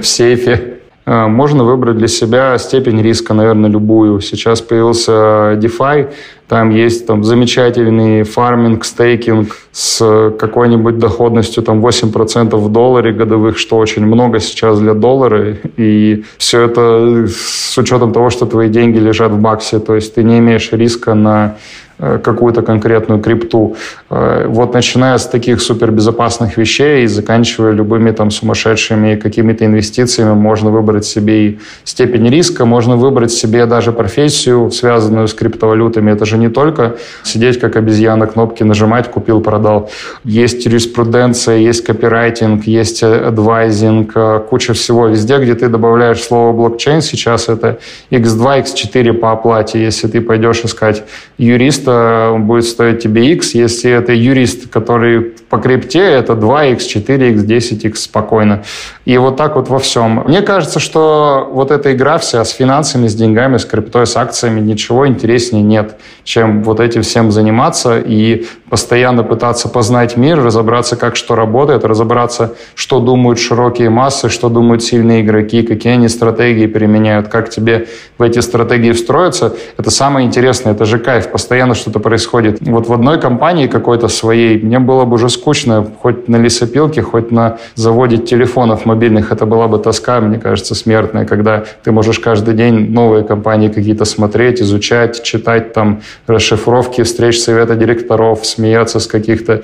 в 0.00 0.04
сейфе. 0.04 0.74
Э, 1.06 1.26
можно 1.26 1.64
выбрать 1.64 1.98
для 1.98 2.08
себя 2.08 2.56
степень 2.58 3.02
риска, 3.02 3.34
наверное, 3.34 3.68
любую. 3.68 4.20
Сейчас 4.20 4.60
появился 4.60 5.12
DeFi, 5.60 6.10
там 6.48 6.70
есть 6.70 7.06
там, 7.06 7.24
замечательный 7.24 8.22
фарминг, 8.22 8.84
стейкинг 8.84 9.56
с 9.72 10.30
какой-нибудь 10.38 10.98
доходностью 10.98 11.62
там, 11.62 11.84
8% 11.84 12.56
в 12.56 12.72
долларе 12.72 13.12
годовых, 13.12 13.58
что 13.58 13.76
очень 13.78 14.06
много 14.06 14.40
сейчас 14.40 14.78
для 14.78 14.94
доллара. 14.94 15.56
И 15.76 16.24
все 16.38 16.62
это 16.62 17.26
с 17.28 17.76
учетом 17.78 18.12
того, 18.12 18.30
что 18.30 18.46
твои 18.46 18.68
деньги 18.68 18.98
лежат 18.98 19.32
в 19.32 19.40
баксе. 19.40 19.78
То 19.78 19.94
есть 19.94 20.14
ты 20.14 20.22
не 20.22 20.38
имеешь 20.38 20.70
риска 20.72 21.14
на 21.14 21.56
какую-то 21.98 22.62
конкретную 22.62 23.20
крипту. 23.20 23.76
Э, 24.10 24.46
вот 24.48 24.74
начиная 24.74 25.16
с 25.18 25.26
таких 25.26 25.60
супербезопасных 25.60 26.56
вещей 26.56 27.04
и 27.04 27.06
заканчивая 27.06 27.72
любыми 27.72 28.10
там 28.10 28.30
сумасшедшими 28.30 29.16
какими-то 29.16 29.64
инвестициями, 29.64 30.34
можно 30.34 30.70
выбрать 30.70 31.04
себе 31.04 31.46
и 31.46 31.58
степень 31.84 32.28
риска, 32.28 32.64
можно 32.64 32.96
выбрать 32.96 33.30
себе 33.30 33.66
даже 33.66 33.92
профессию, 33.92 34.70
связанную 34.70 35.28
с 35.28 35.34
криптовалютами. 35.34 36.10
Это 36.10 36.26
же 36.26 36.36
не 36.36 36.48
только 36.48 36.96
сидеть 37.22 37.60
как 37.60 37.76
обезьяна, 37.76 38.26
кнопки 38.26 38.64
нажимать, 38.64 39.10
купил, 39.10 39.40
продал. 39.40 39.90
Есть 40.24 40.66
юриспруденция, 40.66 41.58
есть 41.58 41.84
копирайтинг, 41.84 42.66
есть 42.66 43.02
адвайзинг, 43.02 44.12
э, 44.14 44.40
куча 44.50 44.72
всего. 44.74 45.06
Везде, 45.06 45.38
где 45.38 45.54
ты 45.54 45.68
добавляешь 45.68 46.22
слово 46.22 46.52
блокчейн, 46.52 47.02
сейчас 47.02 47.48
это 47.48 47.78
x2, 48.10 48.64
x4 48.64 49.12
по 49.12 49.32
оплате. 49.32 49.82
Если 49.82 50.08
ты 50.08 50.20
пойдешь 50.20 50.64
искать 50.64 51.04
юрист, 51.38 51.83
юриста 51.84 52.30
он 52.32 52.44
будет 52.44 52.64
стоить 52.64 53.02
тебе 53.02 53.32
X. 53.32 53.54
Если 53.54 53.90
это 53.90 54.12
юрист, 54.12 54.68
который 54.70 55.32
по 55.54 55.60
крипте, 55.60 56.00
это 56.00 56.32
2X, 56.32 56.78
4X, 56.78 57.46
10X 57.46 57.94
спокойно. 57.94 58.64
И 59.04 59.16
вот 59.18 59.36
так 59.36 59.54
вот 59.54 59.68
во 59.68 59.78
всем. 59.78 60.24
Мне 60.26 60.42
кажется, 60.42 60.80
что 60.80 61.48
вот 61.52 61.70
эта 61.70 61.92
игра 61.92 62.18
вся 62.18 62.44
с 62.44 62.50
финансами, 62.50 63.06
с 63.06 63.14
деньгами, 63.14 63.58
с 63.58 63.64
криптой, 63.64 64.04
с 64.06 64.16
акциями, 64.16 64.58
ничего 64.58 65.06
интереснее 65.06 65.62
нет, 65.62 65.96
чем 66.24 66.64
вот 66.64 66.80
этим 66.80 67.02
всем 67.02 67.30
заниматься 67.30 68.00
и 68.00 68.46
постоянно 68.68 69.22
пытаться 69.22 69.68
познать 69.68 70.16
мир, 70.16 70.42
разобраться, 70.42 70.96
как 70.96 71.14
что 71.14 71.36
работает, 71.36 71.84
разобраться, 71.84 72.56
что 72.74 72.98
думают 72.98 73.38
широкие 73.38 73.90
массы, 73.90 74.28
что 74.28 74.48
думают 74.48 74.82
сильные 74.82 75.22
игроки, 75.22 75.62
какие 75.62 75.92
они 75.92 76.08
стратегии 76.08 76.66
применяют, 76.66 77.28
как 77.28 77.50
тебе 77.50 77.86
в 78.18 78.22
эти 78.22 78.40
стратегии 78.40 78.90
встроиться. 78.90 79.54
Это 79.76 79.92
самое 79.92 80.26
интересное, 80.26 80.72
это 80.72 80.86
же 80.86 80.98
кайф, 80.98 81.30
постоянно 81.30 81.76
что-то 81.76 82.00
происходит. 82.00 82.58
Вот 82.62 82.88
в 82.88 82.92
одной 82.92 83.20
компании 83.20 83.68
какой-то 83.68 84.08
своей 84.08 84.58
мне 84.58 84.80
было 84.80 85.04
бы 85.04 85.14
уже 85.14 85.28
скучно, 85.28 85.43
хоть 85.44 86.28
на 86.28 86.38
лесопилке, 86.38 87.02
хоть 87.02 87.30
на 87.30 87.58
заводе 87.74 88.16
телефонов 88.16 88.86
мобильных, 88.86 89.30
это 89.32 89.46
была 89.46 89.68
бы 89.68 89.78
тоска, 89.78 90.20
мне 90.20 90.38
кажется, 90.38 90.74
смертная, 90.74 91.26
когда 91.26 91.64
ты 91.82 91.92
можешь 91.92 92.18
каждый 92.18 92.54
день 92.54 92.90
новые 92.90 93.24
компании 93.24 93.68
какие-то 93.68 94.04
смотреть, 94.04 94.60
изучать, 94.62 95.22
читать 95.22 95.72
там 95.72 96.00
расшифровки 96.26 97.02
встреч 97.02 97.40
совета 97.40 97.76
директоров, 97.76 98.46
смеяться 98.46 98.98
с 98.98 99.06
каких-то 99.06 99.62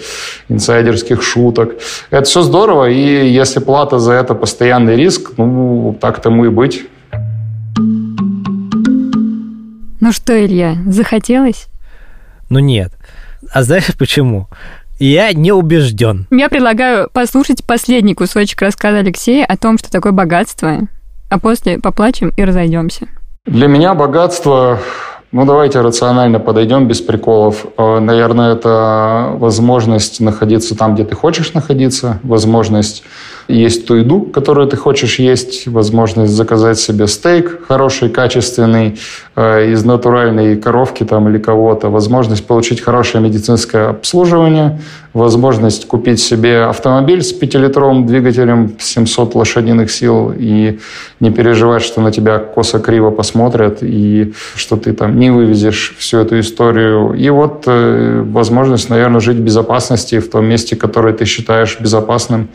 инсайдерских 0.49 1.23
шуток. 1.23 1.75
Это 2.11 2.25
все 2.25 2.43
здорово, 2.43 2.91
и 2.91 3.29
если 3.29 3.61
плата 3.61 3.99
за 3.99 4.13
это 4.13 4.35
постоянный 4.35 4.97
риск, 4.97 5.33
ну, 5.37 5.97
так 6.01 6.21
тому 6.21 6.45
и 6.45 6.49
быть. 6.49 6.87
Ну 10.01 10.13
что, 10.13 10.33
Илья, 10.33 10.77
захотелось? 10.87 11.67
Ну 12.49 12.59
нет. 12.59 12.93
А 13.53 13.63
знаешь 13.63 13.97
почему? 13.99 14.49
Я 15.01 15.33
не 15.33 15.51
убежден. 15.51 16.27
Я 16.31 16.51
предлагаю 16.51 17.09
послушать 17.11 17.65
последний 17.65 18.15
кусочек 18.15 18.61
рассказа 18.61 18.99
Алексея 18.99 19.47
о 19.47 19.57
том, 19.57 19.79
что 19.79 19.91
такое 19.91 20.13
богатство, 20.13 20.89
а 21.31 21.39
после 21.39 21.79
поплачем 21.79 22.35
и 22.37 22.45
разойдемся. 22.45 23.09
Для 23.47 23.67
меня 23.67 23.95
богатство 23.95 24.79
ну, 25.33 25.47
давайте 25.47 25.81
рационально 25.81 26.41
подойдем, 26.41 26.89
без 26.89 27.01
приколов. 27.01 27.65
Э, 27.79 28.01
наверное, 28.01 28.53
это 28.55 29.31
возможность 29.37 30.21
находиться 30.21 30.77
там, 30.77 30.95
где 30.95 31.05
ты 31.05 31.15
хочешь 31.15 31.55
находиться, 31.55 32.19
возможность 32.25 33.05
есть 33.49 33.87
ту 33.87 33.95
еду, 33.97 34.21
которую 34.23 34.67
ты 34.69 34.77
хочешь 34.77 35.19
есть, 35.19 35.67
возможность 35.67 36.33
заказать 36.33 36.79
себе 36.79 37.07
стейк 37.07 37.67
хороший, 37.67 38.09
качественный, 38.09 38.99
э, 39.37 39.73
из 39.73 39.85
натуральной 39.85 40.57
коровки 40.57 41.05
там 41.05 41.29
или 41.29 41.39
кого-то, 41.39 41.91
возможность 41.91 42.47
получить 42.47 42.81
хорошее 42.81 43.23
медицинское 43.23 43.91
обслуживание, 43.91 44.81
возможность 45.13 45.87
купить 45.87 46.21
себе 46.21 46.63
автомобиль 46.63 47.23
с 47.23 47.33
пятилитровым 47.33 48.07
двигателем 48.07 48.77
700 48.79 49.35
лошадиных 49.35 49.91
сил 49.91 50.33
и 50.37 50.79
не 51.21 51.31
переживать, 51.31 51.83
что 51.83 52.01
на 52.01 52.13
тебя 52.13 52.39
косо-криво 52.39 53.11
посмотрят 53.11 53.79
и 53.83 54.33
что 54.55 54.77
ты 54.77 54.93
там 54.93 55.19
не 55.19 55.31
вывезешь 55.31 55.95
всю 55.99 56.19
эту 56.19 56.39
историю. 56.39 57.15
И 57.15 57.29
вот 57.31 57.65
э, 57.67 58.23
возможность, 58.27 58.91
наверное, 58.91 59.21
жить 59.21 59.37
в 59.37 59.43
безопасности 59.43 60.19
в 60.21 60.31
том 60.31 60.47
месте, 60.47 60.77
которое 60.77 61.13
ты 61.13 61.25
считаешь 61.25 61.79
безопасным. 61.81 62.49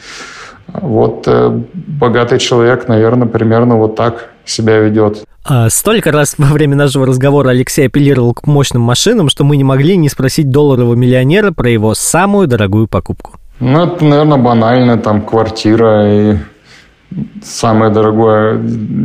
Вот 0.67 1.23
э, 1.27 1.61
богатый 1.73 2.39
человек, 2.39 2.87
наверное, 2.87 3.27
примерно 3.27 3.77
вот 3.77 3.95
так 3.95 4.29
себя 4.45 4.79
ведет. 4.79 5.23
А, 5.43 5.69
столько 5.69 6.11
раз 6.11 6.35
во 6.37 6.47
время 6.47 6.75
нашего 6.75 7.05
разговора 7.05 7.49
Алексей 7.49 7.85
апеллировал 7.85 8.33
к 8.33 8.47
мощным 8.47 8.81
машинам, 8.81 9.29
что 9.29 9.43
мы 9.43 9.57
не 9.57 9.63
могли 9.63 9.95
не 9.95 10.09
спросить 10.09 10.49
долларового 10.49 10.95
миллионера 10.95 11.51
про 11.51 11.69
его 11.69 11.93
самую 11.93 12.47
дорогую 12.47 12.87
покупку. 12.87 13.33
Ну, 13.59 13.85
это, 13.85 14.03
наверное, 14.03 14.37
банально, 14.37 14.97
там, 14.97 15.21
квартира 15.21 16.03
и 16.07 16.37
самое 17.43 17.91
дорогое, 17.91 18.61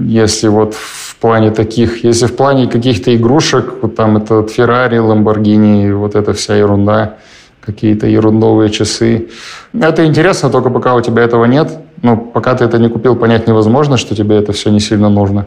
если 0.07 0.49
вот 0.49 0.75
в 0.75 1.17
плане 1.17 1.51
таких, 1.51 2.03
если 2.05 2.27
в 2.27 2.35
плане 2.35 2.67
каких-то 2.67 3.15
игрушек, 3.15 3.75
вот 3.83 3.95
там 3.95 4.17
это 4.17 4.47
Феррари, 4.47 4.99
Ламборгини, 4.99 5.93
вот 5.93 6.15
эта 6.15 6.33
вся 6.33 6.57
ерунда, 6.57 7.17
какие-то 7.61 8.07
ерундовые 8.07 8.71
часы. 8.71 9.29
Это 9.73 10.05
интересно, 10.05 10.51
только 10.51 10.71
пока 10.71 10.95
у 10.95 11.01
тебя 11.01 11.23
этого 11.23 11.45
нет. 11.45 11.79
Ну, 12.03 12.17
пока 12.17 12.55
ты 12.55 12.65
это 12.65 12.79
не 12.79 12.89
купил, 12.89 13.17
понять 13.17 13.47
невозможно, 13.47 13.97
что 13.97 14.15
тебе 14.15 14.37
это 14.37 14.53
все 14.53 14.71
не 14.71 14.81
сильно 14.81 15.09
нужно. 15.09 15.47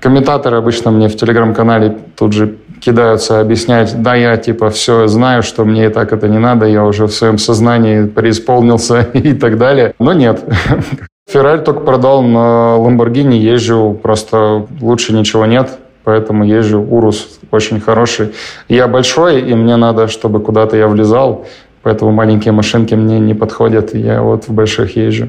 Комментаторы 0.00 0.58
обычно 0.58 0.90
мне 0.90 1.08
в 1.08 1.16
телеграм-канале 1.16 1.98
тут 2.16 2.32
же 2.32 2.56
кидаются 2.80 3.40
объяснять, 3.40 4.00
да, 4.00 4.14
я 4.14 4.36
типа 4.36 4.70
все 4.70 5.08
знаю, 5.08 5.42
что 5.42 5.64
мне 5.64 5.86
и 5.86 5.88
так 5.88 6.12
это 6.12 6.28
не 6.28 6.38
надо, 6.38 6.66
я 6.66 6.84
уже 6.84 7.06
в 7.06 7.12
своем 7.12 7.38
сознании 7.38 8.04
преисполнился 8.04 9.00
и 9.12 9.32
так 9.32 9.58
далее. 9.58 9.94
Но 9.98 10.12
нет. 10.12 10.44
Феррарь 11.28 11.64
только 11.64 11.80
продал 11.80 12.22
на 12.22 12.76
Ламборгини, 12.76 13.34
езжу, 13.34 13.98
просто 14.00 14.66
лучше 14.80 15.12
ничего 15.12 15.46
нет 15.46 15.78
поэтому 16.08 16.42
езжу. 16.42 16.80
Урус 16.80 17.38
очень 17.50 17.80
хороший. 17.80 18.30
Я 18.70 18.88
большой, 18.88 19.42
и 19.42 19.54
мне 19.54 19.76
надо, 19.76 20.08
чтобы 20.08 20.40
куда-то 20.40 20.74
я 20.74 20.88
влезал, 20.88 21.44
поэтому 21.82 22.12
маленькие 22.12 22.52
машинки 22.52 22.94
мне 22.94 23.20
не 23.20 23.34
подходят, 23.34 23.94
я 23.94 24.22
вот 24.22 24.48
в 24.48 24.52
больших 24.54 24.96
езжу. 24.96 25.28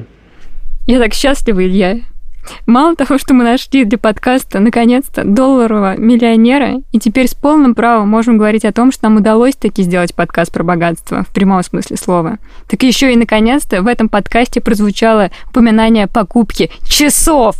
Я 0.86 0.98
так 0.98 1.12
счастлива, 1.12 1.60
Илья. 1.62 1.98
Мало 2.66 2.96
того, 2.96 3.18
что 3.18 3.34
мы 3.34 3.44
нашли 3.44 3.84
для 3.84 3.98
подкаста 3.98 4.60
наконец-то 4.60 5.24
долларового 5.24 5.96
миллионера, 5.96 6.82
и 6.92 6.98
теперь 6.98 7.28
с 7.28 7.34
полным 7.34 7.74
правом 7.74 8.08
можем 8.08 8.38
говорить 8.38 8.64
о 8.64 8.72
том, 8.72 8.92
что 8.92 9.04
нам 9.04 9.18
удалось 9.18 9.56
таки 9.56 9.82
сделать 9.82 10.14
подкаст 10.14 10.52
про 10.52 10.64
богатство 10.64 11.24
в 11.24 11.32
прямом 11.32 11.62
смысле 11.62 11.96
слова. 11.96 12.38
Так 12.68 12.82
еще 12.82 13.12
и 13.12 13.16
наконец-то 13.16 13.82
в 13.82 13.86
этом 13.86 14.08
подкасте 14.08 14.60
прозвучало 14.60 15.30
упоминание 15.48 16.06
покупки 16.06 16.70
часов. 16.84 17.56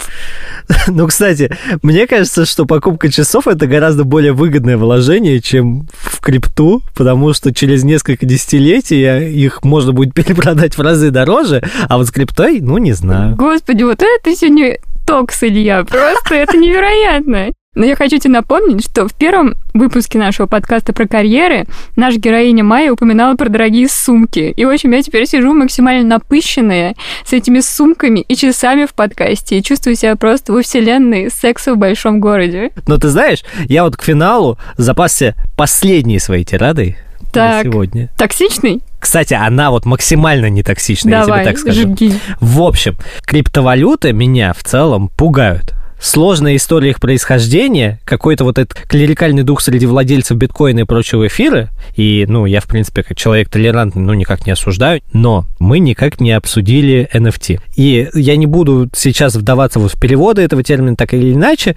Ну, 0.86 1.06
кстати, 1.06 1.50
мне 1.82 2.06
кажется, 2.06 2.44
что 2.44 2.66
покупка 2.66 3.10
часов 3.10 3.46
это 3.46 3.66
гораздо 3.66 4.04
более 4.04 4.32
выгодное 4.32 4.76
вложение, 4.76 5.40
чем 5.40 5.88
в 5.92 6.20
крипту, 6.20 6.82
потому 6.96 7.32
что 7.32 7.52
через 7.54 7.84
несколько 7.84 8.26
десятилетий 8.26 9.34
их 9.44 9.64
можно 9.64 9.92
будет 9.92 10.14
перепродать 10.14 10.76
в 10.76 10.80
разы 10.80 11.10
дороже, 11.10 11.62
а 11.88 11.96
вот 11.96 12.08
с 12.08 12.10
криптой, 12.10 12.60
ну, 12.60 12.78
не 12.78 12.92
знаю. 12.92 13.36
Господи, 13.36 13.82
вот 13.82 14.02
это 14.02 14.36
сегодня 14.36 14.78
токс, 15.10 15.42
Илья. 15.42 15.84
Просто 15.84 16.36
это 16.36 16.56
невероятно. 16.56 17.48
Но 17.74 17.84
я 17.84 17.96
хочу 17.96 18.18
тебе 18.18 18.32
напомнить, 18.34 18.84
что 18.84 19.08
в 19.08 19.12
первом 19.14 19.54
выпуске 19.74 20.18
нашего 20.18 20.46
подкаста 20.46 20.92
про 20.92 21.06
карьеры 21.08 21.66
наша 21.96 22.18
героиня 22.18 22.62
Майя 22.62 22.92
упоминала 22.92 23.34
про 23.34 23.48
дорогие 23.48 23.88
сумки. 23.88 24.52
И, 24.56 24.64
в 24.64 24.68
общем, 24.68 24.92
я 24.92 25.02
теперь 25.02 25.26
сижу 25.26 25.52
максимально 25.52 26.06
напыщенная 26.08 26.94
с 27.24 27.32
этими 27.32 27.58
сумками 27.58 28.20
и 28.20 28.36
часами 28.36 28.86
в 28.86 28.94
подкасте 28.94 29.58
и 29.58 29.62
чувствую 29.64 29.96
себя 29.96 30.14
просто 30.14 30.52
во 30.52 30.62
вселенной 30.62 31.28
секса 31.30 31.74
в 31.74 31.76
большом 31.76 32.20
городе. 32.20 32.70
Но 32.86 32.96
ты 32.96 33.08
знаешь, 33.08 33.42
я 33.66 33.82
вот 33.84 33.96
к 33.96 34.02
финалу 34.02 34.58
запасся 34.76 35.34
последней 35.56 36.20
своей 36.20 36.44
тирадой 36.44 36.96
Так, 37.32 37.64
на 37.64 37.70
сегодня. 37.70 38.10
токсичный? 38.16 38.80
Кстати, 39.00 39.34
она 39.34 39.70
вот 39.70 39.86
максимально 39.86 40.50
не 40.50 40.62
токсичная, 40.62 41.14
я 41.14 41.20
Давай, 41.24 41.42
тебе 41.42 41.52
так 41.52 41.60
скажу. 41.60 41.82
жги. 41.82 42.14
В 42.40 42.62
общем, 42.62 42.96
криптовалюты 43.22 44.12
меня 44.12 44.52
в 44.52 44.62
целом 44.62 45.08
пугают. 45.08 45.74
Сложная 46.00 46.56
история 46.56 46.90
их 46.90 47.00
происхождения, 47.00 48.00
какой-то 48.04 48.44
вот 48.44 48.58
этот 48.58 48.72
клерикальный 48.88 49.42
дух 49.42 49.60
среди 49.60 49.84
владельцев 49.84 50.38
биткоина 50.38 50.80
и 50.80 50.84
прочего 50.84 51.26
эфира, 51.26 51.68
и, 51.94 52.24
ну, 52.26 52.46
я, 52.46 52.62
в 52.62 52.66
принципе, 52.66 53.02
как 53.02 53.18
человек 53.18 53.50
толерантный, 53.50 54.00
ну, 54.00 54.14
никак 54.14 54.46
не 54.46 54.52
осуждаю, 54.52 55.02
но 55.12 55.44
мы 55.58 55.78
никак 55.78 56.18
не 56.18 56.32
обсудили 56.32 57.06
NFT. 57.12 57.60
И 57.76 58.08
я 58.14 58.36
не 58.36 58.46
буду 58.46 58.88
сейчас 58.96 59.34
вдаваться 59.34 59.78
вот 59.78 59.92
в 59.92 60.00
переводы 60.00 60.40
этого 60.40 60.62
термина 60.62 60.96
так 60.96 61.12
или 61.12 61.34
иначе, 61.34 61.76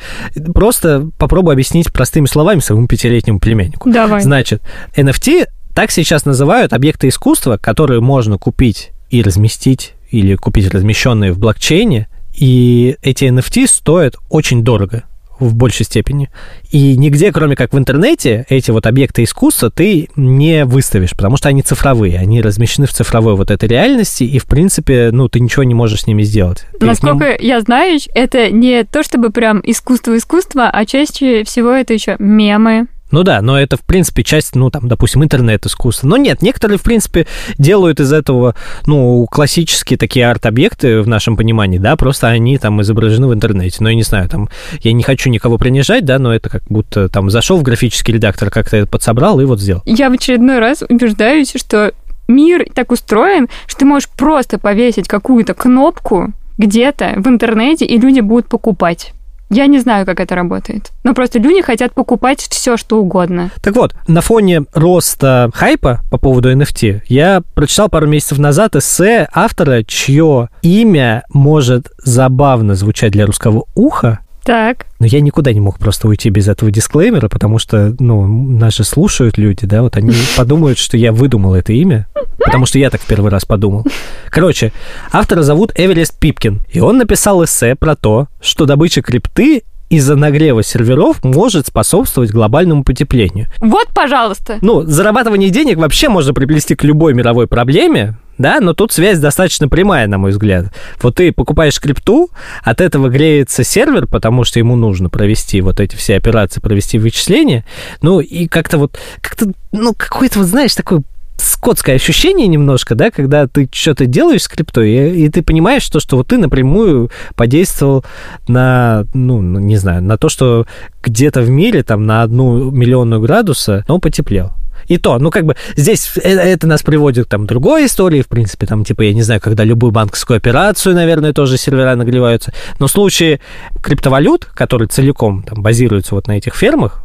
просто 0.54 1.10
попробую 1.18 1.52
объяснить 1.54 1.92
простыми 1.92 2.26
словами 2.26 2.62
своему 2.62 2.88
пятилетнему 2.88 3.40
племяннику. 3.40 3.92
Давай. 3.92 4.22
Значит, 4.22 4.62
NFT 4.96 5.48
так 5.74 5.92
сейчас 5.92 6.26
называют 6.26 6.74
объекты 6.74 7.08
искусства, 7.08 7.58
которые 7.58 8.02
можно 8.02 8.38
купить 8.38 8.92
и 9.10 9.22
разместить, 9.22 9.94
или 10.10 10.36
купить 10.36 10.70
размещенные 10.74 11.32
в 11.32 11.40
блокчейне, 11.40 12.08
и 12.36 12.96
эти 13.02 13.26
NFT 13.26 13.68
стоят 13.68 14.16
очень 14.30 14.64
дорого 14.64 15.04
в 15.40 15.56
большей 15.56 15.86
степени. 15.86 16.30
И 16.72 16.96
нигде, 16.98 17.32
кроме 17.32 17.56
как 17.56 17.74
в 17.74 17.78
интернете, 17.78 18.46
эти 18.50 18.72
вот 18.72 18.86
объекты 18.86 19.24
искусства 19.24 19.70
ты 19.70 20.10
не 20.16 20.66
выставишь, 20.66 21.12
потому 21.12 21.38
что 21.38 21.50
они 21.50 21.62
цифровые, 21.62 22.18
они 22.20 22.42
размещены 22.42 22.88
в 22.88 22.94
цифровой 22.94 23.36
вот 23.36 23.52
этой 23.52 23.68
реальности, 23.68 24.24
и, 24.24 24.40
в 24.40 24.46
принципе, 24.46 25.10
ну, 25.12 25.28
ты 25.28 25.40
ничего 25.40 25.64
не 25.64 25.74
можешь 25.74 26.02
с 26.02 26.08
ними 26.08 26.24
сделать. 26.24 26.66
Насколько 26.80 27.36
я 27.40 27.62
знаю, 27.62 28.00
это 28.14 28.52
не 28.52 28.84
то 28.84 29.04
чтобы 29.04 29.32
прям 29.32 29.62
искусство-искусство, 29.64 30.70
а 30.72 30.86
чаще 30.86 31.44
всего 31.44 31.72
это 31.72 31.94
еще 31.94 32.16
мемы. 32.20 32.88
Ну 33.14 33.22
да, 33.22 33.44
но 33.44 33.60
это, 33.60 33.78
в 33.78 33.82
принципе, 33.82 34.24
часть, 34.24 34.56
ну, 34.56 34.72
там, 34.72 34.88
допустим, 34.88 35.24
интернет-искусства. 35.24 36.08
Но 36.08 36.18
нет, 36.18 36.42
некоторые, 36.42 36.80
в 36.80 36.82
принципе, 36.82 37.28
делают 37.60 38.00
из 38.00 38.12
этого, 38.12 38.56
ну, 38.88 39.28
классические 39.30 40.00
такие 40.00 40.28
арт-объекты 40.28 41.00
в 41.00 41.08
нашем 41.08 41.38
понимании, 41.38 41.78
да, 41.78 41.96
просто 41.96 42.30
они 42.30 42.58
там 42.58 42.82
изображены 42.82 43.28
в 43.28 43.34
интернете. 43.36 43.78
Но 43.82 43.90
я 43.90 43.96
не 43.96 44.02
знаю, 44.02 44.28
там, 44.30 44.50
я 44.82 44.94
не 44.94 45.04
хочу 45.04 45.30
никого 45.30 45.60
принижать, 45.60 46.06
да, 46.06 46.18
но 46.18 46.34
это 46.34 46.50
как 46.50 46.64
будто 46.70 47.08
там 47.08 47.30
зашел 47.30 47.60
в 47.60 47.62
графический 47.62 48.16
редактор, 48.16 48.50
как-то 48.50 48.78
это 48.78 48.88
подсобрал 48.88 49.40
и 49.40 49.46
вот 49.46 49.60
сделал. 49.60 49.84
Я 49.86 50.10
в 50.10 50.14
очередной 50.14 50.58
раз 50.58 50.84
убеждаюсь, 50.90 51.54
что 51.56 51.94
мир 52.28 52.66
так 52.74 52.92
устроен, 52.92 53.48
что 53.68 53.82
ты 53.82 53.86
можешь 53.86 54.10
просто 54.10 54.58
повесить 54.58 55.08
какую-то 55.08 55.54
кнопку 55.54 56.34
где-то 56.58 57.14
в 57.18 57.28
интернете, 57.28 57.86
и 57.86 58.00
люди 58.00 58.22
будут 58.22 58.48
покупать. 58.48 59.14
Я 59.54 59.68
не 59.68 59.80
знаю, 59.80 60.06
как 60.06 60.20
это 60.20 60.36
работает. 60.36 60.92
Но 61.04 61.14
просто 61.14 61.40
люди 61.40 61.62
хотят 61.62 61.94
покупать 61.94 62.40
все, 62.40 62.76
что 62.76 63.00
угодно. 63.00 63.52
Так 63.62 63.76
вот, 63.76 63.94
на 64.08 64.22
фоне 64.22 64.64
роста 64.74 65.52
хайпа 65.54 66.02
по 66.10 66.18
поводу 66.18 66.52
NFT 66.52 67.02
я 67.08 67.44
прочитал 67.54 67.88
пару 67.88 68.08
месяцев 68.08 68.40
назад 68.40 68.76
эссе 68.76 69.28
автора, 69.32 69.84
чье 69.84 70.50
имя 70.64 71.24
может 71.32 71.92
забавно 72.04 72.74
звучать 72.74 73.12
для 73.12 73.28
русского 73.28 73.66
уха, 73.76 74.20
Так. 74.44 74.86
но 75.00 75.06
я 75.06 75.22
никуда 75.22 75.54
не 75.54 75.60
мог 75.60 75.80
просто 75.80 76.08
уйти 76.08 76.30
без 76.30 76.48
этого 76.48 76.72
дисклеймера, 76.72 77.30
потому 77.30 77.60
что, 77.60 77.96
ну, 78.00 78.26
нас 78.28 78.76
же 78.76 78.84
слушают 78.84 79.38
люди, 79.38 79.66
да, 79.66 79.82
вот 79.82 79.96
они 79.98 80.12
подумают, 80.38 80.78
что 80.78 80.98
я 80.98 81.12
выдумал 81.12 81.56
это 81.56 81.74
имя, 81.74 82.08
потому 82.40 82.66
что 82.66 82.80
я 82.80 82.90
так 82.90 83.02
в 83.02 83.06
первый 83.06 83.32
раз 83.32 83.46
подумал. 83.46 83.86
Короче, 84.30 84.72
автора 85.12 85.44
зовут 85.44 85.72
Эверест 85.76 86.18
Пипкин, 86.20 86.62
и 86.72 86.80
он 86.80 86.98
написал 86.98 87.44
эссе 87.44 87.76
про 87.76 87.96
то, 87.96 88.28
что 88.42 88.66
добыча 88.66 89.02
крипты 89.02 89.64
из-за 89.90 90.16
нагрева 90.16 90.64
серверов 90.64 91.24
может 91.24 91.68
способствовать 91.68 92.32
глобальному 92.32 92.84
потеплению. 92.84 93.48
Вот, 93.60 93.90
пожалуйста. 93.94 94.58
Ну, 94.62 94.82
зарабатывание 94.82 95.50
денег 95.52 95.78
вообще 95.78 96.10
можно 96.10 96.34
приплести 96.34 96.76
к 96.76 96.84
любой 96.84 97.14
мировой 97.14 97.48
проблеме, 97.48 98.18
да, 98.38 98.60
но 98.60 98.74
тут 98.74 98.92
связь 98.92 99.20
достаточно 99.20 99.68
прямая, 99.68 100.08
на 100.08 100.18
мой 100.18 100.32
взгляд. 100.32 100.74
Вот 101.02 101.16
ты 101.16 101.32
покупаешь 101.32 101.80
крипту, 101.80 102.30
от 102.64 102.82
этого 102.82 103.10
греется 103.10 103.64
сервер, 103.64 104.08
потому 104.08 104.44
что 104.44 104.60
ему 104.60 104.76
нужно 104.76 105.10
провести 105.10 105.62
вот 105.62 105.80
эти 105.80 105.96
все 105.96 106.16
операции, 106.16 106.60
провести 106.60 106.98
вычисления, 106.98 107.66
ну, 108.02 108.20
и 108.20 108.48
как-то 108.48 108.78
вот, 108.78 109.00
как-то, 109.22 109.52
ну, 109.72 109.94
какой-то, 109.96 110.40
вот, 110.40 110.48
знаешь, 110.48 110.74
такой 110.76 111.02
скотское 111.38 111.96
ощущение 111.96 112.48
немножко, 112.48 112.96
да, 112.96 113.12
когда 113.12 113.48
ты 113.48 113.70
что-то 113.72 114.06
делаешь 114.06 114.44
с 114.44 114.48
криптой, 114.48 114.92
и, 114.92 115.26
и 115.26 115.30
ты 115.30 115.42
понимаешь, 115.42 115.84
что, 115.84 116.00
что 116.00 116.18
вот 116.18 116.28
ты 116.28 116.38
напрямую 116.38 117.12
подействовал 117.36 118.06
на, 118.48 119.06
ну, 119.14 119.42
не 119.42 119.78
знаю, 119.78 120.04
на 120.04 120.18
то, 120.18 120.30
что 120.30 120.66
где-то 121.04 121.42
в 121.42 121.50
мире 121.50 121.84
там 121.84 122.06
на 122.06 122.24
одну 122.24 122.72
миллионную 122.72 123.22
градуса 123.22 123.84
он 123.88 124.00
потеплел. 124.00 124.54
И 124.88 124.98
то, 124.98 125.18
ну, 125.20 125.32
как 125.32 125.46
бы 125.46 125.56
здесь 125.76 126.12
э- 126.16 126.30
это 126.30 126.68
нас 126.68 126.82
приводит 126.84 127.26
к 127.26 127.30
там, 127.30 127.46
другой 127.46 127.86
истории, 127.86 128.22
в 128.22 128.28
принципе, 128.28 128.66
там, 128.66 128.84
типа, 128.84 129.02
я 129.04 129.14
не 129.14 129.22
знаю, 129.22 129.42
когда 129.42 129.64
любую 129.64 129.92
банковскую 129.92 130.38
операцию, 130.38 130.96
наверное, 130.96 131.34
тоже 131.34 131.58
сервера 131.58 131.96
нагреваются. 131.96 132.54
Но 132.80 132.88
в 132.88 132.92
случае 132.92 133.40
криптовалют, 133.82 134.46
которые 134.46 134.88
целиком 134.88 135.44
там 135.44 135.62
базируются 135.62 136.16
вот 136.16 136.28
на 136.28 136.38
этих 136.38 136.56
фермах, 136.56 137.04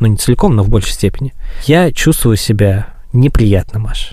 ну, 0.00 0.06
не 0.08 0.16
целиком, 0.16 0.56
но 0.56 0.62
в 0.62 0.68
большей 0.68 0.92
степени, 0.92 1.32
я 1.64 1.92
чувствую 1.92 2.36
себя 2.36 2.88
неприятно, 3.12 3.78
Маш. 3.78 4.10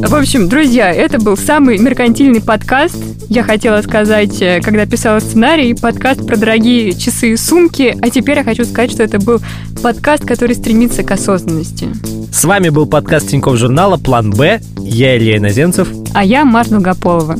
В 0.00 0.14
общем, 0.14 0.48
друзья, 0.48 0.92
это 0.92 1.18
был 1.18 1.36
самый 1.36 1.76
меркантильный 1.76 2.40
подкаст. 2.40 2.96
Я 3.28 3.42
хотела 3.42 3.82
сказать, 3.82 4.40
э, 4.40 4.60
когда 4.62 4.86
писала 4.86 5.18
сценарий, 5.18 5.74
подкаст 5.74 6.24
про 6.26 6.36
дорогие 6.36 6.92
часы 6.92 7.32
и 7.32 7.36
сумки, 7.36 7.96
а 8.00 8.08
теперь 8.08 8.38
я 8.38 8.44
хочу 8.44 8.64
сказать, 8.64 8.92
что 8.92 9.02
это 9.02 9.18
был 9.18 9.40
подкаст, 9.82 10.24
который 10.24 10.54
стремится 10.54 11.02
к 11.02 11.10
осознанности. 11.10 11.88
С 12.32 12.44
вами 12.44 12.68
был 12.68 12.86
подкаст 12.86 13.28
Тинькофф 13.28 13.58
журнала 13.58 13.96
«План 13.96 14.30
Б». 14.30 14.60
Я 14.78 15.16
Илья 15.18 15.36
Иноземцев. 15.38 15.88
А 16.14 16.24
я 16.24 16.44
Марта 16.44 16.70
Долгополова. 16.70 17.36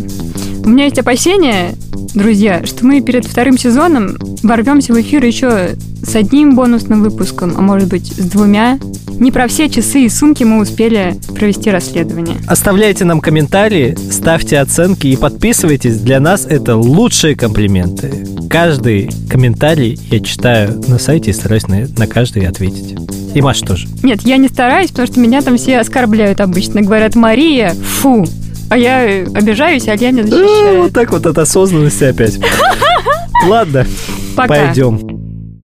У 0.65 0.69
меня 0.69 0.85
есть 0.85 0.99
опасения, 0.99 1.75
друзья, 2.15 2.65
что 2.65 2.85
мы 2.85 3.01
перед 3.01 3.25
вторым 3.25 3.59
сезоном 3.59 4.17
ворвемся 4.43 4.93
в 4.93 5.01
эфир 5.01 5.25
еще 5.25 5.77
с 6.03 6.15
одним 6.15 6.55
бонусным 6.55 7.03
выпуском, 7.03 7.55
а 7.57 7.61
может 7.61 7.89
быть 7.89 8.13
с 8.13 8.31
двумя. 8.31 8.79
Не 9.19 9.33
про 9.33 9.49
все 9.49 9.69
часы 9.69 10.05
и 10.05 10.09
сумки 10.09 10.45
мы 10.45 10.61
успели 10.61 11.17
провести 11.35 11.71
расследование. 11.71 12.37
Оставляйте 12.47 13.05
нам 13.05 13.21
комментарии, 13.21 13.97
ставьте 14.11 14.61
оценки 14.61 15.09
и 15.09 15.17
подписывайтесь. 15.17 15.99
Для 15.99 16.21
нас 16.21 16.47
это 16.47 16.77
лучшие 16.77 17.35
комплименты. 17.35 18.27
Каждый 18.49 19.11
комментарий 19.29 19.99
я 20.11 20.21
читаю 20.21 20.81
на 20.87 20.99
сайте 20.99 21.33
и 21.33 21.35
стараюсь 21.35 21.67
на, 21.67 21.89
на 21.97 22.07
каждый 22.07 22.47
ответить. 22.47 22.97
И 23.35 23.43
Маша 23.43 23.65
тоже. 23.65 23.89
Нет, 24.03 24.23
я 24.23 24.37
не 24.37 24.49
стараюсь, 24.49 24.91
потому 24.91 25.09
что 25.09 25.21
меня 25.21 25.43
там 25.43 25.57
все 25.57 25.81
оскорбляют 25.81 26.41
обычно. 26.41 26.83
Говорят, 26.83 27.15
Мария, 27.15 27.75
фу. 27.75 28.25
А 28.71 28.77
я 28.77 29.25
обижаюсь, 29.35 29.89
а 29.89 29.95
я 29.95 30.11
не 30.11 30.21
А, 30.23 30.27
защищаю. 30.27 30.83
Вот 30.83 30.93
так 30.93 31.11
вот 31.11 31.27
от 31.27 31.39
осознанности 31.39 32.05
опять. 32.05 32.39
Ладно, 33.47 33.87
пойдем. 34.37 35.18